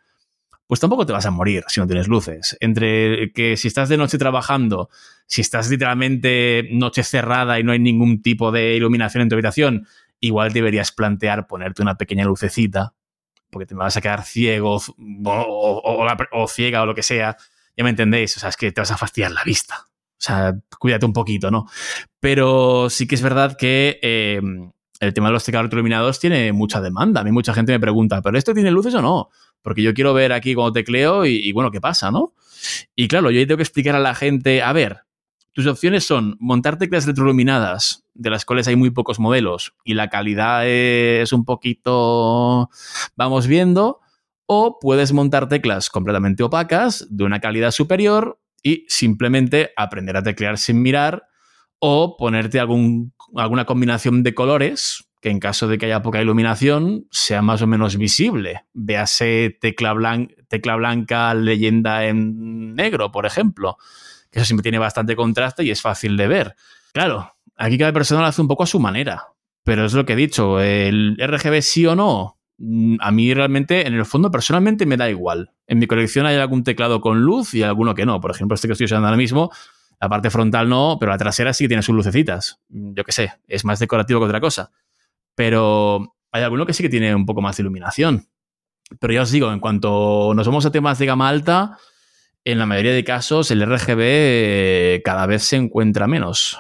pues 0.68 0.80
tampoco 0.80 1.06
te 1.06 1.14
vas 1.14 1.26
a 1.26 1.32
morir 1.32 1.64
si 1.68 1.80
no 1.80 1.88
tienes 1.88 2.08
luces. 2.08 2.56
Entre 2.60 3.34
que 3.34 3.58
si 3.58 3.68
estás 3.68 3.90
de 3.90 3.98
noche 3.98 4.20
trabajando, 4.20 4.90
si 5.26 5.42
estás 5.42 5.70
literalmente 5.70 6.70
noche 6.72 7.04
cerrada 7.04 7.60
y 7.60 7.64
no 7.64 7.72
hay 7.72 7.80
ningún 7.80 8.22
tipo 8.22 8.52
de 8.52 8.76
iluminación 8.76 9.24
en 9.24 9.30
tu 9.30 9.36
habitación, 9.36 9.88
igual 10.20 10.54
deberías 10.54 10.92
plantear 10.92 11.48
ponerte 11.48 11.82
una 11.82 11.96
pequeña 11.96 12.24
lucecita, 12.24 12.94
porque 13.50 13.66
te 13.66 13.76
vas 13.76 13.96
a 13.98 14.02
quedar 14.02 14.24
ciego 14.24 14.80
o, 15.26 16.48
ciega 16.48 16.82
o 16.82 16.86
lo 16.86 16.96
que 16.96 17.04
sea. 17.04 17.38
Ya 17.76 17.84
me 17.84 17.90
entendéis, 17.92 18.36
o 18.38 18.40
sea, 18.40 18.50
es 18.50 18.58
que 18.58 18.72
te 18.72 18.82
vas 18.82 18.92
a 18.92 18.98
fastidiar 18.98 19.32
la 19.32 19.44
vista. 19.44 19.86
O 19.86 20.22
sea, 20.22 20.54
cuídate 20.80 21.06
un 21.06 21.14
poquito, 21.14 21.50
¿no? 21.50 21.66
Pero 22.20 22.90
sí 22.90 23.08
que 23.08 23.16
es 23.16 23.22
verdad 23.22 23.56
que 23.58 24.00
eh, 24.02 24.42
el 25.00 25.14
tema 25.14 25.28
de 25.28 25.34
los 25.34 25.46
teclados 25.46 25.72
iluminados 25.72 26.20
tiene 26.20 26.52
mucha 26.52 26.82
demanda. 26.82 27.22
A 27.22 27.24
mí 27.24 27.32
mucha 27.32 27.54
gente 27.54 27.72
me 27.72 27.80
pregunta, 27.80 28.22
¿pero 28.22 28.38
esto 28.38 28.54
tiene 28.54 28.72
luces 28.72 28.94
o 28.96 29.02
no? 29.02 29.30
Porque 29.62 29.82
yo 29.82 29.94
quiero 29.94 30.14
ver 30.14 30.34
aquí 30.34 30.56
cuando 30.56 30.74
tecleo 30.74 31.26
y, 31.26 31.36
y 31.36 31.52
bueno, 31.54 31.72
¿qué 31.72 31.80
pasa, 31.80 32.12
no? 32.12 32.34
Y 32.96 33.08
claro, 33.08 33.32
yo 33.32 33.40
tengo 33.48 33.58
que 33.58 33.64
explicar 33.64 33.96
a 33.96 34.00
la 34.00 34.14
gente, 34.14 34.62
a 34.62 34.74
ver, 34.74 35.04
tus 35.54 35.68
opciones 35.68 36.06
son 36.06 36.38
montar 36.40 36.78
teclas 36.78 37.06
retroiluminadas, 37.06 38.06
de 38.14 38.30
las 38.30 38.46
cuales 38.46 38.68
hay 38.68 38.76
muy 38.76 38.92
pocos 38.92 39.20
modelos 39.20 39.74
y 39.84 39.94
la 39.94 40.10
calidad 40.10 40.68
es 40.68 41.34
un 41.34 41.46
poquito, 41.46 42.70
vamos 43.16 43.48
viendo, 43.48 44.00
o 44.46 44.80
puedes 44.80 45.14
montar 45.14 45.48
teclas 45.48 45.90
completamente 45.90 46.44
opacas, 46.44 47.08
de 47.10 47.24
una 47.24 47.40
calidad 47.40 47.72
superior, 47.72 48.40
y 48.64 48.86
simplemente 48.88 49.72
aprender 49.76 50.18
a 50.18 50.24
teclear 50.24 50.58
sin 50.58 50.82
mirar 50.82 51.28
o 51.80 52.18
ponerte 52.18 52.60
algún, 52.60 53.14
alguna 53.36 53.66
combinación 53.66 54.24
de 54.24 54.34
colores 54.34 55.06
que 55.22 55.30
en 55.30 55.40
caso 55.40 55.68
de 55.68 55.78
que 55.78 55.86
haya 55.86 56.02
poca 56.02 56.22
iluminación 56.22 57.08
sea 57.12 57.42
más 57.42 57.62
o 57.62 57.68
menos 57.68 57.98
visible. 57.98 58.64
Véase 58.74 59.58
tecla, 59.60 59.94
tecla 60.48 60.76
blanca, 60.78 61.34
leyenda 61.34 62.06
en 62.06 62.74
negro, 62.74 63.12
por 63.12 63.26
ejemplo, 63.26 63.78
que 64.32 64.40
eso 64.40 64.46
siempre 64.46 64.64
tiene 64.64 64.80
bastante 64.80 65.16
contraste 65.16 65.64
y 65.64 65.72
es 65.72 65.82
fácil 65.82 66.18
de 66.18 66.28
ver. 66.28 66.56
Claro, 66.94 67.36
aquí 67.56 67.78
cada 67.78 67.94
persona 67.94 68.22
lo 68.22 68.28
hace 68.28 68.42
un 68.42 68.48
poco 68.48 68.64
a 68.64 68.68
su 68.68 68.80
manera, 68.80 69.28
pero 69.64 69.86
es 69.86 69.94
lo 69.94 70.06
que 70.06 70.14
he 70.14 70.18
dicho, 70.18 70.60
el 70.60 71.18
RGB 71.20 71.62
sí 71.62 71.86
o 71.86 71.96
no, 71.96 72.40
Mm, 72.60 72.98
a 73.00 73.12
mí 73.12 73.34
realmente, 73.34 73.88
en 73.88 73.94
el 73.94 74.06
fondo, 74.06 74.30
personalmente 74.30 74.86
me 74.86 74.98
da 74.98 75.10
igual. 75.10 75.52
En 75.66 75.80
mi 75.80 75.88
colección 75.88 76.26
hay 76.26 76.36
algún 76.36 76.64
teclado 76.64 77.00
con 77.00 77.22
luz 77.22 77.54
y 77.54 77.64
alguno 77.64 77.96
que 77.96 78.06
no. 78.06 78.20
Por 78.20 78.32
ejemplo, 78.32 78.56
este 78.56 78.68
que 78.68 78.74
estoy 78.74 78.86
usando 78.86 79.08
ahora 79.08 79.18
mismo, 79.18 79.50
la 80.00 80.10
parte 80.10 80.30
frontal 80.30 80.68
no, 80.68 80.98
pero 81.00 81.12
la 81.12 81.18
trasera 81.18 81.54
sí 81.54 81.64
que 81.64 81.70
tiene 81.70 81.84
sus 81.84 81.96
lucecitas. 81.96 82.60
Mm, 82.70 82.94
yo 82.94 83.04
qué 83.06 83.12
sé, 83.14 83.34
es 83.48 83.66
más 83.66 83.80
decorativo 83.80 84.20
que 84.20 84.26
otra 84.26 84.42
cosa. 84.42 84.72
Pero 85.36 86.16
hay 86.32 86.44
alguno 86.44 86.66
que 86.66 86.74
sí 86.74 86.84
que 86.84 86.90
tiene 86.90 87.16
un 87.16 87.26
poco 87.26 87.42
más 87.42 87.56
de 87.58 87.64
iluminación. 87.64 88.28
Pero 89.00 89.14
ya 89.14 89.22
os 89.22 89.32
digo, 89.32 89.52
en 89.54 89.60
cuanto 89.60 90.34
nos 90.36 90.46
vamos 90.46 90.66
a 90.66 90.72
temas 90.72 91.00
de 91.00 91.06
gama 91.06 91.30
alta, 91.30 91.78
en 92.52 92.60
la 92.60 92.66
mayoría 92.66 92.94
de 92.94 93.04
casos 93.04 93.52
el 93.52 93.66
RGB 93.66 94.00
eh, 94.00 95.02
cada 95.04 95.26
vez 95.26 95.44
se 95.44 95.56
encuentra 95.56 96.08
menos. 96.08 96.60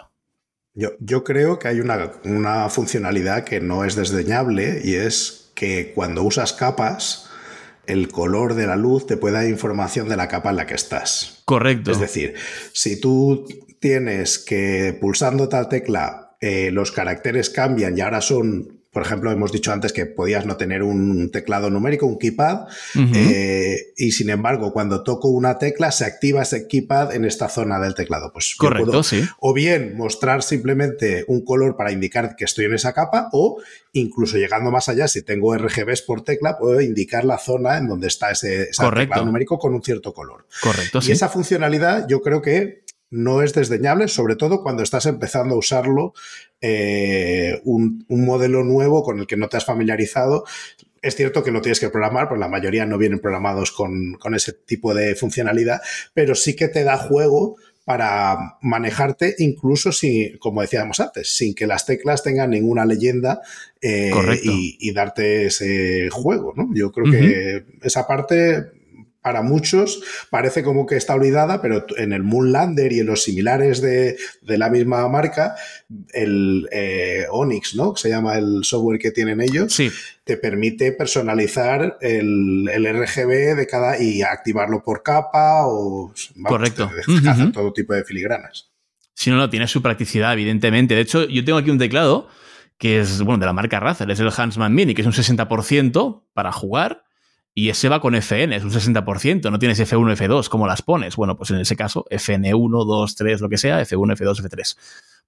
Yo, 0.73 0.91
yo 0.99 1.23
creo 1.23 1.59
que 1.59 1.67
hay 1.67 1.79
una, 1.79 2.11
una 2.23 2.69
funcionalidad 2.69 3.43
que 3.43 3.59
no 3.59 3.83
es 3.83 3.95
desdeñable 3.95 4.81
y 4.83 4.95
es 4.95 5.51
que 5.55 5.91
cuando 5.93 6.23
usas 6.23 6.53
capas, 6.53 7.29
el 7.85 8.09
color 8.09 8.53
de 8.53 8.67
la 8.67 8.75
luz 8.75 9.07
te 9.07 9.17
puede 9.17 9.35
dar 9.35 9.49
información 9.49 10.07
de 10.07 10.15
la 10.15 10.27
capa 10.27 10.51
en 10.51 10.57
la 10.57 10.65
que 10.65 10.75
estás. 10.75 11.41
Correcto. 11.45 11.91
Es 11.91 11.99
decir, 11.99 12.35
si 12.71 13.01
tú 13.01 13.45
tienes 13.79 14.39
que 14.39 14.97
pulsando 14.99 15.49
tal 15.49 15.67
tecla 15.67 16.37
eh, 16.39 16.71
los 16.71 16.91
caracteres 16.91 17.49
cambian 17.49 17.97
y 17.97 18.01
ahora 18.01 18.21
son 18.21 18.78
por 18.91 19.03
ejemplo, 19.03 19.31
hemos 19.31 19.51
dicho 19.51 19.71
antes 19.71 19.93
que 19.93 20.07
podías 20.07 20.47
no 20.47 20.57
tener 20.57 20.81
un 20.81 21.29
teclado 21.31 21.69
numérico, 21.69 22.07
un 22.07 22.17
keypad, 22.17 22.67
eh, 23.13 23.93
y 23.95 24.11
sin 24.11 24.31
embargo, 24.31 24.73
cuando 24.73 25.03
toco 25.03 25.27
una 25.27 25.59
tecla, 25.59 25.91
se 25.91 26.05
activa 26.05 26.41
ese 26.41 26.67
keypad 26.67 27.13
en 27.13 27.23
esta 27.23 27.49
zona 27.49 27.79
del 27.79 27.93
teclado. 27.93 28.31
Pues 28.33 28.55
Correcto, 28.57 29.03
sí. 29.03 29.23
O 29.39 29.53
bien 29.53 29.95
mostrar 29.95 30.41
simplemente 30.41 31.23
un 31.27 31.45
color 31.45 31.77
para 31.77 31.91
indicar 31.91 32.35
que 32.35 32.45
estoy 32.45 32.65
en 32.65 32.73
esa 32.73 32.93
capa, 32.93 33.29
o 33.31 33.61
incluso 33.93 34.37
llegando 34.37 34.71
más 34.71 34.89
allá, 34.89 35.07
si 35.07 35.21
tengo 35.21 35.55
RGBs 35.55 36.01
por 36.01 36.23
tecla, 36.23 36.57
puedo 36.57 36.81
indicar 36.81 37.25
la 37.25 37.37
zona 37.37 37.77
en 37.77 37.87
donde 37.87 38.07
está 38.07 38.31
ese, 38.31 38.69
teclado 38.71 39.25
numérico 39.25 39.59
con 39.59 39.75
un 39.75 39.83
cierto 39.83 40.15
color. 40.15 40.47
Correcto. 40.61 40.99
Y 41.07 41.11
esa 41.11 41.29
funcionalidad 41.29 42.07
yo 42.07 42.21
creo 42.21 42.41
que 42.41 42.83
no 43.11 43.41
es 43.41 43.53
desdeñable, 43.53 44.07
sobre 44.07 44.35
todo 44.35 44.61
cuando 44.61 44.83
estás 44.83 45.05
empezando 45.05 45.55
a 45.55 45.57
usarlo 45.57 46.13
eh, 46.61 47.59
un, 47.63 48.05
modelo 48.09 48.63
nuevo 48.63 49.03
con 49.03 49.19
el 49.19 49.27
que 49.27 49.37
no 49.37 49.49
te 49.49 49.57
has 49.57 49.65
familiarizado. 49.65 50.45
Es 51.01 51.15
cierto 51.15 51.43
que 51.43 51.51
lo 51.51 51.61
tienes 51.61 51.79
que 51.79 51.89
programar, 51.89 52.27
pues 52.27 52.39
la 52.39 52.49
mayoría 52.49 52.85
no 52.85 52.97
vienen 52.97 53.19
programados 53.19 53.71
con, 53.71 54.15
con 54.19 54.35
ese 54.35 54.53
tipo 54.53 54.93
de 54.93 55.15
funcionalidad, 55.15 55.81
pero 56.13 56.35
sí 56.35 56.55
que 56.55 56.67
te 56.67 56.83
da 56.83 56.97
juego 56.97 57.55
para 57.89 58.59
manejarte 58.61 59.33
incluso 59.39 59.91
sin, 59.91 60.37
como 60.37 60.61
decíamos 60.61 60.99
antes, 60.99 61.35
sin 61.35 61.55
que 61.55 61.65
las 61.65 61.87
teclas 61.87 62.21
tengan 62.21 62.51
ninguna 62.51 62.85
leyenda 62.85 63.41
eh, 63.81 64.11
y, 64.43 64.93
darte 64.93 65.47
ese 65.47 66.07
juego. 66.11 66.53
¿no? 66.55 66.69
Yo 66.75 66.91
creo 66.91 67.11
que 67.11 67.63
esa 67.81 68.05
parte 68.05 68.78
para 69.21 69.41
muchos 69.41 70.01
parece 70.29 70.63
como 70.63 70.85
que 70.85 70.95
está 70.95 71.15
olvidada, 71.15 71.61
pero 71.61 71.85
en 71.97 72.13
el 72.13 72.23
Moonlander 72.23 72.91
y 72.93 72.99
en 72.99 73.07
los 73.07 73.23
similares 73.23 73.81
de, 73.81 74.17
la 74.43 74.69
misma 74.69 75.07
marca, 75.09 75.55
el 76.13 76.67
eh, 76.71 77.25
Onyx, 77.29 77.75
¿no? 77.75 77.95
Se 77.95 78.09
llama 78.09 78.37
el 78.37 78.63
software 78.63 78.99
que 78.99 79.11
tienen 79.11 79.41
ellos. 79.41 79.73
Sí. 79.73 79.91
Te 80.23 80.37
permite 80.37 80.91
personalizar 80.93 81.97
el, 82.01 82.67
RGB 82.67 83.55
de 83.55 83.67
cada 83.69 84.01
y 84.01 84.21
activarlo 84.21 84.83
por 84.83 85.03
capa 85.03 85.65
o 85.65 86.13
Correcto. 86.43 86.89
todo 87.53 87.73
tipo 87.73 87.93
de 87.93 88.03
filigranas. 88.03 88.69
Si 89.13 89.29
no, 89.29 89.35
no, 89.35 89.49
tiene 89.49 89.67
su 89.67 89.81
practicidad, 89.81 90.31
evidentemente. 90.33 90.95
De 90.95 91.01
hecho, 91.01 91.27
yo 91.27 91.43
tengo 91.43 91.57
aquí 91.57 91.69
un 91.69 91.77
teclado 91.77 92.29
que 92.77 93.01
es, 93.01 93.21
bueno, 93.21 93.41
de 93.41 93.45
la 93.45 93.53
marca 93.53 93.81
Razer, 93.81 94.09
es 94.09 94.21
el 94.21 94.31
Hansman 94.35 94.73
Mini, 94.73 94.95
que 94.95 95.01
es 95.01 95.07
un 95.07 95.13
60% 95.13 96.23
para 96.33 96.53
jugar 96.53 97.03
y 97.59 97.69
ese 97.69 97.89
va 97.89 97.99
con 97.99 98.15
FN, 98.15 98.55
es 98.55 98.63
un 98.63 98.71
60%, 98.71 99.51
no 99.51 99.59
tienes 99.59 99.77
F1, 99.81 100.15
F2, 100.15 100.47
¿cómo 100.47 100.65
las 100.65 100.81
pones? 100.81 101.17
Bueno, 101.17 101.35
pues 101.35 101.51
en 101.51 101.57
ese 101.57 101.75
caso, 101.75 102.05
FN1, 102.09 102.85
2, 102.85 103.15
3, 103.15 103.41
lo 103.41 103.49
que 103.49 103.57
sea, 103.57 103.81
F1, 103.81 104.15
F2, 104.15 104.41
F3. 104.41 104.77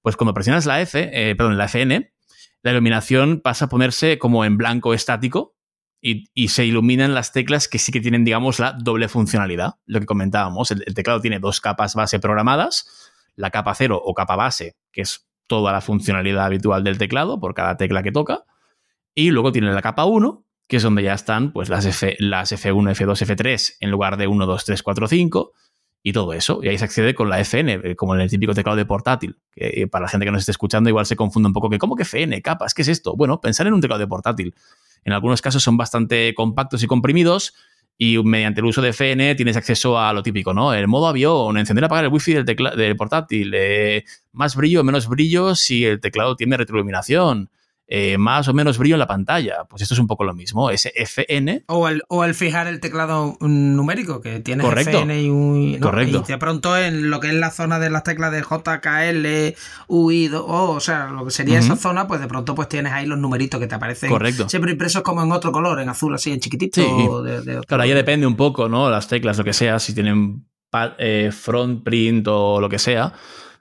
Pues 0.01 0.15
cuando 0.15 0.33
presionas 0.33 0.65
la 0.65 0.79
F, 0.79 1.09
eh, 1.11 1.35
perdón, 1.35 1.57
la 1.57 1.65
FN, 1.65 2.13
la 2.63 2.71
iluminación 2.71 3.41
pasa 3.41 3.65
a 3.65 3.67
ponerse 3.67 4.17
como 4.17 4.45
en 4.45 4.55
blanco 4.55 4.93
estático 4.93 5.57
y, 5.99 6.29
se 6.47 6.65
iluminan 6.65 7.13
las 7.13 7.33
teclas 7.33 7.67
que 7.67 7.79
sí 7.79 7.91
que 7.91 7.99
tienen, 7.99 8.23
digamos, 8.23 8.59
la 8.59 8.71
doble 8.71 9.09
funcionalidad. 9.09 9.75
Lo 9.85 9.99
que 9.99 10.05
comentábamos, 10.05 10.71
el, 10.71 10.85
teclado 10.95 11.19
tiene 11.19 11.39
dos 11.39 11.59
capas 11.59 11.95
base 11.95 12.21
programadas, 12.21 13.19
la 13.35 13.51
capa 13.51 13.75
cero 13.75 14.01
o 14.01 14.13
capa 14.13 14.37
base, 14.37 14.77
que 14.93 15.01
es 15.01 15.27
toda 15.47 15.73
la 15.73 15.81
funcionalidad 15.81 16.45
habitual 16.45 16.85
del 16.85 16.97
teclado 16.97 17.41
por 17.41 17.53
cada 17.53 17.75
tecla 17.75 18.03
que 18.03 18.13
toca, 18.13 18.45
y 19.13 19.31
luego 19.31 19.51
tiene 19.51 19.73
la 19.73 19.81
capa 19.81 20.05
1, 20.05 20.45
que 20.71 20.77
es 20.77 20.83
donde 20.83 21.03
ya 21.03 21.13
están 21.13 21.51
pues, 21.51 21.67
las, 21.67 21.85
F, 21.85 22.15
las 22.19 22.53
F1, 22.53 22.95
F2, 22.95 23.25
F3 23.27 23.73
en 23.81 23.91
lugar 23.91 24.15
de 24.15 24.27
1, 24.27 24.45
2, 24.45 24.63
3, 24.63 24.81
4, 24.81 25.07
5 25.09 25.51
y 26.01 26.13
todo 26.13 26.31
eso. 26.31 26.61
Y 26.63 26.69
ahí 26.69 26.77
se 26.77 26.85
accede 26.85 27.13
con 27.13 27.29
la 27.29 27.41
FN, 27.41 27.81
eh, 27.83 27.95
como 27.97 28.15
en 28.15 28.21
el 28.21 28.29
típico 28.29 28.53
teclado 28.53 28.77
de 28.77 28.85
portátil. 28.85 29.37
Que 29.51 29.89
para 29.91 30.03
la 30.03 30.07
gente 30.07 30.25
que 30.25 30.31
nos 30.31 30.43
esté 30.43 30.51
escuchando 30.51 30.89
igual 30.89 31.05
se 31.05 31.17
confunde 31.17 31.47
un 31.47 31.53
poco 31.53 31.69
que, 31.69 31.77
¿cómo 31.77 31.97
que 31.97 32.03
FN? 32.03 32.41
Capas, 32.41 32.73
¿qué 32.73 32.83
es 32.83 32.87
esto? 32.87 33.17
Bueno, 33.17 33.41
pensar 33.41 33.67
en 33.67 33.73
un 33.73 33.81
teclado 33.81 33.99
de 33.99 34.07
portátil. 34.07 34.55
En 35.03 35.11
algunos 35.11 35.41
casos 35.41 35.61
son 35.61 35.75
bastante 35.75 36.33
compactos 36.35 36.81
y 36.83 36.87
comprimidos 36.87 37.53
y 37.97 38.23
mediante 38.23 38.61
el 38.61 38.67
uso 38.67 38.81
de 38.81 38.93
FN 38.93 39.35
tienes 39.35 39.57
acceso 39.57 39.99
a 39.99 40.13
lo 40.13 40.23
típico, 40.23 40.53
¿no? 40.53 40.73
El 40.73 40.87
modo 40.87 41.09
avión, 41.09 41.57
encender 41.57 41.83
y 41.83 41.85
apagar 41.87 42.05
el 42.05 42.13
wifi 42.13 42.35
del, 42.35 42.45
del 42.45 42.95
portátil, 42.95 43.51
eh, 43.53 44.05
más 44.31 44.55
brillo, 44.55 44.85
menos 44.85 45.09
brillo 45.09 45.53
si 45.53 45.83
el 45.83 45.99
teclado 45.99 46.37
tiene 46.37 46.55
retroiluminación, 46.55 47.49
eh, 47.93 48.17
más 48.17 48.47
o 48.47 48.53
menos 48.53 48.77
brillo 48.77 48.95
en 48.95 48.99
la 48.99 49.07
pantalla. 49.07 49.65
Pues 49.69 49.81
esto 49.81 49.93
es 49.95 49.99
un 49.99 50.07
poco 50.07 50.23
lo 50.23 50.33
mismo, 50.33 50.69
ese 50.69 50.93
FN. 50.95 51.65
O 51.67 51.89
el, 51.89 52.03
o 52.07 52.23
el 52.23 52.33
fijar 52.33 52.67
el 52.67 52.79
teclado 52.79 53.35
numérico, 53.41 54.21
que 54.21 54.39
tiene 54.39 54.63
Correcto. 54.63 54.99
FN 54.99 55.21
y. 55.21 55.77
Correcto. 55.79 56.23
Y 56.25 56.31
de 56.31 56.37
pronto 56.37 56.77
en 56.77 57.09
lo 57.09 57.19
que 57.19 57.27
es 57.27 57.33
la 57.33 57.51
zona 57.51 57.79
de 57.79 57.89
las 57.89 58.03
teclas 58.03 58.31
de 58.31 58.41
JKL, 58.43 59.55
UI, 59.87 60.29
o, 60.33 60.71
o 60.71 60.79
sea, 60.79 61.07
lo 61.07 61.25
que 61.25 61.31
sería 61.31 61.59
esa 61.59 61.75
zona, 61.75 62.07
pues 62.07 62.21
de 62.21 62.27
pronto 62.27 62.55
pues 62.55 62.69
tienes 62.69 62.93
ahí 62.93 63.05
los 63.05 63.19
numeritos 63.19 63.59
que 63.59 63.67
te 63.67 63.75
aparecen. 63.75 64.09
Correcto. 64.09 64.47
Siempre 64.47 64.71
impresos 64.71 65.01
como 65.01 65.21
en 65.23 65.31
otro 65.31 65.51
color, 65.51 65.79
en 65.81 65.89
azul, 65.89 66.15
así, 66.15 66.31
en 66.31 66.39
chiquitito. 66.39 66.81
Sí. 66.81 67.27
de- 67.29 67.41
de 67.41 67.51
otro 67.57 67.67
Claro, 67.67 67.85
ya 67.85 67.95
depende 67.95 68.25
un 68.25 68.35
poco, 68.35 68.69
¿no? 68.69 68.89
Las 68.89 69.07
teclas, 69.07 69.37
lo 69.37 69.43
que 69.43 69.53
sea, 69.53 69.79
si 69.79 69.93
tienen 69.93 70.45
eh, 70.97 71.31
front 71.33 71.83
print 71.83 72.25
o 72.29 72.61
lo 72.61 72.69
que 72.69 72.79
sea. 72.79 73.11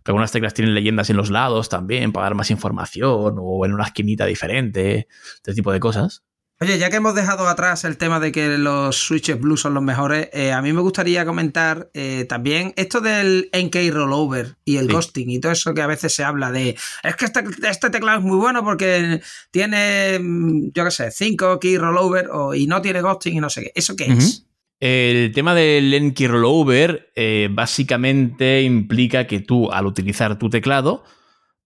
Que 0.04 0.10
algunas 0.12 0.32
teclas 0.32 0.54
tienen 0.54 0.74
leyendas 0.74 1.10
en 1.10 1.16
los 1.16 1.30
lados 1.30 1.68
también 1.68 2.12
para 2.12 2.24
dar 2.24 2.34
más 2.34 2.50
información 2.50 3.34
o 3.38 3.64
en 3.66 3.72
una 3.74 3.84
esquinita 3.84 4.26
diferente, 4.26 5.08
este 5.36 5.54
tipo 5.54 5.72
de 5.72 5.80
cosas. 5.80 6.22
Oye, 6.62 6.78
ya 6.78 6.90
que 6.90 6.96
hemos 6.96 7.14
dejado 7.14 7.48
atrás 7.48 7.84
el 7.84 7.96
tema 7.96 8.20
de 8.20 8.32
que 8.32 8.58
los 8.58 8.94
switches 8.94 9.40
blue 9.40 9.56
son 9.56 9.72
los 9.72 9.82
mejores, 9.82 10.28
eh, 10.34 10.52
a 10.52 10.60
mí 10.60 10.74
me 10.74 10.82
gustaría 10.82 11.24
comentar 11.24 11.90
eh, 11.94 12.26
también 12.28 12.74
esto 12.76 13.00
del 13.00 13.48
NK 13.54 13.90
rollover 13.90 14.56
y 14.66 14.76
el 14.76 14.86
Sí. 14.88 14.92
ghosting 14.92 15.30
y 15.30 15.40
todo 15.40 15.52
eso 15.52 15.72
que 15.72 15.80
a 15.80 15.86
veces 15.86 16.14
se 16.14 16.22
habla 16.22 16.52
de 16.52 16.76
es 17.02 17.16
que 17.16 17.24
este, 17.24 17.42
este 17.66 17.88
teclado 17.88 18.18
es 18.18 18.24
muy 18.26 18.36
bueno 18.36 18.62
porque 18.62 19.22
tiene, 19.50 20.18
mm, 20.20 20.72
yo 20.74 20.84
qué 20.84 20.90
sé, 20.90 21.10
5 21.10 21.58
key 21.58 21.78
rollover 21.78 22.28
o- 22.30 22.54
y 22.54 22.66
no 22.66 22.82
tiene 22.82 23.00
ghosting 23.00 23.36
y 23.36 23.40
no 23.40 23.48
sé 23.48 23.62
qué. 23.62 23.72
¿Eso 23.74 23.96
qué 23.96 24.12
es? 24.12 24.44
El 24.80 25.32
tema 25.32 25.54
del 25.54 25.92
Enki 25.92 26.26
Rollover 26.26 27.12
eh, 27.14 27.48
básicamente 27.52 28.62
implica 28.62 29.26
que 29.26 29.40
tú, 29.40 29.70
al 29.70 29.84
utilizar 29.84 30.38
tu 30.38 30.48
teclado, 30.48 31.04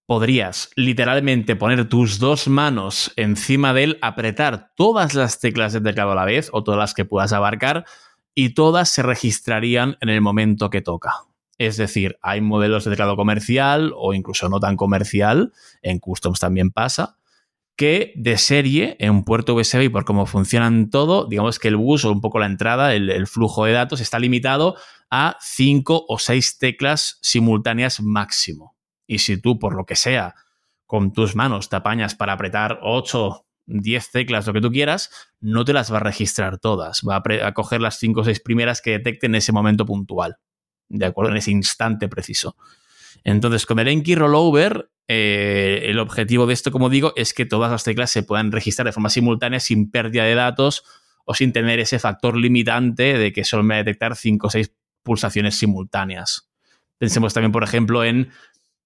podrías 0.05 0.71
literalmente 0.75 1.55
poner 1.55 1.89
tus 1.89 2.19
dos 2.19 2.49
manos 2.49 3.13
encima 3.15 3.73
de 3.73 3.85
él, 3.85 3.99
apretar 4.03 4.73
todas 4.75 5.15
las 5.15 5.39
teclas 5.39 5.73
del 5.73 5.85
teclado 5.85 6.11
a 6.11 6.17
la 6.17 6.25
vez 6.25 6.51
o 6.53 6.65
todas 6.65 6.79
las 6.79 6.93
que 6.93 7.05
puedas 7.05 7.33
abarcar 7.33 7.85
y 8.35 8.51
todas 8.51 8.89
se 8.89 9.05
registrarían 9.05 9.97
en 10.01 10.09
el 10.09 10.21
momento 10.21 10.69
que 10.69 10.83
toca. 10.83 11.13
Es 11.57 11.77
decir, 11.77 12.19
hay 12.21 12.41
modelos 12.41 12.85
de 12.85 12.91
teclado 12.91 13.15
comercial 13.15 13.93
o 13.97 14.13
incluso 14.13 14.49
no 14.49 14.59
tan 14.59 14.77
comercial, 14.77 15.53
en 15.83 16.01
customs 16.01 16.41
también 16.41 16.73
pasa, 16.73 17.17
que 17.77 18.13
de 18.17 18.39
serie 18.39 18.97
en 19.01 19.11
un 19.11 19.25
puerto 19.25 19.55
USB 19.55 19.83
y 19.83 19.89
por 19.89 20.05
cómo 20.05 20.27
funcionan 20.27 20.91
todo, 20.91 21.27
digamos 21.27 21.59
que 21.59 21.69
el 21.69 21.77
bus 21.77 22.05
o 22.05 22.13
un 22.13 22.21
poco 22.21 22.39
la 22.39 22.47
entrada, 22.47 22.95
el, 22.95 23.27
flujo 23.27 23.65
de 23.65 23.73
datos 23.73 24.01
está 24.01 24.19
limitado 24.19 24.77
a 25.11 25.37
cinco 25.41 26.05
o 26.09 26.19
seis 26.19 26.59
teclas 26.59 27.19
simultáneas 27.23 28.01
máximo. 28.01 28.77
Y 29.07 29.19
si 29.19 29.41
tú, 29.41 29.59
por 29.59 29.75
lo 29.75 29.85
que 29.85 29.97
sea, 29.97 30.35
con 30.87 31.13
tus 31.13 31.35
manos 31.35 31.69
te 31.69 31.77
apañas 31.77 32.15
para 32.15 32.35
apretar 32.35 32.79
8, 32.83 33.45
10 33.67 34.11
teclas, 34.11 34.47
lo 34.47 34.53
que 34.53 34.61
tú 34.61 34.71
quieras, 34.71 35.11
no 35.41 35.65
te 35.65 35.73
las 35.73 35.93
va 35.93 35.97
a 35.97 36.01
registrar 36.01 36.59
todas. 36.59 37.03
Va 37.09 37.17
a, 37.17 37.47
a 37.47 37.55
coger 37.55 37.81
las 37.81 37.99
5 37.99 38.21
o 38.21 38.25
6 38.25 38.41
primeras 38.41 38.81
que 38.81 38.93
detecte 38.93 39.27
en 39.27 39.35
ese 39.35 39.53
momento 39.53 39.85
puntual. 39.85 40.37
¿De 40.89 41.07
acuerdo? 41.07 41.33
En 41.33 41.39
ese 41.39 41.51
instante 41.51 42.09
preciso. 42.09 42.57
Entonces, 43.25 43.67
con 43.67 43.79
el 43.79 43.89
Enki 43.89 44.15
Rollover, 44.15 44.91
eh, 45.09 45.83
el 45.85 45.99
objetivo 45.99 46.47
de 46.47 46.55
esto, 46.55 46.71
como 46.71 46.89
digo, 46.91 47.13
es 47.17 47.35
que 47.35 47.47
todas 47.47 47.71
las 47.71 47.85
teclas 47.85 48.11
se 48.11 48.23
puedan 48.23 48.53
registrar 48.53 48.87
de 48.87 48.93
forma 48.93 49.11
simultánea 49.11 49.61
sin 49.61 49.91
pérdida 49.91 50.25
de 50.25 50.35
datos 50.35 50.85
o 51.25 51.35
sin 51.35 51.53
tener 51.53 51.79
ese 51.81 51.99
factor 51.99 52.37
limitante 52.37 53.19
de 53.19 53.33
que 53.33 53.45
solo 53.45 53.63
me 53.63 53.75
va 53.75 53.81
a 53.81 53.85
detectar 53.85 54.15
5 54.17 54.47
o 54.47 54.51
6 54.51 54.73
pulsaciones 55.03 55.57
simultáneas. 55.57 56.51
Pensemos 56.99 57.35
también, 57.35 57.53
por 57.53 57.65
ejemplo, 57.65 58.05
en. 58.05 58.31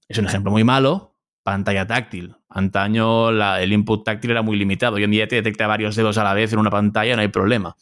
Es 0.08 0.18
un 0.18 0.26
ejemplo 0.26 0.50
muy 0.50 0.64
malo. 0.64 1.16
Pantalla 1.42 1.86
táctil. 1.86 2.34
Antaño 2.48 3.30
la- 3.32 3.62
el 3.62 3.72
input 3.72 4.04
táctil 4.04 4.30
era 4.32 4.42
muy 4.42 4.56
limitado. 4.56 4.96
Hoy 4.96 5.04
en 5.04 5.10
día 5.10 5.28
te 5.28 5.36
detecta 5.36 5.66
varios 5.66 5.96
dedos 5.96 6.16
a 6.18 6.24
la 6.24 6.34
vez 6.34 6.52
en 6.52 6.58
una 6.58 6.70
pantalla, 6.70 7.14
no 7.16 7.22
hay 7.22 7.28
problema. 7.28 7.76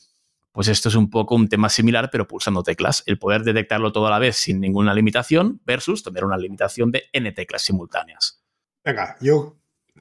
Pues 0.57 0.69
esto 0.69 0.89
es 0.89 0.95
un 0.95 1.11
poco 1.11 1.35
un 1.35 1.51
tema 1.51 1.69
similar, 1.69 2.09
pero 2.11 2.27
pulsando 2.27 2.63
teclas. 2.63 3.03
El 3.05 3.19
poder 3.19 3.43
detectarlo 3.43 3.93
todo 3.93 4.07
a 4.07 4.11
la 4.11 4.19
vez 4.19 4.37
sin 4.37 4.59
ninguna 4.59 4.95
limitación 4.95 5.61
versus 5.67 6.03
tener 6.03 6.25
una 6.25 6.39
limitación 6.39 6.91
de 6.91 7.03
n 7.13 7.31
teclas 7.33 7.61
simultáneas. 7.61 8.43
Venga, 8.83 9.19
yo 9.21 9.59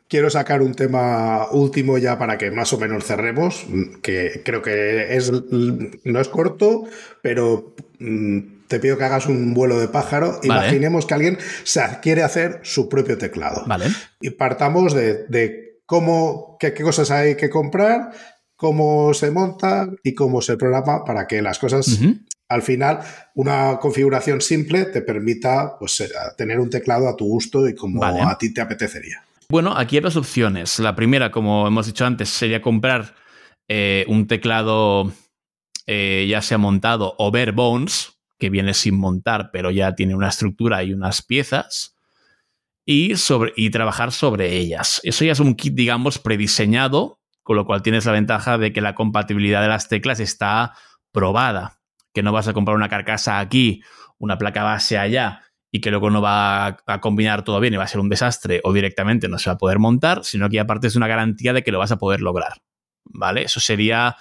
quiero 0.08 0.30
sacar 0.30 0.62
un 0.62 0.74
tema 0.74 1.52
último 1.52 1.98
ya 1.98 2.18
para 2.18 2.38
que 2.38 2.52
más 2.52 2.72
o 2.72 2.80
menos 2.80 3.04
cerremos, 3.04 3.66
mm, 3.68 3.96
que 3.96 4.44
creo 4.46 4.62
que 4.62 5.18
es 5.18 5.30
no 5.52 6.22
es 6.22 6.30
corto, 6.30 6.86
pero 7.22 7.76
mm, 8.00 8.40
te 8.70 8.80
pido 8.80 8.98
que 8.98 9.04
hagas 9.04 9.26
un 9.26 9.54
vuelo 9.54 9.78
de 9.78 9.90
pájaro. 9.90 10.40
Vale. 10.42 10.46
Imaginemos 10.46 11.06
que 11.06 11.16
alguien 11.16 11.38
se 11.66 11.82
quiere 12.02 12.24
hacer 12.24 12.62
su 12.64 12.88
propio 12.88 13.18
teclado. 13.18 13.66
¿Vale? 13.68 13.88
Y 14.22 14.30
partamos 14.30 14.94
de, 14.94 15.26
de 15.28 15.82
cómo, 15.86 16.56
qué, 16.62 16.74
qué 16.74 16.82
cosas 16.82 17.12
hay 17.12 17.36
que 17.36 17.50
comprar, 17.50 18.12
cómo 18.56 19.14
se 19.14 19.32
monta 19.32 19.90
y 20.04 20.14
cómo 20.14 20.42
se 20.42 20.58
programa 20.58 21.04
para 21.04 21.28
que 21.28 21.42
las 21.42 21.60
cosas 21.60 22.00
al 22.48 22.62
final, 22.62 23.00
una 23.34 23.80
configuración 23.80 24.40
simple 24.40 24.86
te 24.86 25.02
permita 25.02 25.78
pues, 25.80 26.00
eh, 26.02 26.10
tener 26.38 26.60
un 26.60 26.70
teclado 26.70 27.10
a 27.10 27.16
tu 27.16 27.26
gusto 27.26 27.68
y 27.68 27.74
como 27.74 28.00
Vale. 28.00 28.22
a 28.22 28.38
ti 28.38 28.54
te 28.54 28.62
apetecería. 28.62 29.24
Bueno, 29.50 29.76
aquí 29.76 29.98
hay 29.98 30.02
dos 30.02 30.16
opciones. 30.16 30.80
La 30.80 30.96
primera, 30.96 31.32
como 31.32 31.68
hemos 31.68 31.88
dicho 31.88 32.06
antes, 32.06 32.30
sería 32.30 32.62
comprar 32.62 33.16
eh, 33.68 34.06
un 34.08 34.28
teclado 34.28 35.12
eh, 35.88 36.26
ya 36.28 36.42
sea 36.42 36.58
montado 36.58 37.16
o 37.18 37.32
bare 37.32 37.52
bones, 37.52 38.14
que 38.40 38.50
viene 38.50 38.74
sin 38.74 38.98
montar, 38.98 39.50
pero 39.52 39.72
ya 39.72 39.96
tiene 39.96 40.16
una 40.16 40.30
estructura 40.30 40.84
y 40.84 40.94
unas 40.94 41.22
piezas, 41.22 41.96
y, 42.86 43.16
sobre, 43.18 43.54
y 43.56 43.70
trabajar 43.70 44.12
sobre 44.12 44.58
ellas. 44.58 45.00
Eso 45.04 45.26
ya 45.26 45.32
es 45.32 45.40
un 45.40 45.56
kit, 45.56 45.74
digamos, 45.74 46.20
prediseñado, 46.20 47.20
con 47.46 47.56
lo 47.56 47.66
cual 47.68 47.84
tienes 47.84 48.08
la 48.08 48.12
ventaja 48.12 48.58
de 48.58 48.74
que 48.74 48.82
la 48.82 48.96
compatibilidad 48.96 49.62
de 49.62 49.68
las 49.68 49.88
teclas 49.88 50.20
está 50.20 50.74
probada, 51.12 51.80
que 52.12 52.24
no 52.24 52.32
vas 52.32 52.48
a 52.48 52.54
comprar 52.54 52.76
una 52.76 52.90
carcasa 52.90 53.40
aquí, 53.40 53.84
una 54.18 54.40
placa 54.40 54.64
base 54.64 54.98
allá, 54.98 55.44
y 55.70 55.80
que 55.80 55.92
luego 55.92 56.10
no 56.10 56.24
va 56.24 56.80
a, 56.88 57.02
combinar 57.02 57.44
todo 57.44 57.60
bien 57.60 57.76
y 57.76 57.78
va 57.78 57.84
a 57.84 57.88
ser 57.88 58.02
un 58.02 58.10
desastre 58.10 58.62
o 58.64 58.74
directamente 58.74 59.30
no 59.30 59.38
se 59.38 59.52
va 59.52 59.54
a 59.54 59.58
poder 59.60 59.78
montar, 59.78 60.24
sino 60.24 60.50
que 60.50 60.60
aparte 60.60 60.88
es 60.88 60.96
una 60.96 61.08
garantía 61.08 61.54
de 61.54 61.62
que 61.62 61.72
lo 61.72 61.78
vas 61.78 61.92
a 61.92 62.00
poder 62.00 62.22
lograr. 62.22 62.64
¿Vale? 63.04 63.44
Eso 63.44 63.60
sería, 63.60 64.16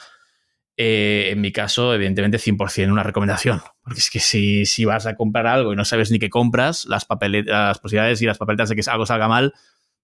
eh, 0.76 1.28
en 1.30 1.40
mi 1.40 1.50
caso, 1.50 1.94
evidentemente 1.94 2.36
100% 2.36 2.92
una 2.92 3.04
recomendación. 3.04 3.62
Porque 3.82 4.00
es 4.00 4.10
que 4.10 4.20
si, 4.20 4.66
si 4.66 4.84
vas 4.84 5.06
a 5.06 5.16
comprar 5.16 5.46
algo 5.46 5.72
y 5.72 5.76
no 5.76 5.86
sabes 5.86 6.10
ni 6.10 6.18
qué 6.18 6.28
compras, 6.28 6.84
las, 6.84 7.06
las 7.08 7.78
posibilidades 7.78 8.20
y 8.20 8.26
las 8.26 8.36
papeletas 8.36 8.68
de 8.68 8.76
que 8.76 8.82
algo 8.90 9.06
salga 9.06 9.28
mal 9.28 9.54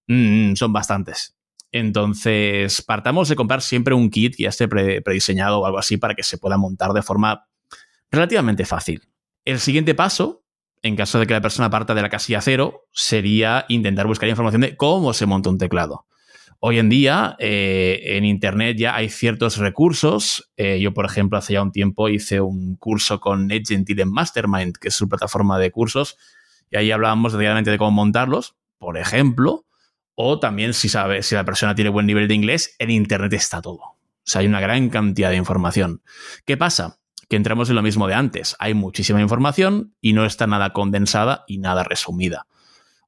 mm, 0.07 0.55
son 0.55 0.73
bastantes. 0.73 1.35
Entonces, 1.71 2.81
partamos 2.81 3.29
de 3.29 3.35
comprar 3.35 3.61
siempre 3.61 3.93
un 3.93 4.09
kit 4.09 4.35
que 4.35 4.43
ya 4.43 4.49
esté 4.49 4.67
pre- 4.67 5.01
prediseñado 5.01 5.59
o 5.59 5.65
algo 5.65 5.77
así 5.77 5.97
para 5.97 6.15
que 6.15 6.23
se 6.23 6.37
pueda 6.37 6.57
montar 6.57 6.91
de 6.91 7.01
forma 7.01 7.47
relativamente 8.11 8.65
fácil. 8.65 9.01
El 9.45 9.59
siguiente 9.59 9.95
paso, 9.95 10.43
en 10.81 10.95
caso 10.95 11.19
de 11.19 11.27
que 11.27 11.33
la 11.33 11.41
persona 11.41 11.69
parta 11.69 11.93
de 11.93 12.01
la 12.01 12.09
casilla 12.09 12.41
cero, 12.41 12.87
sería 12.91 13.65
intentar 13.69 14.07
buscar 14.07 14.27
información 14.27 14.61
de 14.61 14.75
cómo 14.75 15.13
se 15.13 15.25
monta 15.25 15.49
un 15.49 15.57
teclado. 15.57 16.05
Hoy 16.59 16.77
en 16.77 16.89
día, 16.89 17.35
eh, 17.39 18.01
en 18.03 18.25
Internet 18.25 18.77
ya 18.77 18.95
hay 18.95 19.09
ciertos 19.09 19.57
recursos. 19.57 20.51
Eh, 20.57 20.79
yo, 20.79 20.93
por 20.93 21.05
ejemplo, 21.05 21.39
hace 21.39 21.53
ya 21.53 21.63
un 21.63 21.71
tiempo 21.71 22.07
hice 22.07 22.39
un 22.39 22.75
curso 22.75 23.19
con 23.19 23.49
Ed 23.49 23.63
Gentil 23.65 24.01
en 24.01 24.11
Mastermind, 24.11 24.77
que 24.77 24.89
es 24.89 24.93
su 24.93 25.09
plataforma 25.09 25.57
de 25.57 25.71
cursos, 25.71 26.17
y 26.69 26.77
ahí 26.77 26.91
hablábamos 26.91 27.33
realmente 27.33 27.71
de 27.71 27.79
cómo 27.79 27.91
montarlos, 27.91 28.55
por 28.77 28.97
ejemplo, 28.97 29.65
o 30.15 30.39
también 30.39 30.73
si, 30.73 30.89
sabe, 30.89 31.23
si 31.23 31.35
la 31.35 31.45
persona 31.45 31.75
tiene 31.75 31.89
buen 31.89 32.05
nivel 32.05 32.27
de 32.27 32.35
inglés, 32.35 32.75
en 32.79 32.91
Internet 32.91 33.33
está 33.33 33.61
todo. 33.61 33.81
O 33.81 33.97
sea, 34.23 34.41
hay 34.41 34.47
una 34.47 34.59
gran 34.59 34.89
cantidad 34.89 35.29
de 35.29 35.37
información. 35.37 36.01
¿Qué 36.45 36.57
pasa? 36.57 36.99
Que 37.27 37.35
entramos 37.35 37.69
en 37.69 37.75
lo 37.75 37.81
mismo 37.81 38.07
de 38.07 38.13
antes. 38.13 38.55
Hay 38.59 38.73
muchísima 38.73 39.21
información 39.21 39.95
y 40.01 40.13
no 40.13 40.25
está 40.25 40.47
nada 40.47 40.73
condensada 40.73 41.43
y 41.47 41.57
nada 41.57 41.83
resumida. 41.83 42.45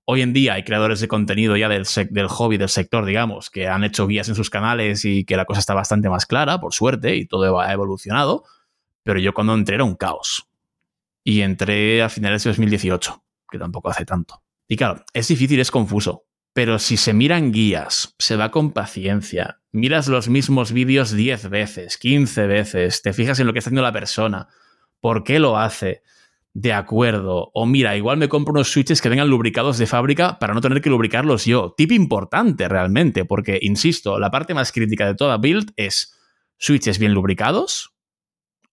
Hoy 0.06 0.22
en 0.22 0.34
día 0.34 0.56
hay 0.56 0.64
creadores 0.64 1.00
de 1.00 1.08
contenido 1.08 1.56
ya 1.56 1.70
del, 1.70 1.86
del 2.10 2.28
hobby, 2.28 2.58
del 2.58 2.68
sector, 2.68 3.06
digamos, 3.06 3.50
que 3.50 3.68
han 3.68 3.86
hecho 3.86 4.06
guías 4.06 4.28
en 4.28 4.36
sus 4.36 4.50
canales 4.50 5.06
y 5.06 5.24
que 5.24 5.38
la 5.38 5.46
cosa 5.46 5.62
está 5.62 5.74
bastante 5.74 6.10
más 6.10 6.26
clara, 6.26 6.60
por 6.60 6.74
suerte, 6.74 7.16
y 7.16 7.26
todo 7.26 7.60
ha 7.60 7.72
evolucionado. 7.72 8.44
Pero 9.04 9.20
yo 9.20 9.34
cuando 9.34 9.54
entré 9.54 9.76
era 9.76 9.86
un 9.86 9.96
caos. 9.96 10.50
Y 11.24 11.42
entré 11.42 12.04
a 12.04 12.10
finales 12.10 12.44
de 12.44 12.50
2018, 12.50 13.24
que 13.50 13.58
tampoco 13.58 13.90
hace 13.90 14.04
tanto. 14.04 14.44
Y 14.68 14.76
claro, 14.76 15.06
es 15.14 15.28
difícil, 15.30 15.60
es 15.62 15.72
confuso. 15.72 16.26
Pero 16.54 16.78
si 16.80 16.98
se 16.98 17.14
miran 17.14 17.52
guías, 17.52 18.16
se 18.20 18.36
va 18.36 18.52
con 18.52 18.72
paciencia, 18.72 19.62
miras 19.72 20.08
los 20.08 20.30
mismos 20.30 20.72
vídeos 20.72 21.12
10 21.12 21.50
veces, 21.50 21.98
15 21.98 22.48
veces, 22.48 23.02
te 23.02 23.14
fijas 23.14 23.40
en 23.40 23.48
lo 23.48 23.54
que 23.54 23.60
está 23.60 23.70
haciendo 23.70 23.82
la 23.82 23.92
persona, 23.92 24.48
por 25.00 25.24
qué 25.24 25.40
lo 25.40 25.58
hace, 25.58 26.04
de 26.54 26.72
acuerdo. 26.74 27.50
O 27.54 27.66
mira, 27.66 27.98
igual 27.98 28.18
me 28.18 28.30
compro 28.30 28.54
unos 28.54 28.72
switches 28.72 29.02
que 29.02 29.10
vengan 29.10 29.30
lubricados 29.30 29.78
de 29.78 29.88
fábrica 29.88 30.40
para 30.40 30.54
no 30.54 30.62
tener 30.62 30.82
que 30.82 30.90
lubricarlos 30.90 31.46
yo. 31.46 31.74
Tip 31.76 31.92
importante 31.92 32.70
realmente, 32.70 33.26
porque, 33.26 33.60
insisto, 33.62 34.20
la 34.20 34.32
parte 34.32 34.54
más 34.54 34.72
crítica 34.72 35.08
de 35.08 35.16
toda 35.16 35.38
build 35.38 35.74
es 35.76 36.16
switches 36.58 37.00
bien 37.00 37.14
lubricados, 37.14 37.96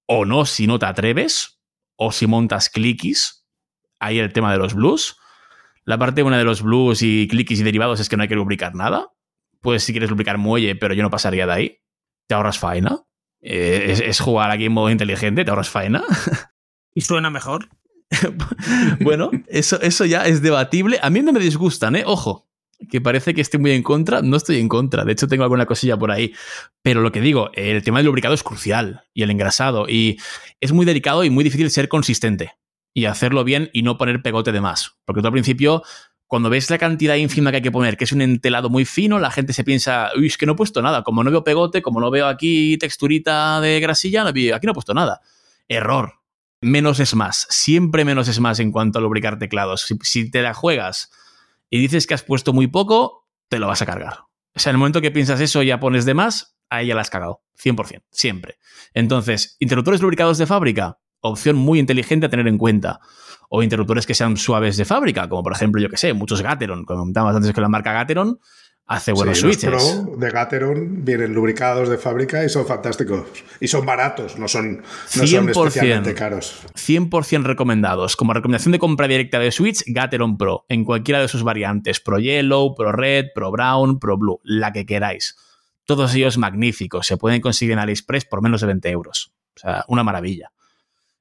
o 0.07 0.25
no 0.25 0.45
si 0.45 0.67
no 0.67 0.79
te 0.79 0.87
atreves, 0.87 1.61
o 1.97 2.13
si 2.13 2.27
montas 2.27 2.69
clickies. 2.69 3.47
Ahí 3.99 4.19
el 4.19 4.33
tema 4.33 4.53
de 4.53 4.59
los 4.59 4.75
blues. 4.75 5.17
La 5.85 5.99
parte 5.99 6.23
buena 6.23 6.39
de 6.39 6.45
los 6.45 6.63
blues 6.63 7.03
y 7.03 7.27
clickies 7.29 7.61
y 7.61 7.63
derivados 7.63 8.01
es 8.01 8.09
que 8.09 8.17
no 8.17 8.23
hay 8.23 8.29
que 8.29 8.35
lubricar 8.35 8.75
nada. 8.75 9.09
Puedes, 9.61 9.83
si 9.83 9.93
quieres, 9.93 10.11
lubricar 10.11 10.39
muelle, 10.39 10.77
pero 10.77 10.95
yo 10.95 11.03
no 11.03 11.11
pasaría 11.11 11.47
de 11.47 11.53
ahí. 11.53 11.79
Te 12.27 12.35
ahorras 12.35 12.59
faena. 12.59 13.03
Eh, 13.43 13.87
es, 13.89 14.01
es 14.01 14.21
jugar 14.21 14.51
aquí 14.51 14.67
en 14.67 14.73
modo 14.73 14.91
inteligente, 14.91 15.45
te 15.45 15.51
ahorras 15.51 15.71
faena. 15.71 16.05
¿Y 16.95 17.01
suena 17.03 17.31
mejor? 17.31 17.69
bueno, 19.01 19.31
eso, 19.47 19.81
eso 19.81 20.05
ya 20.05 20.27
es 20.27 20.43
debatible. 20.43 20.99
A 21.03 21.11
mí 21.11 21.21
no 21.21 21.33
me 21.33 21.41
disgustan, 21.41 21.97
¿eh? 21.97 22.03
Ojo, 22.07 22.49
que 22.91 23.01
parece 23.01 23.35
que 23.35 23.41
estoy 23.41 23.61
muy 23.61 23.73
en 23.73 23.83
contra. 23.83 24.23
No 24.23 24.37
estoy 24.37 24.59
en 24.59 24.69
contra. 24.69 25.05
De 25.05 25.13
hecho, 25.13 25.29
tengo 25.29 25.45
alguna 25.45 25.67
cosilla 25.67 25.97
por 25.97 26.11
ahí. 26.11 26.35
Pero 26.83 27.01
lo 27.01 27.13
que 27.13 27.21
digo, 27.21 27.51
el 27.55 27.83
tema 27.83 27.99
del 27.99 28.07
lubricado 28.07 28.35
es 28.35 28.43
crucial 28.43 29.05
y 29.15 29.23
el 29.23 29.31
engrasado. 29.31 29.89
Y 29.89 30.19
es 30.61 30.73
muy 30.73 30.85
delicado 30.87 31.25
y 31.25 31.31
muy 31.31 31.45
difícil 31.45 31.71
ser 31.71 31.89
consistente 31.89 32.60
y 32.93 33.05
hacerlo 33.05 33.45
bien 33.45 33.71
y 33.73 33.83
no 33.83 33.99
poner 33.99 34.23
pegote 34.23 34.53
de 34.53 34.61
más. 34.61 34.99
Porque 35.05 35.21
tú 35.21 35.27
al 35.29 35.33
principio, 35.33 35.83
cuando 36.27 36.51
ves 36.51 36.71
la 36.71 36.79
cantidad 36.79 37.15
ínfima 37.15 37.51
que 37.51 37.57
hay 37.57 37.63
que 37.63 37.71
poner, 37.71 37.97
que 37.97 38.05
es 38.05 38.13
un 38.13 38.23
entelado 38.23 38.71
muy 38.71 38.85
fino, 38.85 39.19
la 39.19 39.31
gente 39.31 39.53
se 39.53 39.65
piensa, 39.65 40.11
uy, 40.17 40.27
es 40.27 40.37
que 40.37 40.47
no 40.47 40.53
he 40.53 40.57
puesto 40.57 40.83
nada. 40.83 41.03
Como 41.03 41.25
no 41.25 41.31
veo 41.31 41.45
pegote, 41.45 41.83
como 41.83 42.01
no 42.01 42.11
veo 42.11 42.27
aquí 42.27 42.77
texturita 42.79 43.61
de 43.61 43.81
grasilla, 43.81 44.27
aquí 44.27 44.67
no 44.67 44.73
he 44.73 44.75
puesto 44.75 44.95
nada. 44.95 45.21
Error 45.69 46.21
menos 46.61 47.01
es 47.01 47.15
más. 47.15 47.47
Siempre 47.51 48.05
menos 48.05 48.29
es 48.29 48.41
más 48.41 48.61
en 48.61 48.73
cuanto 48.73 48.99
a 48.99 49.03
lubricar 49.03 49.39
teclados. 49.39 49.87
Si, 50.03 50.31
te 50.31 50.43
la 50.43 50.55
juegas 50.55 51.11
y 51.71 51.81
dices 51.81 52.07
que 52.07 52.15
has 52.15 52.23
puesto 52.23 52.53
muy 52.53 52.67
poco, 52.67 53.27
te 53.49 53.59
lo 53.59 53.67
vas 53.67 53.83
a 53.83 53.87
cargar. 53.87 54.25
O 54.55 54.59
sea, 54.59 54.71
en 54.71 54.75
el 54.75 54.79
momento 54.79 55.01
que 55.01 55.11
piensas 55.11 55.41
eso 55.41 55.63
ya 55.63 55.81
pones 55.81 56.05
de 56.05 56.15
más, 56.15 56.57
ahí 56.69 56.89
ya 56.89 56.95
la 56.95 57.01
has 57.01 57.11
cagado. 57.11 57.43
100%, 57.63 58.03
siempre. 58.11 58.59
Entonces, 58.95 59.57
interruptores 59.61 60.01
lubricados 60.01 60.39
de 60.39 60.47
fábrica, 60.47 60.99
opción 61.21 61.57
muy 61.57 61.79
inteligente 61.79 62.27
a 62.27 62.29
tener 62.29 62.49
en 62.49 62.59
cuenta. 62.59 63.01
O 63.49 63.63
interruptores 63.63 64.07
que 64.07 64.15
sean 64.15 64.37
suaves 64.37 64.77
de 64.77 64.85
fábrica, 64.85 65.29
como 65.29 65.43
por 65.43 65.53
ejemplo, 65.53 65.83
yo 65.83 65.89
que 65.89 65.97
sé, 65.97 66.13
muchos 66.13 66.41
Gateron. 66.41 66.85
Comentábamos 66.85 67.35
antes 67.35 67.53
que 67.53 67.61
la 67.61 67.69
marca 67.69 67.93
Gateron 67.93 68.39
hace 68.91 69.13
buenos 69.13 69.39
switches. 69.39 69.71
Los 69.71 69.93
Pro 69.93 70.17
de 70.17 70.31
Gateron 70.31 71.05
vienen 71.05 71.33
lubricados 71.33 71.89
de 71.89 71.97
fábrica 71.97 72.45
y 72.45 72.49
son 72.49 72.67
fantásticos. 72.67 73.25
Y 73.61 73.69
son 73.69 73.87
baratos, 73.87 74.37
no 74.37 74.49
son, 74.49 74.83
no 75.17 75.27
son 75.27 75.49
especialmente 75.49 76.13
caros. 76.13 76.67
100% 76.75 77.45
recomendados. 77.45 78.17
Como 78.17 78.35
recomendación 78.35 78.73
de 78.73 78.81
compra 78.81 79.07
directa 79.07 79.39
de 79.39 79.53
Switch, 79.53 79.85
Gateron 79.87 80.37
Pro, 80.37 80.67
en 80.69 80.85
cualquiera 80.85 81.21
de 81.21 81.29
sus 81.29 81.45
variantes. 81.45 82.01
Pro 82.01 82.19
Yellow, 82.19 82.75
Pro 82.75 82.91
Red, 82.91 83.27
Pro 83.33 83.53
Brown, 83.53 84.01
Pro 84.01 84.19
Blue, 84.19 84.41
la 84.43 84.73
que 84.73 84.85
queráis. 84.85 85.37
Todos 85.85 86.13
ellos 86.15 86.37
magníficos. 86.37 87.07
Se 87.07 87.17
pueden 87.17 87.41
conseguir 87.41 87.73
en 87.73 87.79
AliExpress 87.79 88.25
por 88.25 88.43
menos 88.43 88.61
de 88.61 88.67
20 88.67 88.91
euros. 88.91 89.33
O 89.57 89.61
sea, 89.61 89.85
una 89.87 90.03
maravilla. 90.03 90.51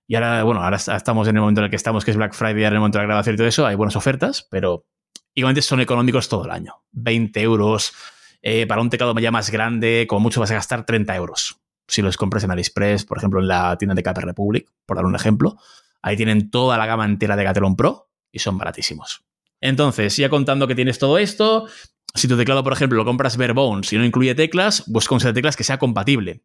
Y 0.10 0.16
ahora, 0.16 0.42
bueno, 0.42 0.64
ahora 0.64 0.78
estamos 0.78 1.28
en 1.28 1.36
el 1.36 1.42
momento 1.42 1.62
en 1.62 1.66
el 1.66 1.70
que 1.70 1.76
estamos, 1.76 2.04
que 2.04 2.10
es 2.10 2.18
Black 2.18 2.34
Friday, 2.34 2.64
en 2.64 2.74
el 2.74 2.80
momento 2.80 2.98
de 2.98 3.04
la 3.04 3.10
grabación 3.10 3.36
y 3.36 3.38
todo 3.38 3.46
eso, 3.46 3.68
hay 3.68 3.76
buenas 3.76 3.96
ofertas, 3.96 4.48
pero 4.50 4.88
igualmente 5.36 5.62
son 5.62 5.82
económicos 5.82 6.28
todo 6.28 6.46
el 6.46 6.52
año. 6.52 6.74
20 6.94 7.40
euros. 7.44 7.94
Eh, 8.42 8.66
para 8.66 8.82
un 8.82 8.90
teclado 8.90 9.14
ya 9.20 9.30
más 9.30 9.52
grande, 9.52 10.08
como 10.10 10.22
mucho 10.22 10.40
vas 10.40 10.50
a 10.50 10.56
gastar 10.56 10.84
30 10.84 11.16
euros. 11.16 11.58
Si 11.88 12.02
los 12.02 12.18
compras 12.18 12.44
en 12.44 12.50
AliExpress, 12.50 13.06
por 13.06 13.20
ejemplo, 13.20 13.40
en 13.40 13.48
la 13.48 13.78
tienda 13.78 13.94
de 13.94 14.02
KP 14.02 14.18
Republic, 14.22 14.68
por 14.88 14.98
dar 14.98 15.06
un 15.06 15.14
ejemplo, 15.14 15.58
ahí 16.02 16.18
tienen 16.18 16.50
toda 16.50 16.80
la 16.80 16.88
gama 16.88 17.06
entera 17.06 17.36
de 17.36 17.44
Gateron 17.44 17.76
Pro 17.76 18.10
y 18.32 18.40
son 18.40 18.58
baratísimos. 18.58 19.24
Entonces, 19.62 20.18
ya 20.18 20.30
contando 20.30 20.68
que 20.68 20.74
tienes 20.74 20.98
todo 20.98 21.20
esto, 21.20 21.68
si 22.16 22.28
tu 22.28 22.36
teclado, 22.36 22.64
por 22.64 22.74
ejemplo, 22.74 22.98
lo 22.98 23.06
compras 23.06 23.38
bare 23.38 23.54
bones 23.54 23.94
y 23.94 23.98
no 24.00 24.04
incluye 24.04 24.34
teclas, 24.34 24.86
set 24.88 25.22
de 25.22 25.34
teclas 25.34 25.56
que 25.56 25.64
sea 25.64 25.78
compatible. 25.78 26.42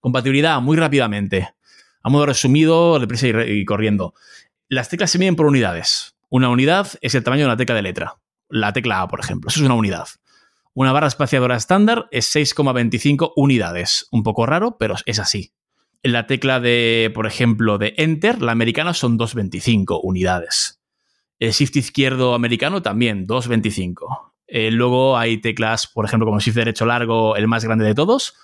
Compatibilidad, 0.00 0.60
muy 0.60 0.76
rápidamente. 0.76 1.54
A 2.02 2.08
modo 2.08 2.26
resumido, 2.26 2.98
deprisa 2.98 3.28
y, 3.28 3.60
y 3.60 3.64
corriendo. 3.64 4.14
Las 4.68 4.88
teclas 4.88 5.10
se 5.10 5.18
miden 5.18 5.36
por 5.36 5.46
unidades. 5.46 6.14
Una 6.28 6.48
unidad 6.48 6.88
es 7.00 7.14
el 7.14 7.24
tamaño 7.24 7.42
de 7.42 7.46
una 7.46 7.56
tecla 7.56 7.74
de 7.74 7.82
letra. 7.82 8.16
La 8.48 8.72
tecla 8.72 9.02
A, 9.02 9.08
por 9.08 9.20
ejemplo. 9.20 9.48
Eso 9.48 9.60
es 9.60 9.66
una 9.66 9.74
unidad. 9.74 10.06
Una 10.72 10.92
barra 10.92 11.08
espaciadora 11.08 11.56
estándar 11.56 12.06
es 12.12 12.34
6,25 12.34 13.32
unidades. 13.34 14.06
Un 14.12 14.22
poco 14.22 14.46
raro, 14.46 14.76
pero 14.78 14.94
es 15.04 15.18
así. 15.18 15.52
La 16.02 16.26
tecla 16.26 16.60
de, 16.60 17.10
por 17.14 17.26
ejemplo, 17.26 17.76
de 17.76 17.94
Enter, 17.96 18.40
la 18.40 18.52
americana, 18.52 18.94
son 18.94 19.18
2,25 19.18 20.00
unidades. 20.02 20.80
El 21.38 21.52
Shift 21.52 21.76
izquierdo 21.76 22.34
americano 22.34 22.82
también, 22.82 23.26
2,25. 23.26 24.32
Eh, 24.46 24.70
luego 24.70 25.18
hay 25.18 25.38
teclas, 25.38 25.86
por 25.86 26.04
ejemplo, 26.04 26.26
como 26.26 26.40
Shift 26.40 26.56
derecho 26.56 26.86
largo, 26.86 27.36
el 27.36 27.48
más 27.48 27.64
grande 27.64 27.84
de 27.84 27.94
todos, 27.94 28.34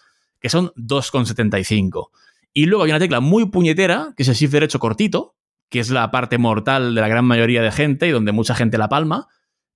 que 0.40 0.48
son 0.48 0.72
2,75. 0.74 2.10
Y 2.56 2.64
luego 2.64 2.84
hay 2.84 2.90
una 2.90 2.98
tecla 2.98 3.20
muy 3.20 3.50
puñetera, 3.50 4.14
que 4.16 4.22
es 4.22 4.30
el 4.30 4.34
Shift 4.34 4.54
derecho 4.54 4.78
cortito, 4.78 5.36
que 5.68 5.78
es 5.78 5.90
la 5.90 6.10
parte 6.10 6.38
mortal 6.38 6.94
de 6.94 7.02
la 7.02 7.08
gran 7.08 7.26
mayoría 7.26 7.60
de 7.60 7.70
gente 7.70 8.08
y 8.08 8.12
donde 8.12 8.32
mucha 8.32 8.54
gente 8.54 8.78
la 8.78 8.88
palma, 8.88 9.28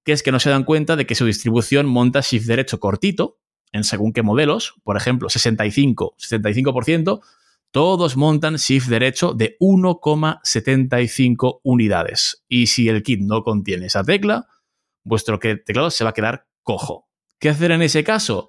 que 0.02 0.12
es 0.12 0.22
que 0.22 0.32
no 0.32 0.40
se 0.40 0.48
dan 0.48 0.64
cuenta 0.64 0.96
de 0.96 1.04
que 1.04 1.14
su 1.14 1.26
distribución 1.26 1.84
monta 1.84 2.22
shift 2.22 2.46
derecho 2.46 2.80
cortito 2.80 3.38
en 3.72 3.84
según 3.84 4.14
qué 4.14 4.22
modelos, 4.22 4.76
por 4.82 4.96
ejemplo, 4.96 5.28
65, 5.28 6.14
75%, 6.18 7.20
todos 7.70 8.16
montan 8.16 8.56
shift 8.56 8.88
derecho 8.88 9.34
de 9.34 9.58
1,75 9.60 11.60
unidades. 11.62 12.46
Y 12.48 12.68
si 12.68 12.88
el 12.88 13.02
kit 13.02 13.20
no 13.20 13.42
contiene 13.42 13.88
esa 13.88 14.04
tecla, 14.04 14.48
vuestro 15.04 15.38
teclado 15.38 15.90
se 15.90 16.04
va 16.04 16.10
a 16.10 16.14
quedar 16.14 16.46
cojo. 16.62 17.10
¿Qué 17.38 17.50
hacer 17.50 17.72
en 17.72 17.82
ese 17.82 18.04
caso? 18.04 18.48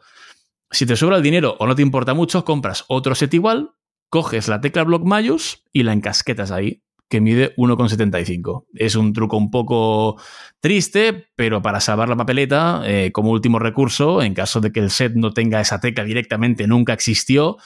Si 0.69 0.85
te 0.85 0.95
sobra 0.95 1.17
el 1.17 1.21
dinero 1.21 1.57
o 1.59 1.67
no 1.67 1.75
te 1.75 1.81
importa 1.81 2.13
mucho, 2.13 2.45
compras 2.45 2.85
otro 2.87 3.13
set 3.13 3.33
igual, 3.33 3.73
coges 4.11 4.49
la 4.49 4.59
tecla 4.59 4.83
Block 4.83 5.05
Mayus 5.05 5.63
y 5.71 5.83
la 5.83 5.93
encasquetas 5.93 6.51
ahí 6.51 6.83
que 7.09 7.21
mide 7.21 7.55
1,75. 7.55 8.65
Es 8.73 8.95
un 8.95 9.13
truco 9.13 9.37
un 9.37 9.49
poco 9.51 10.21
triste, 10.59 11.27
pero 11.35 11.61
para 11.61 11.79
salvar 11.79 12.07
la 12.09 12.15
papeleta, 12.15 12.83
eh, 12.85 13.11
como 13.11 13.31
último 13.31 13.57
recurso, 13.57 14.21
en 14.21 14.33
caso 14.33 14.61
de 14.61 14.71
que 14.71 14.79
el 14.79 14.89
set 14.89 15.13
no 15.15 15.31
tenga 15.31 15.59
esa 15.59 15.79
tecla 15.79 16.03
directamente, 16.03 16.67
nunca 16.67 16.93
existió, 16.93 17.57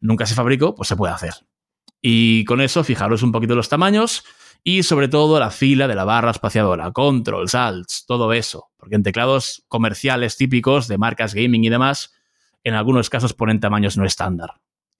nunca 0.00 0.26
se 0.26 0.34
fabricó, 0.34 0.74
pues 0.74 0.88
se 0.88 0.96
puede 0.96 1.14
hacer. 1.14 1.34
Y 2.00 2.44
con 2.44 2.60
eso, 2.60 2.84
fijaros 2.84 3.22
un 3.22 3.32
poquito 3.32 3.54
los 3.54 3.68
tamaños 3.68 4.24
y 4.64 4.82
sobre 4.82 5.08
todo 5.08 5.38
la 5.38 5.50
fila 5.50 5.88
de 5.88 5.94
la 5.94 6.04
barra 6.04 6.32
espaciadora, 6.32 6.90
controls, 6.92 7.54
alts, 7.54 8.04
todo 8.06 8.32
eso. 8.32 8.70
Porque 8.76 8.96
en 8.96 9.04
teclados 9.04 9.64
comerciales 9.68 10.36
típicos 10.36 10.88
de 10.88 10.98
marcas 10.98 11.34
gaming 11.34 11.64
y 11.64 11.70
demás, 11.70 12.12
en 12.64 12.74
algunos 12.74 13.08
casos 13.08 13.34
ponen 13.34 13.60
tamaños 13.60 13.96
no 13.96 14.04
estándar. 14.04 14.50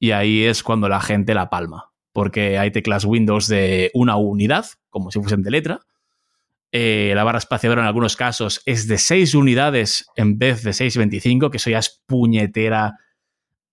Y 0.02 0.10
ahí 0.10 0.42
es 0.42 0.62
cuando 0.62 0.88
la 0.88 1.00
gente 1.00 1.32
la 1.32 1.48
palma 1.48 1.92
porque 2.12 2.58
hay 2.58 2.70
teclas 2.70 3.04
Windows 3.04 3.48
de 3.48 3.90
una 3.94 4.16
unidad, 4.16 4.66
como 4.90 5.10
si 5.10 5.18
fuesen 5.18 5.42
de 5.42 5.50
letra. 5.50 5.80
Eh, 6.70 7.12
la 7.14 7.24
barra 7.24 7.38
espaciadora 7.38 7.82
en 7.82 7.88
algunos 7.88 8.16
casos 8.16 8.62
es 8.64 8.86
de 8.86 8.98
6 8.98 9.34
unidades 9.34 10.06
en 10.16 10.38
vez 10.38 10.62
de 10.62 10.70
6.25, 10.70 11.50
que 11.50 11.56
eso 11.56 11.70
ya 11.70 11.78
es 11.78 12.02
puñetera 12.06 12.98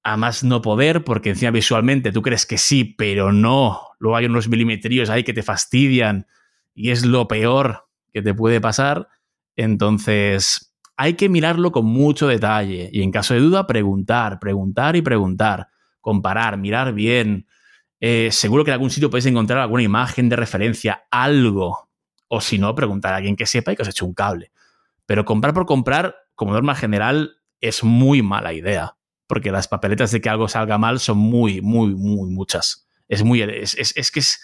a 0.04 0.18
más 0.18 0.44
no 0.44 0.62
poder, 0.62 1.04
porque 1.04 1.30
encima 1.30 1.52
visualmente 1.52 2.12
tú 2.12 2.22
crees 2.22 2.46
que 2.46 2.58
sí, 2.58 2.84
pero 2.84 3.32
no. 3.32 3.82
Luego 4.00 4.16
hay 4.16 4.26
unos 4.26 4.48
milimetríos 4.48 5.10
ahí 5.10 5.24
que 5.24 5.34
te 5.34 5.44
fastidian 5.44 6.26
y 6.74 6.92
es 6.92 7.06
lo 7.06 7.28
peor 7.28 7.88
que 8.14 8.22
te 8.22 8.34
puede 8.34 8.62
pasar. 8.62 9.10
Entonces, 9.56 10.74
hay 10.96 11.14
que 11.14 11.30
mirarlo 11.30 11.72
con 11.72 11.86
mucho 11.86 12.28
detalle 12.28 12.90
y 12.92 13.04
en 13.04 13.12
caso 13.12 13.34
de 13.34 13.42
duda, 13.42 13.68
preguntar, 13.68 14.40
preguntar 14.40 14.96
y 14.96 15.02
preguntar, 15.02 15.68
comparar, 16.02 16.58
mirar 16.58 16.94
bien. 16.94 17.48
Eh, 18.00 18.30
seguro 18.32 18.64
que 18.64 18.72
en 18.72 18.74
algún 18.74 18.90
sitio 18.90 19.10
podéis 19.10 19.26
encontrar 19.26 19.60
alguna 19.60 19.84
imagen 19.84 20.30
de 20.30 20.36
referencia, 20.36 21.06
algo. 21.12 21.90
O 22.28 22.42
si 22.42 22.58
no, 22.58 22.76
preguntar 22.76 23.14
a 23.14 23.18
alguien 23.18 23.36
que 23.36 23.46
sepa 23.46 23.72
y 23.72 23.76
que 23.76 23.82
os 23.82 23.88
eche 23.88 24.06
un 24.06 24.14
cable. 24.14 24.52
Pero 25.06 25.26
comprar 25.26 25.54
por 25.54 25.66
comprar, 25.66 26.16
como 26.36 26.54
norma 26.54 26.76
general, 26.76 27.38
es 27.60 27.84
muy 27.84 28.22
mala 28.22 28.54
idea. 28.54 28.96
Porque 29.28 29.52
las 29.52 29.68
papeletas 29.68 30.12
de 30.12 30.22
que 30.22 30.30
algo 30.30 30.48
salga 30.48 30.78
mal 30.78 31.00
son 31.00 31.18
muy, 31.18 31.62
muy, 31.62 31.94
muy 31.96 32.30
muchas. 32.30 32.88
Es 33.08 33.24
muy. 33.24 33.42
Es, 33.42 34.12
que 34.12 34.20
es 34.20 34.42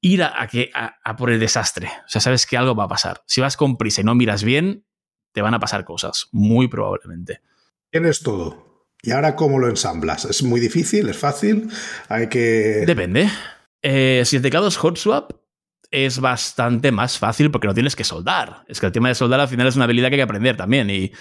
ir 0.00 0.22
a, 0.22 0.46
que, 0.46 0.70
a, 0.74 1.16
por 1.16 1.30
el 1.30 1.40
desastre. 1.40 1.88
O 2.04 2.08
sea, 2.08 2.20
sabes 2.20 2.46
que 2.46 2.56
algo 2.56 2.74
va 2.74 2.84
a 2.84 2.88
pasar. 2.88 3.22
Si 3.26 3.40
vas 3.40 3.56
con 3.56 3.76
prisa 3.76 4.02
y 4.02 4.04
no 4.04 4.14
miras 4.14 4.44
bien, 4.44 4.84
te 5.32 5.42
van 5.42 5.54
a 5.54 5.60
pasar 5.60 5.84
cosas. 5.84 6.28
Muy 6.32 6.68
probablemente. 6.68 7.40
Tienes 7.90 8.20
todo. 8.20 8.65
¿Y 9.06 9.12
ahora 9.12 9.36
cómo 9.36 9.60
lo 9.60 9.68
ensamblas? 9.68 10.24
¿Es 10.24 10.42
muy 10.42 10.58
difícil? 10.58 11.08
¿Es 11.08 11.16
fácil? 11.16 11.70
Hay 12.08 12.28
que... 12.28 12.82
Depende. 12.84 13.30
Eh, 13.80 14.22
si 14.24 14.34
el 14.34 14.42
teclado 14.42 14.66
es 14.66 14.76
hot 14.76 14.96
swap, 14.96 15.30
es 15.92 16.18
bastante 16.18 16.90
más 16.90 17.16
fácil 17.16 17.52
porque 17.52 17.68
no 17.68 17.74
tienes 17.74 17.94
que 17.94 18.02
soldar. 18.02 18.64
Es 18.66 18.80
que 18.80 18.86
el 18.86 18.92
tema 18.92 19.06
de 19.06 19.14
soldar 19.14 19.38
al 19.38 19.46
final 19.46 19.68
es 19.68 19.76
una 19.76 19.84
habilidad 19.84 20.08
que 20.08 20.16
hay 20.16 20.18
que 20.18 20.24
aprender 20.24 20.56
también. 20.56 20.90
Y, 20.90 21.12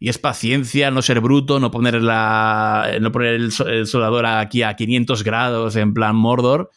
es 0.00 0.18
paciencia, 0.18 0.90
no 0.90 1.02
ser 1.02 1.20
bruto, 1.20 1.60
no 1.60 1.70
poner, 1.70 1.94
la, 2.02 2.96
no 3.00 3.12
poner 3.12 3.34
el, 3.34 3.52
soldador 3.52 4.26
aquí 4.26 4.62
a 4.62 4.74
500 4.74 5.22
grados 5.22 5.76
en 5.76 5.92
plan 5.92 6.16
Mordor. 6.16 6.70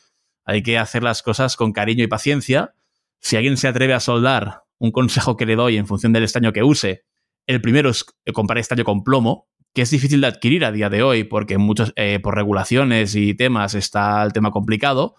Hay 0.46 0.64
que 0.64 0.78
hacer 0.78 1.02
las 1.02 1.24
cosas 1.24 1.56
con 1.56 1.72
cariño 1.72 2.04
y 2.04 2.08
paciencia. 2.08 2.74
Si 3.20 3.38
alguien 3.38 3.56
se 3.56 3.70
atreve 3.70 3.94
a 3.94 4.02
soldar, 4.02 4.64
un 4.80 4.92
consejo 4.92 5.38
que 5.38 5.46
le 5.46 5.56
doy 5.56 5.78
en 5.78 5.88
función 5.88 6.14
del 6.14 6.24
estaño 6.24 6.52
que 6.52 6.64
use, 6.64 7.06
el 7.48 7.62
primero 7.62 7.90
es 7.90 8.06
comprar 8.34 8.60
estaño 8.60 8.84
con 8.84 9.04
plomo, 9.04 9.48
que 9.78 9.84
es 9.84 9.92
difícil 9.92 10.22
de 10.22 10.26
adquirir 10.26 10.66
a 10.66 10.72
día 10.72 10.90
de 10.90 11.04
hoy 11.04 11.24
porque 11.24 11.60
muchos, 11.60 11.94
eh, 11.98 12.20
por 12.20 12.34
regulaciones 12.34 13.14
y 13.14 13.36
temas 13.36 13.76
está 13.76 14.24
el 14.24 14.34
tema 14.34 14.50
complicado, 14.50 15.14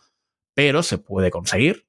pero 0.53 0.83
se 0.83 0.99
puede 0.99 1.31
conseguir 1.31 1.87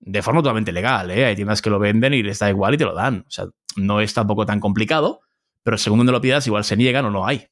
de 0.00 0.20
forma 0.20 0.42
totalmente 0.42 0.70
legal. 0.70 1.10
¿eh? 1.10 1.24
Hay 1.24 1.34
tiendas 1.34 1.62
que 1.62 1.70
lo 1.70 1.78
venden 1.78 2.12
y 2.12 2.22
les 2.22 2.38
da 2.38 2.50
igual 2.50 2.74
y 2.74 2.76
te 2.76 2.84
lo 2.84 2.94
dan. 2.94 3.24
O 3.26 3.30
sea, 3.30 3.46
no 3.76 4.02
es 4.02 4.12
tampoco 4.12 4.44
tan 4.44 4.60
complicado, 4.60 5.20
pero 5.62 5.78
según 5.78 6.00
donde 6.00 6.12
lo 6.12 6.20
pidas, 6.20 6.46
igual 6.46 6.62
se 6.64 6.76
niegan 6.76 7.06
o 7.06 7.10
no 7.10 7.26
hay. 7.26 7.46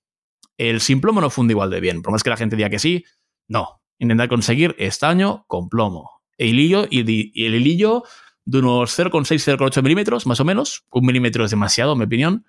El 0.58 0.82
sin 0.82 1.00
plomo 1.00 1.22
no 1.22 1.30
funde 1.30 1.52
igual 1.52 1.70
de 1.70 1.80
bien. 1.80 2.02
Por 2.02 2.12
más 2.12 2.22
que 2.22 2.28
la 2.28 2.36
gente 2.36 2.54
diga 2.54 2.68
que 2.68 2.78
sí, 2.78 3.06
no. 3.48 3.80
Intentar 3.98 4.28
conseguir 4.28 4.76
estaño 4.78 5.46
con 5.46 5.70
plomo. 5.70 6.10
El 6.36 6.48
hilillo, 6.48 6.86
y 6.90 7.00
el 7.46 7.54
hilillo 7.54 8.02
de 8.44 8.58
unos 8.58 8.98
0,6-0,8 8.98 9.82
milímetros, 9.82 10.26
más 10.26 10.40
o 10.40 10.44
menos. 10.44 10.84
Un 10.90 11.06
milímetro 11.06 11.46
es 11.46 11.52
demasiado, 11.52 11.92
en 11.92 12.00
mi 12.00 12.04
opinión. 12.04 12.44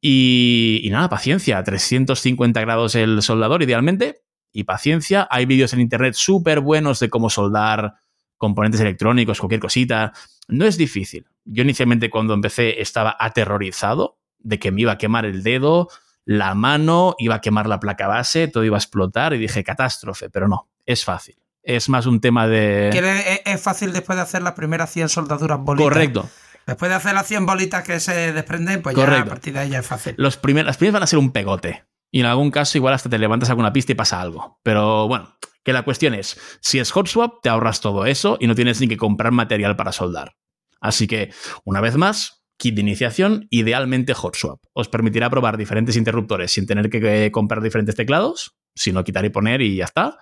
Y, 0.00 0.80
y, 0.84 0.90
nada, 0.90 1.08
paciencia. 1.08 1.62
350 1.62 2.60
grados 2.60 2.94
el 2.94 3.22
soldador, 3.22 3.62
idealmente. 3.62 4.22
Y 4.52 4.64
paciencia. 4.64 5.28
Hay 5.30 5.46
vídeos 5.46 5.72
en 5.72 5.80
internet 5.80 6.14
súper 6.14 6.60
buenos 6.60 7.00
de 7.00 7.10
cómo 7.10 7.30
soldar 7.30 7.94
componentes 8.38 8.80
electrónicos, 8.80 9.40
cualquier 9.40 9.60
cosita. 9.60 10.12
No 10.46 10.64
es 10.64 10.78
difícil. 10.78 11.26
Yo 11.44 11.62
inicialmente 11.64 12.08
cuando 12.08 12.32
empecé 12.32 12.80
estaba 12.80 13.16
aterrorizado 13.18 14.18
de 14.38 14.58
que 14.58 14.70
me 14.70 14.82
iba 14.82 14.92
a 14.92 14.98
quemar 14.98 15.26
el 15.26 15.42
dedo, 15.42 15.88
la 16.24 16.54
mano, 16.54 17.14
iba 17.18 17.36
a 17.36 17.40
quemar 17.40 17.68
la 17.68 17.80
placa 17.80 18.06
base, 18.06 18.48
todo 18.48 18.64
iba 18.64 18.76
a 18.76 18.78
explotar 18.78 19.34
y 19.34 19.38
dije 19.38 19.64
catástrofe, 19.64 20.30
pero 20.30 20.48
no, 20.48 20.70
es 20.86 21.04
fácil. 21.04 21.36
Es 21.62 21.88
más 21.88 22.06
un 22.06 22.20
tema 22.20 22.46
de... 22.46 23.40
es 23.44 23.60
fácil 23.60 23.92
después 23.92 24.16
de 24.16 24.22
hacer 24.22 24.42
las 24.42 24.54
primeras 24.54 24.90
100 24.90 25.10
soldaduras 25.10 25.58
bolitas. 25.58 25.84
Correcto. 25.84 26.30
Después 26.68 26.90
de 26.90 26.96
hacer 26.96 27.14
las 27.14 27.26
100 27.26 27.46
bolitas 27.46 27.82
que 27.82 27.98
se 27.98 28.34
desprenden, 28.34 28.82
pues 28.82 28.94
ya 28.94 29.20
a 29.20 29.24
partir 29.24 29.54
de 29.54 29.60
ahí 29.60 29.70
ya 29.70 29.78
es 29.78 29.86
fácil. 29.86 30.14
Los 30.18 30.36
primer, 30.36 30.66
las 30.66 30.76
primeras 30.76 30.92
van 30.92 31.02
a 31.02 31.06
ser 31.06 31.18
un 31.18 31.32
pegote. 31.32 31.86
Y 32.10 32.20
en 32.20 32.26
algún 32.26 32.50
caso 32.50 32.76
igual 32.76 32.92
hasta 32.92 33.08
te 33.08 33.18
levantas 33.18 33.48
alguna 33.48 33.72
pista 33.72 33.92
y 33.92 33.94
pasa 33.94 34.20
algo. 34.20 34.60
Pero 34.62 35.08
bueno, 35.08 35.34
que 35.64 35.72
la 35.72 35.82
cuestión 35.82 36.12
es, 36.12 36.38
si 36.60 36.78
es 36.78 36.90
hot 36.90 37.06
swap, 37.06 37.40
te 37.42 37.48
ahorras 37.48 37.80
todo 37.80 38.04
eso 38.04 38.36
y 38.38 38.46
no 38.46 38.54
tienes 38.54 38.82
ni 38.82 38.86
que 38.86 38.98
comprar 38.98 39.32
material 39.32 39.76
para 39.76 39.92
soldar. 39.92 40.36
Así 40.78 41.06
que, 41.06 41.32
una 41.64 41.80
vez 41.80 41.96
más, 41.96 42.44
kit 42.58 42.74
de 42.74 42.82
iniciación, 42.82 43.46
idealmente 43.48 44.12
hot 44.12 44.36
swap. 44.36 44.60
Os 44.74 44.90
permitirá 44.90 45.30
probar 45.30 45.56
diferentes 45.56 45.96
interruptores 45.96 46.52
sin 46.52 46.66
tener 46.66 46.90
que 46.90 47.30
comprar 47.32 47.62
diferentes 47.62 47.94
teclados, 47.94 48.58
sino 48.74 49.04
quitar 49.04 49.24
y 49.24 49.30
poner 49.30 49.62
y 49.62 49.76
ya 49.76 49.86
está. 49.86 50.18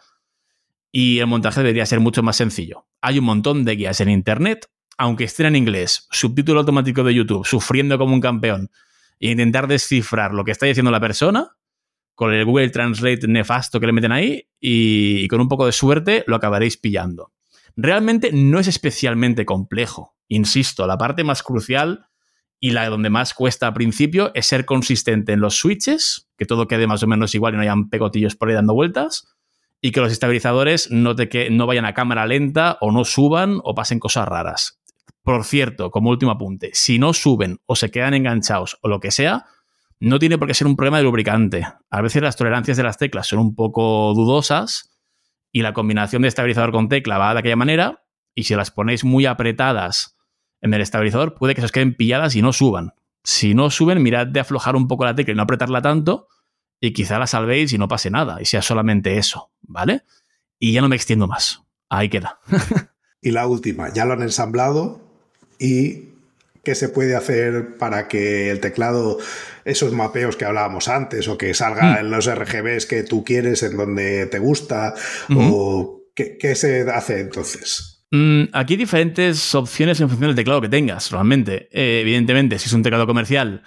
Y 0.93 1.19
el 1.19 1.27
montaje 1.27 1.63
debería 1.63 1.87
ser 1.87 1.99
mucho 1.99 2.23
más 2.23 2.37
sencillo. 2.37 2.87
Hay 3.01 3.19
un 3.19 3.25
montón 3.25 3.65
de 3.65 3.75
guías 3.75 4.01
en 4.01 4.11
internet, 4.11 4.69
aunque 4.99 5.25
estén 5.25 5.47
en 5.47 5.57
inglés, 5.57 6.07
subtítulo 6.11 6.61
automático 6.61 7.05
de 7.05 7.15
YouTube, 7.15 7.47
sufriendo 7.47 7.99
como 7.99 8.15
un 8.15 8.21
campeón, 8.21 8.71
e 9.21 9.31
intentar 9.31 9.67
descifrar 9.67 10.33
lo 10.33 10.45
que 10.45 10.53
está 10.53 10.67
diciendo 10.67 10.91
la 10.91 11.01
persona, 11.01 11.57
con 12.15 12.33
el 12.33 12.45
Google 12.45 12.71
Translate 12.71 13.29
nefasto 13.29 13.79
que 13.79 13.87
le 13.87 13.93
meten 13.93 14.13
ahí, 14.13 14.49
y 14.61 15.29
con 15.29 15.41
un 15.41 15.49
poco 15.49 15.67
de 15.67 15.73
suerte 15.73 16.25
lo 16.27 16.37
acabaréis 16.37 16.77
pillando. 16.77 17.33
Realmente 17.77 18.31
no 18.33 18.59
es 18.59 18.69
especialmente 18.69 19.45
complejo. 19.45 20.15
Insisto, 20.29 20.87
la 20.87 20.97
parte 20.97 21.25
más 21.25 21.43
crucial 21.43 22.07
y 22.59 22.71
la 22.71 22.89
donde 22.89 23.11
más 23.11 23.35
cuesta 23.35 23.67
al 23.67 23.75
principio 23.75 24.33
es 24.35 24.47
ser 24.47 24.65
consistente 24.65 25.33
en 25.33 25.41
los 25.41 25.57
switches, 25.57 26.29
que 26.39 26.47
todo 26.47 26.67
quede 26.67 26.87
más 26.87 27.03
o 27.03 27.07
menos 27.07 27.35
igual 27.35 27.53
y 27.53 27.57
no 27.57 27.63
hayan 27.63 27.91
pegotillos 27.91 28.35
por 28.35 28.49
ahí 28.49 28.55
dando 28.55 28.73
vueltas, 28.73 29.37
y 29.83 29.93
que 29.93 30.01
los 30.01 30.11
estabilizadores 30.11 30.91
no, 30.91 31.15
te 31.15 31.29
que, 31.29 31.51
no 31.51 31.67
vayan 31.67 31.85
a 31.85 31.93
cámara 31.93 32.27
lenta 32.27 32.79
o 32.81 32.93
no 32.93 33.05
suban 33.05 33.61
o 33.63 33.75
pasen 33.75 34.01
cosas 34.01 34.27
raras. 34.27 34.76
Por 35.27 35.43
cierto, 35.43 35.91
como 35.91 36.11
último 36.11 36.31
apunte, 36.31 36.71
si 36.73 37.01
no 37.01 37.13
suben 37.13 37.59
o 37.67 37.75
se 37.75 37.91
quedan 37.91 38.15
enganchados 38.15 38.79
o 38.81 38.87
lo 38.87 39.01
que 39.01 39.11
sea, 39.11 39.47
no 39.99 40.21
tiene 40.21 40.39
por 40.39 40.47
qué 40.47 40.55
ser 40.55 40.69
un 40.69 40.77
problema 40.77 40.99
de 40.99 41.03
lubricante. 41.03 41.67
A 41.91 42.01
veces 42.01 42.23
las 42.23 42.37
tolerancias 42.37 42.77
de 42.77 42.85
las 42.85 42.97
teclas 42.97 43.27
son 43.27 43.41
un 43.41 43.57
poco 43.57 44.15
dudosas 44.15 44.97
y 45.51 45.63
la 45.63 45.73
combinación 45.73 46.23
de 46.23 46.29
estabilizador 46.29 46.71
con 46.71 46.89
tecla 46.89 47.19
va 47.19 47.33
de 47.33 47.41
aquella 47.41 47.57
manera, 47.57 48.05
y 48.37 48.45
si 48.45 48.55
las 48.55 48.71
ponéis 48.71 49.03
muy 49.03 49.27
apretadas 49.27 50.17
en 50.61 50.73
el 50.73 50.81
estabilizador 50.81 51.35
puede 51.35 51.57
que 51.57 51.61
se 51.61 51.65
os 51.65 51.73
queden 51.73 51.97
pilladas 51.97 52.37
y 52.37 52.43
no 52.43 52.53
suban. 52.53 52.93
Si 53.25 53.53
no 53.53 53.71
suben, 53.71 54.01
mirad 54.05 54.29
de 54.29 54.39
aflojar 54.39 54.77
un 54.77 54.87
poco 54.87 55.07
la 55.07 55.17
tecla 55.17 55.33
y 55.33 55.37
no 55.37 55.43
apretarla 55.43 55.83
tanto 55.83 56.29
y 56.81 56.93
quizá 56.93 57.19
la 57.19 57.27
salvéis 57.27 57.73
y 57.73 57.79
no 57.79 57.89
pase 57.89 58.11
nada 58.11 58.41
y 58.41 58.45
sea 58.45 58.63
solamente 58.63 59.19
eso, 59.19 59.51
¿vale? 59.63 60.05
Y 60.61 60.71
ya 60.71 60.83
no 60.83 60.89
me 60.89 60.95
extiendo 60.95 61.27
más. 61.27 61.65
Ahí 61.89 62.09
queda. 62.09 62.39
y 63.21 63.33
la 63.33 63.49
última, 63.49 63.93
ya 63.93 64.05
lo 64.05 64.13
han 64.13 64.23
ensamblado 64.23 65.06
y 65.59 66.11
qué 66.65 66.75
se 66.75 66.89
puede 66.89 67.15
hacer 67.15 67.77
para 67.79 68.09
que 68.09 68.51
el 68.51 68.61
teclado, 68.61 69.19
esos 69.65 69.93
mapeos 69.93 70.37
que 70.37 70.45
hablábamos 70.45 70.89
antes, 70.89 71.29
o 71.29 71.39
que 71.39 71.55
salga 71.55 71.95
hmm. 71.95 71.99
en 71.99 72.11
los 72.11 72.33
RGBs 72.33 72.87
que 72.87 73.03
tú 73.05 73.25
quieres, 73.25 73.63
en 73.63 73.77
donde 73.77 74.27
te 74.27 74.39
gusta, 74.39 74.95
o 75.35 76.03
qué, 76.15 76.37
qué, 76.39 76.55
se 76.55 76.83
hace 76.91 77.21
entonces. 77.21 77.97
Mm, 78.11 78.45
aquí 78.53 78.75
hay 78.75 78.79
diferentes 78.79 79.55
opciones 79.55 80.01
en 80.01 80.09
función 80.09 80.31
del 80.31 80.37
teclado 80.37 80.61
que 80.61 80.69
tengas, 80.69 81.11
realmente. 81.11 81.69
Eh, 81.73 82.01
evidentemente, 82.01 82.59
si 82.59 82.67
es 82.67 82.73
un 82.73 82.83
teclado 82.83 83.07
comercial, 83.07 83.63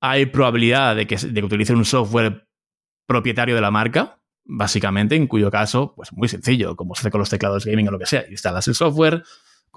hay 0.00 0.26
probabilidad 0.26 0.96
de 0.96 1.06
que, 1.06 1.16
de 1.16 1.40
que 1.40 1.46
utilice 1.46 1.72
un 1.72 1.84
software 1.84 2.46
propietario 3.06 3.54
de 3.54 3.60
la 3.60 3.70
marca, 3.70 4.20
básicamente, 4.44 5.16
en 5.16 5.26
cuyo 5.26 5.50
caso, 5.50 5.94
pues 5.96 6.12
muy 6.12 6.28
sencillo, 6.28 6.76
como 6.76 6.94
se 6.94 7.00
hace 7.00 7.10
con 7.10 7.20
los 7.20 7.30
teclados 7.30 7.64
gaming 7.64 7.88
o 7.88 7.90
lo 7.90 7.98
que 7.98 8.06
sea. 8.06 8.24
Instalas 8.28 8.66
el 8.68 8.74
software, 8.74 9.22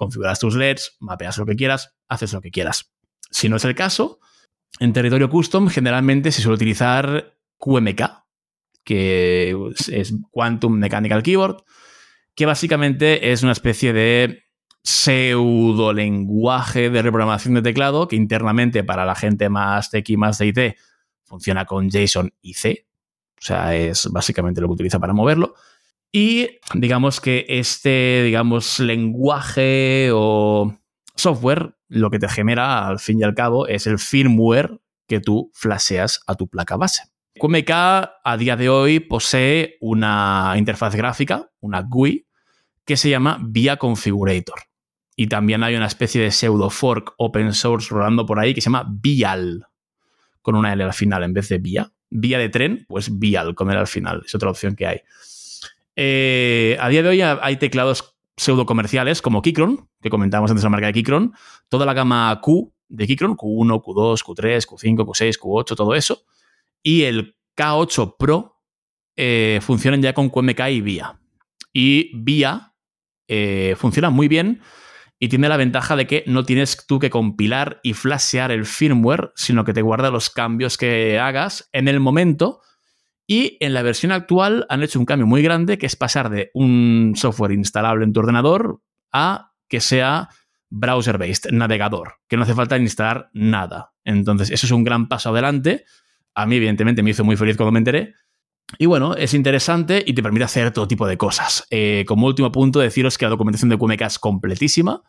configuras 0.02 0.40
tus 0.40 0.56
LEDs, 0.56 0.96
mapeas 0.98 1.38
lo 1.38 1.46
que 1.46 1.54
quieras, 1.54 1.94
haces 2.08 2.32
lo 2.32 2.40
que 2.40 2.50
quieras. 2.50 2.92
Si 3.30 3.48
no 3.48 3.54
es 3.54 3.64
el 3.64 3.76
caso, 3.76 4.18
en 4.80 4.92
territorio 4.92 5.30
custom 5.30 5.68
generalmente 5.68 6.32
se 6.32 6.42
suele 6.42 6.56
utilizar 6.56 7.36
QMK, 7.58 8.02
que 8.82 9.56
es 9.92 10.14
Quantum 10.32 10.72
Mechanical 10.72 11.22
Keyboard, 11.22 11.62
que 12.34 12.46
básicamente 12.46 13.30
es 13.30 13.44
una 13.44 13.52
especie 13.52 13.92
de 13.92 14.42
pseudo 14.82 15.92
lenguaje 15.92 16.90
de 16.90 17.00
reprogramación 17.00 17.54
de 17.54 17.62
teclado 17.62 18.08
que 18.08 18.16
internamente 18.16 18.82
para 18.82 19.06
la 19.06 19.14
gente 19.14 19.48
más 19.48 19.88
y 19.92 20.16
más 20.16 20.38
de 20.38 20.46
IT, 20.48 20.58
funciona 21.22 21.64
con 21.64 21.88
JSON 21.88 22.34
y 22.40 22.54
C. 22.54 22.88
O 23.38 23.44
sea, 23.44 23.76
es 23.76 24.08
básicamente 24.10 24.60
lo 24.60 24.66
que 24.66 24.74
utiliza 24.74 24.98
para 24.98 25.12
moverlo. 25.12 25.54
Y 26.12 26.58
digamos 26.74 27.20
que 27.20 27.46
este, 27.48 28.22
digamos, 28.22 28.78
lenguaje 28.78 30.10
o 30.12 30.76
software 31.16 31.74
lo 31.88 32.10
que 32.10 32.18
te 32.18 32.28
genera 32.28 32.86
al 32.86 33.00
fin 33.00 33.20
y 33.20 33.22
al 33.22 33.34
cabo 33.34 33.66
es 33.66 33.86
el 33.86 33.98
firmware 33.98 34.80
que 35.08 35.20
tú 35.20 35.50
flasheas 35.54 36.20
a 36.26 36.34
tu 36.34 36.48
placa 36.48 36.76
base. 36.76 37.02
QMK 37.38 37.70
a 37.70 38.36
día 38.38 38.56
de 38.56 38.68
hoy 38.68 39.00
posee 39.00 39.76
una 39.80 40.54
interfaz 40.56 40.94
gráfica, 40.94 41.50
una 41.60 41.80
GUI, 41.80 42.26
que 42.84 42.96
se 42.96 43.08
llama 43.08 43.38
VIA 43.42 43.78
Configurator. 43.78 44.60
Y 45.16 45.28
también 45.28 45.62
hay 45.62 45.76
una 45.76 45.86
especie 45.86 46.22
de 46.22 46.30
pseudo 46.30 46.70
fork 46.70 47.14
open 47.16 47.52
source 47.52 47.88
rolando 47.90 48.26
por 48.26 48.38
ahí 48.38 48.54
que 48.54 48.60
se 48.60 48.66
llama 48.66 48.86
Vial, 48.88 49.66
con 50.40 50.56
una 50.56 50.72
L 50.72 50.84
al 50.84 50.94
final 50.94 51.22
en 51.22 51.32
vez 51.32 51.48
de 51.48 51.58
Via. 51.58 51.92
Vía 52.10 52.38
de 52.38 52.48
tren, 52.48 52.84
pues 52.88 53.18
Vial 53.18 53.54
con 53.54 53.70
L 53.70 53.78
al 53.78 53.86
final. 53.86 54.22
Es 54.26 54.34
otra 54.34 54.50
opción 54.50 54.74
que 54.74 54.86
hay. 54.86 55.00
Eh, 55.96 56.76
a 56.80 56.88
día 56.88 57.02
de 57.02 57.08
hoy 57.08 57.20
hay 57.22 57.56
teclados 57.56 58.16
pseudo 58.36 58.66
comerciales 58.66 59.22
como 59.22 59.42
Keychron, 59.42 59.88
que 60.00 60.10
comentábamos 60.10 60.50
antes 60.50 60.64
la 60.64 60.70
marca 60.70 60.86
de 60.86 60.92
Keychron, 60.94 61.34
toda 61.68 61.86
la 61.86 61.94
gama 61.94 62.38
Q 62.40 62.72
de 62.88 63.06
Keychron, 63.06 63.36
Q1, 63.36 63.82
Q2, 63.82 64.24
Q3, 64.24 64.66
Q5, 64.66 65.06
Q6, 65.06 65.38
Q8, 65.38 65.76
todo 65.76 65.94
eso, 65.94 66.24
y 66.82 67.02
el 67.02 67.36
K8 67.56 68.16
Pro 68.18 68.60
eh, 69.16 69.60
funcionan 69.62 70.02
ya 70.02 70.14
con 70.14 70.30
QMK 70.30 70.60
y 70.70 70.80
VIA. 70.80 71.20
Y 71.72 72.10
VIA 72.14 72.74
eh, 73.28 73.74
funciona 73.78 74.10
muy 74.10 74.28
bien 74.28 74.60
y 75.18 75.28
tiene 75.28 75.48
la 75.48 75.56
ventaja 75.56 75.94
de 75.94 76.06
que 76.06 76.24
no 76.26 76.44
tienes 76.44 76.84
tú 76.86 76.98
que 76.98 77.08
compilar 77.08 77.80
y 77.82 77.92
flashear 77.92 78.50
el 78.50 78.66
firmware, 78.66 79.32
sino 79.36 79.64
que 79.64 79.72
te 79.72 79.80
guarda 79.80 80.10
los 80.10 80.30
cambios 80.30 80.76
que 80.76 81.18
hagas 81.18 81.68
en 81.72 81.86
el 81.88 82.00
momento. 82.00 82.60
Y 83.26 83.56
en 83.60 83.74
la 83.74 83.82
versión 83.82 84.12
actual 84.12 84.66
han 84.68 84.82
hecho 84.82 84.98
un 84.98 85.06
cambio 85.06 85.26
muy 85.26 85.42
grande, 85.42 85.78
que 85.78 85.86
es 85.86 85.96
pasar 85.96 86.28
de 86.28 86.50
un 86.54 87.14
software 87.16 87.52
instalable 87.52 88.04
en 88.04 88.12
tu 88.12 88.20
ordenador 88.20 88.80
a 89.12 89.52
que 89.68 89.80
sea 89.80 90.28
browser-based, 90.70 91.50
navegador, 91.52 92.14
que 92.28 92.36
no 92.36 92.42
hace 92.42 92.54
falta 92.54 92.78
instalar 92.78 93.30
nada. 93.32 93.92
Entonces, 94.04 94.50
eso 94.50 94.66
es 94.66 94.72
un 94.72 94.84
gran 94.84 95.08
paso 95.08 95.30
adelante 95.30 95.84
a 96.34 96.46
mí, 96.46 96.56
evidentemente, 96.56 97.02
me 97.02 97.10
hizo 97.10 97.24
muy 97.24 97.36
feliz 97.36 97.56
cuando 97.56 97.72
me 97.72 97.78
enteré. 97.78 98.14
Y 98.78 98.86
bueno, 98.86 99.14
es 99.14 99.34
interesante 99.34 100.02
y 100.06 100.14
te 100.14 100.22
permite 100.22 100.44
hacer 100.44 100.70
todo 100.72 100.88
tipo 100.88 101.06
de 101.06 101.18
cosas. 101.18 101.66
Eh, 101.70 102.04
como 102.06 102.26
último 102.26 102.50
punto, 102.50 102.80
deciros 102.80 103.18
que 103.18 103.26
la 103.26 103.30
documentación 103.30 103.68
de 103.68 103.76
QMK 103.76 104.02
es 104.02 104.18
completísima. 104.18 105.02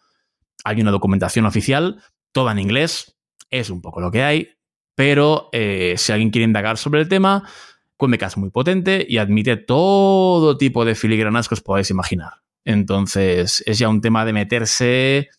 Hay 0.66 0.82
una 0.82 0.92
documentación 0.92 1.46
oficial, 1.46 2.02
toda 2.34 2.52
en 2.52 2.60
inglés. 2.60 3.18
Es 3.50 3.70
un 3.70 3.82
poco 3.82 4.02
lo 4.02 4.12
que 4.12 4.24
hay. 4.24 4.50
Pero 4.96 5.50
eh, 5.54 5.96
si 5.98 6.12
alguien 6.12 6.30
quiere 6.30 6.46
indagar 6.46 6.78
sobre 6.78 7.02
el 7.02 7.08
tema, 7.08 7.48
QMK 7.98 8.24
es 8.24 8.38
muy 8.38 8.50
potente 8.50 9.06
y 9.08 9.18
admite 9.18 9.58
todo 9.58 10.58
tipo 10.58 10.86
de 10.86 10.96
filigranas 10.96 11.48
que 11.48 11.56
os 11.56 11.62
podáis 11.62 11.90
imaginar. 11.90 12.42
Entonces, 12.66 13.64
es 13.66 13.80
ya 13.80 13.90
un 13.90 14.02
tema 14.02 14.26
de 14.26 14.34
meterse 14.34 15.30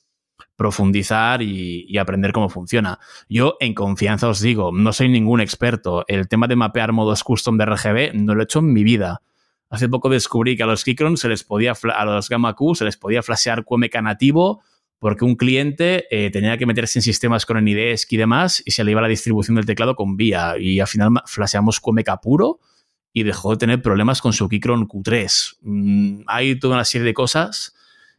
profundizar 0.57 1.42
y, 1.42 1.96
aprender 1.98 2.32
cómo 2.32 2.48
funciona. 2.48 2.98
Yo 3.28 3.57
en 3.61 3.74
confianza 3.74 4.28
os 4.28 4.40
digo, 4.40 4.70
no 4.72 4.92
soy 4.92 5.09
ningún 5.09 5.40
experto. 5.40 6.05
El 6.07 6.28
tema 6.28 6.46
de 6.46 6.57
mapear 6.57 6.92
modos 6.92 7.24
custom 7.24 7.59
de 7.59 7.66
RGB 7.66 8.14
no 8.14 8.34
lo 8.34 8.42
he 8.42 8.44
hecho 8.44 8.61
en 8.61 8.72
mi 8.72 8.84
vida. 8.84 9.22
Hace 9.70 9.88
poco 9.88 10.09
descubrí 10.09 10.57
que 10.57 10.62
a 10.62 10.66
los 10.66 10.84
Keychron 10.84 11.16
se 11.16 11.28
les 11.28 11.42
podía, 11.42 11.72
a 11.94 12.05
los 12.05 12.28
Gamma 12.28 12.55
Q 12.55 12.76
se 12.76 12.84
les 12.84 12.96
podía 12.96 13.22
flashear 13.22 13.64
QMK 13.64 14.02
nativo 14.02 14.62
porque 14.99 15.24
un 15.24 15.36
cliente 15.36 16.07
eh, 16.11 16.30
tenía 16.30 16.57
que 16.57 16.66
meterse 16.66 16.99
en 16.99 17.03
sistemas 17.03 17.47
con 17.47 17.62
NIDESC 17.62 18.12
y 18.12 18.16
demás 18.16 18.62
y 18.64 18.70
se 18.70 18.84
le 18.84 18.92
iba 18.92 19.01
la 19.01 19.09
distribución 19.09 19.57
del 19.57 19.66
teclado 19.66 19.97
con 19.97 20.16
VIA 20.16 20.59
y 20.59 20.80
al 20.80 20.86
final 20.86 21.11
flasheamos 21.26 21.80
QMK 21.80 22.20
puro 22.22 22.61
y 23.12 23.22
dejó 23.22 23.53
de 23.53 23.59
tener 23.59 23.82
problemas 23.82 24.20
con 24.20 24.32
su 24.32 24.49
Keychron 24.49 24.88
Q3. 24.88 25.57
Mm, 25.61 26.22
hay 26.26 26.59
toda 26.59 26.74
una 26.74 26.84
serie 26.84 27.07
de 27.07 27.14
cosas 27.14 27.74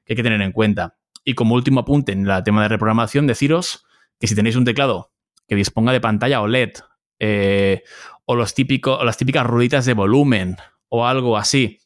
que 0.05 0.13
hay 0.13 0.15
que 0.17 0.23
tener 0.23 0.41
en 0.41 0.51
cuenta. 0.51 0.97
Y 1.23 1.33
como 1.33 1.55
último 1.55 1.81
apunte 1.81 2.13
en 2.13 2.27
el 2.27 2.43
tema 2.43 2.61
de 2.61 2.69
reprogramación, 2.69 3.27
deciros 3.27 3.85
que 4.19 4.27
si 4.27 4.35
tenéis 4.35 4.55
un 4.55 4.63
teclado 4.63 5.11
que 5.47 5.55
disponga 5.55 5.91
de 5.91 5.99
pantalla 5.99 6.41
OLED 6.41 6.71
eh, 7.19 7.83
o, 8.25 8.35
los 8.35 8.53
típicos, 8.53 9.03
las 9.03 9.17
típicas 9.17 9.45
rueditas 9.45 9.85
de 9.85 9.93
volumen 9.93 10.57
o 10.87 11.05
algo 11.05 11.37
así, 11.37 11.79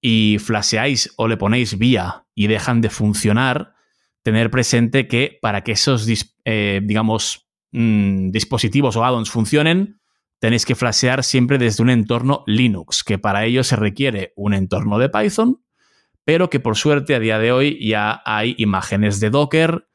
y 0.00 0.38
flasheáis 0.38 1.12
o 1.16 1.28
le 1.28 1.36
ponéis 1.36 1.78
vía 1.78 2.24
y 2.34 2.46
dejan 2.46 2.80
de 2.80 2.90
funcionar, 2.90 3.74
tener 4.22 4.50
presente 4.50 5.08
que 5.08 5.38
para 5.40 5.62
que 5.62 5.72
esos, 5.72 6.06
eh, 6.44 6.80
digamos, 6.82 7.48
mm, 7.72 8.30
dispositivos 8.30 8.96
o 8.96 9.04
addons 9.04 9.30
funcionen, 9.30 10.00
tenéis 10.38 10.64
que 10.64 10.74
flashear 10.74 11.22
siempre 11.22 11.58
desde 11.58 11.82
un 11.82 11.90
entorno 11.90 12.44
Linux, 12.46 13.04
que 13.04 13.18
para 13.18 13.44
ello 13.44 13.62
se 13.62 13.76
requiere 13.76 14.32
un 14.36 14.54
entorno 14.54 14.98
de 14.98 15.08
Python, 15.08 15.62
pero 16.24 16.50
que 16.50 16.60
por 16.60 16.76
suerte 16.76 17.14
a 17.14 17.20
día 17.20 17.38
de 17.38 17.52
hoy 17.52 17.78
ya 17.86 18.22
hay 18.24 18.54
imágenes 18.58 19.20
de 19.20 19.30
Docker, 19.30 19.86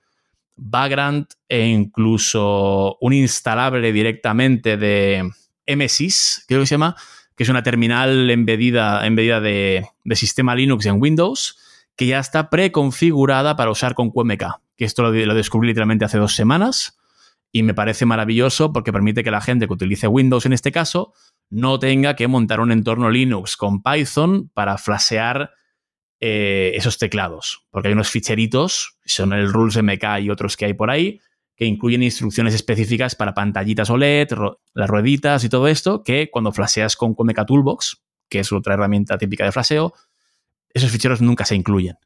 background 0.56 1.28
e 1.50 1.68
incluso 1.68 2.98
un 3.02 3.14
instalable 3.14 3.92
directamente 3.92 4.78
de 4.78 5.30
MSIS, 5.68 6.46
creo 6.48 6.62
que 6.62 6.68
se 6.68 6.76
llama, 6.76 6.96
que 7.36 7.44
es 7.44 7.50
una 7.50 7.64
terminal 7.64 8.30
embedida, 8.30 9.02
de, 9.02 9.86
sistema 10.14 10.56
Linux 10.56 10.86
en 10.86 11.02
Windows, 11.02 11.58
que 11.96 12.08
ya 12.08 12.20
está 12.20 12.50
preconfigurada 12.50 13.56
para 13.56 13.72
usar 13.72 13.96
con 13.96 14.12
QMK, 14.12 14.44
que 14.78 14.86
esto 14.86 15.04
lo, 15.04 15.12
descubrí 15.12 15.68
literalmente 15.68 16.06
hace 16.06 16.18
dos 16.18 16.36
semanas 16.36 16.98
y 17.52 17.64
me 17.64 17.74
parece 17.74 18.06
maravilloso 18.06 18.74
porque 18.74 18.92
permite 18.92 19.24
que 19.24 19.32
la 19.32 19.42
gente 19.42 19.68
que 19.68 19.74
utilice 19.74 20.08
Windows 20.08 20.46
en 20.46 20.54
este 20.54 20.72
caso 20.72 21.14
no 21.50 21.80
tenga 21.80 22.16
que 22.16 22.28
montar 22.28 22.60
un 22.60 22.72
entorno 22.72 23.10
Linux 23.10 23.56
con 23.56 23.82
Python 23.82 24.50
para 24.54 24.78
flashear 24.78 25.52
eh, 26.20 26.72
esos 26.76 26.98
teclados, 26.98 27.66
porque 27.70 27.90
hay 27.90 27.94
unos 27.94 28.10
ficheritos, 28.10 28.98
son 29.06 29.32
el 29.34 29.52
Rules 29.52 29.82
MK 29.82 30.22
y 30.22 30.30
otros 30.30 30.58
que 30.58 30.66
hay 30.66 30.74
por 30.74 30.90
ahí, 30.90 31.22
que 31.56 31.66
incluyen 31.66 32.04
instrucciones 32.04 32.54
específicas 32.54 33.16
para 33.16 33.34
pantallitas 33.34 33.90
OLED, 33.90 34.30
las 34.74 34.90
rueditas 34.90 35.44
y 35.44 35.50
todo 35.50 35.68
esto, 35.68 36.04
que 36.04 36.30
cuando 36.30 36.52
flasheas 36.52 36.96
con 36.98 37.14
QMK 37.14 37.46
Toolbox, 37.46 38.02
que 38.28 38.40
es 38.40 38.52
otra 38.52 38.74
herramienta 38.74 39.18
típica 39.18 39.46
de 39.46 39.52
flasheo, 39.52 39.94
esos 40.76 40.92
ficheros 40.92 41.22
nunca 41.22 41.46
se 41.46 41.56
incluyen. 41.56 41.98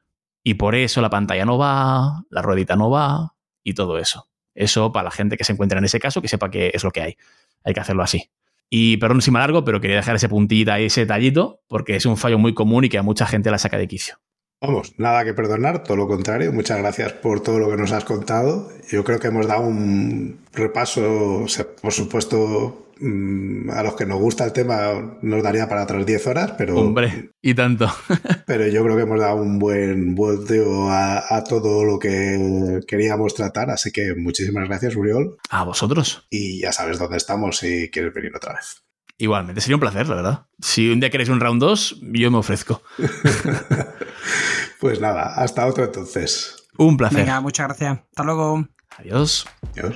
Y 0.44 0.54
por 0.54 0.76
eso 0.76 1.02
la 1.02 1.10
pantalla 1.10 1.44
no 1.44 1.58
va, 1.58 2.24
la 2.30 2.42
ruedita 2.42 2.76
no 2.76 2.90
va 2.90 3.36
y 3.64 3.74
todo 3.74 3.98
eso. 3.98 4.30
Eso 4.56 4.92
para 4.92 5.06
la 5.06 5.12
gente 5.12 5.36
que 5.36 5.44
se 5.44 5.54
encuentra 5.54 5.80
en 5.80 5.86
ese 5.86 6.00
caso, 6.00 6.22
que 6.22 6.28
sepa 6.28 6.50
que 6.50 6.72
es 6.74 6.84
lo 6.84 6.92
que 6.92 7.02
hay. 7.02 7.18
Hay 7.64 7.74
que 7.74 7.80
hacerlo 7.80 8.04
así. 8.04 8.30
Y 8.70 8.98
perdón 8.98 9.22
si 9.22 9.32
me 9.32 9.40
largo, 9.40 9.66
pero 9.66 9.82
quería 9.82 9.98
dejar 9.98 10.16
ese 10.16 10.30
puntita 10.30 10.80
y 10.80 10.86
ese 10.86 11.06
tallito, 11.06 11.62
porque 11.68 11.96
es 11.96 12.06
un 12.06 12.16
fallo 12.16 12.38
muy 12.38 12.54
común 12.54 12.86
y 12.86 12.90
que 12.90 13.00
a 13.00 13.04
mucha 13.04 13.26
gente 13.26 13.50
la 13.50 13.58
saca 13.58 13.78
de 13.78 13.88
quicio. 13.88 14.20
Vamos, 14.62 14.94
nada 14.98 15.24
que 15.24 15.34
perdonar, 15.34 15.84
todo 15.84 15.98
lo 15.98 16.08
contrario. 16.08 16.52
Muchas 16.52 16.78
gracias 16.78 17.14
por 17.14 17.42
todo 17.42 17.60
lo 17.60 17.70
que 17.70 17.78
nos 17.78 17.92
has 17.92 18.04
contado. 18.04 18.70
Yo 18.92 19.04
creo 19.04 19.20
que 19.20 19.30
hemos 19.30 19.48
dado 19.48 19.62
un 19.62 20.40
repaso, 20.54 21.46
por 21.82 21.94
supuesto, 21.94 22.89
a 23.02 23.84
los 23.84 23.96
que 23.96 24.06
nos 24.06 24.20
gusta 24.20 24.44
el 24.44 24.52
tema 24.52 25.18
nos 25.22 25.42
daría 25.42 25.70
para 25.70 25.84
otras 25.84 26.06
10 26.06 26.28
horas, 26.28 26.54
pero... 26.58 26.78
Hombre, 26.78 27.32
y 27.42 27.54
tanto. 27.54 27.90
pero 28.46 28.68
yo 28.68 28.84
creo 28.84 28.96
que 28.98 29.04
hemos 29.04 29.20
dado 29.20 29.38
un 29.38 29.58
buen 29.58 30.16
volteo 30.16 30.90
a, 30.90 31.36
a, 31.36 31.44
todo 31.44 31.86
lo 31.86 31.98
que 31.98 32.82
queríamos 32.88 33.36
tratar, 33.36 33.70
así 33.70 33.92
que 33.92 34.16
muchísimas 34.16 34.68
gracias, 34.68 34.96
Uriol. 34.96 35.38
A 35.50 35.64
vosotros. 35.64 36.28
Y 36.30 36.62
ya 36.62 36.72
sabes 36.74 37.00
dónde 37.00 37.18
estamos 37.18 37.58
si 37.58 37.90
quieres 37.90 38.14
venir 38.14 38.36
otra 38.36 38.56
vez. 38.56 38.84
Igualmente, 39.18 39.62
sería 39.62 39.76
un 39.76 39.82
placer, 39.82 40.08
la 40.08 40.16
verdad. 40.16 40.46
Si 40.60 40.90
un 40.90 41.00
día 41.00 41.10
queréis 41.10 41.30
un 41.30 41.40
round 41.40 41.62
2, 41.62 42.00
yo 42.14 42.32
me 42.32 42.38
ofrezco. 42.38 42.82
pues 44.80 45.00
nada, 45.00 45.36
hasta 45.36 45.66
otro 45.66 45.86
entonces. 45.86 46.68
Un 46.78 46.98
placer. 46.98 47.20
Venga, 47.20 47.42
muchas 47.42 47.68
gracias. 47.68 48.00
Hasta 48.10 48.24
luego. 48.24 48.66
Adiós. 48.98 49.46
Adiós. 49.74 49.96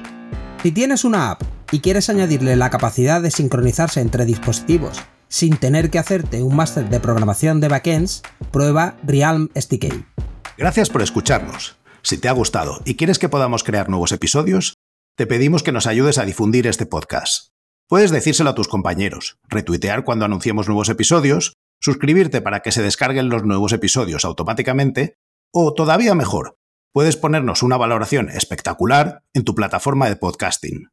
Si 0.61 0.71
tienes 0.71 1.05
una 1.05 1.31
app 1.31 1.41
y 1.73 1.79
quieres 1.79 2.09
añadirle 2.09 2.55
la 2.55 2.69
capacidad 2.69 3.19
de 3.19 3.31
sincronizarse 3.31 3.99
entre 3.99 4.25
dispositivos 4.25 5.01
sin 5.27 5.57
tener 5.57 5.89
que 5.89 5.97
hacerte 5.97 6.43
un 6.43 6.55
máster 6.55 6.87
de 6.87 6.99
programación 6.99 7.59
de 7.59 7.67
backends, 7.67 8.21
prueba 8.51 8.95
Realm 9.01 9.49
SDK. 9.55 10.05
Gracias 10.55 10.91
por 10.91 11.01
escucharnos. 11.01 11.75
Si 12.03 12.19
te 12.19 12.29
ha 12.29 12.33
gustado 12.33 12.79
y 12.85 12.95
quieres 12.95 13.17
que 13.17 13.29
podamos 13.29 13.63
crear 13.63 13.89
nuevos 13.89 14.11
episodios, 14.11 14.75
te 15.17 15.25
pedimos 15.25 15.63
que 15.63 15.71
nos 15.71 15.87
ayudes 15.87 16.19
a 16.19 16.25
difundir 16.25 16.67
este 16.67 16.85
podcast. 16.85 17.47
Puedes 17.89 18.11
decírselo 18.11 18.51
a 18.51 18.55
tus 18.55 18.67
compañeros, 18.67 19.39
retuitear 19.49 20.03
cuando 20.03 20.25
anunciemos 20.25 20.67
nuevos 20.67 20.89
episodios, 20.89 21.55
suscribirte 21.81 22.41
para 22.41 22.59
que 22.59 22.71
se 22.71 22.83
descarguen 22.83 23.29
los 23.29 23.43
nuevos 23.43 23.73
episodios 23.73 24.25
automáticamente, 24.25 25.15
o 25.51 25.73
todavía 25.73 26.13
mejor, 26.13 26.55
puedes 26.93 27.17
ponernos 27.17 27.63
una 27.63 27.77
valoración 27.77 28.29
espectacular 28.29 29.23
en 29.33 29.43
tu 29.43 29.55
plataforma 29.55 30.07
de 30.07 30.15
podcasting. 30.15 30.92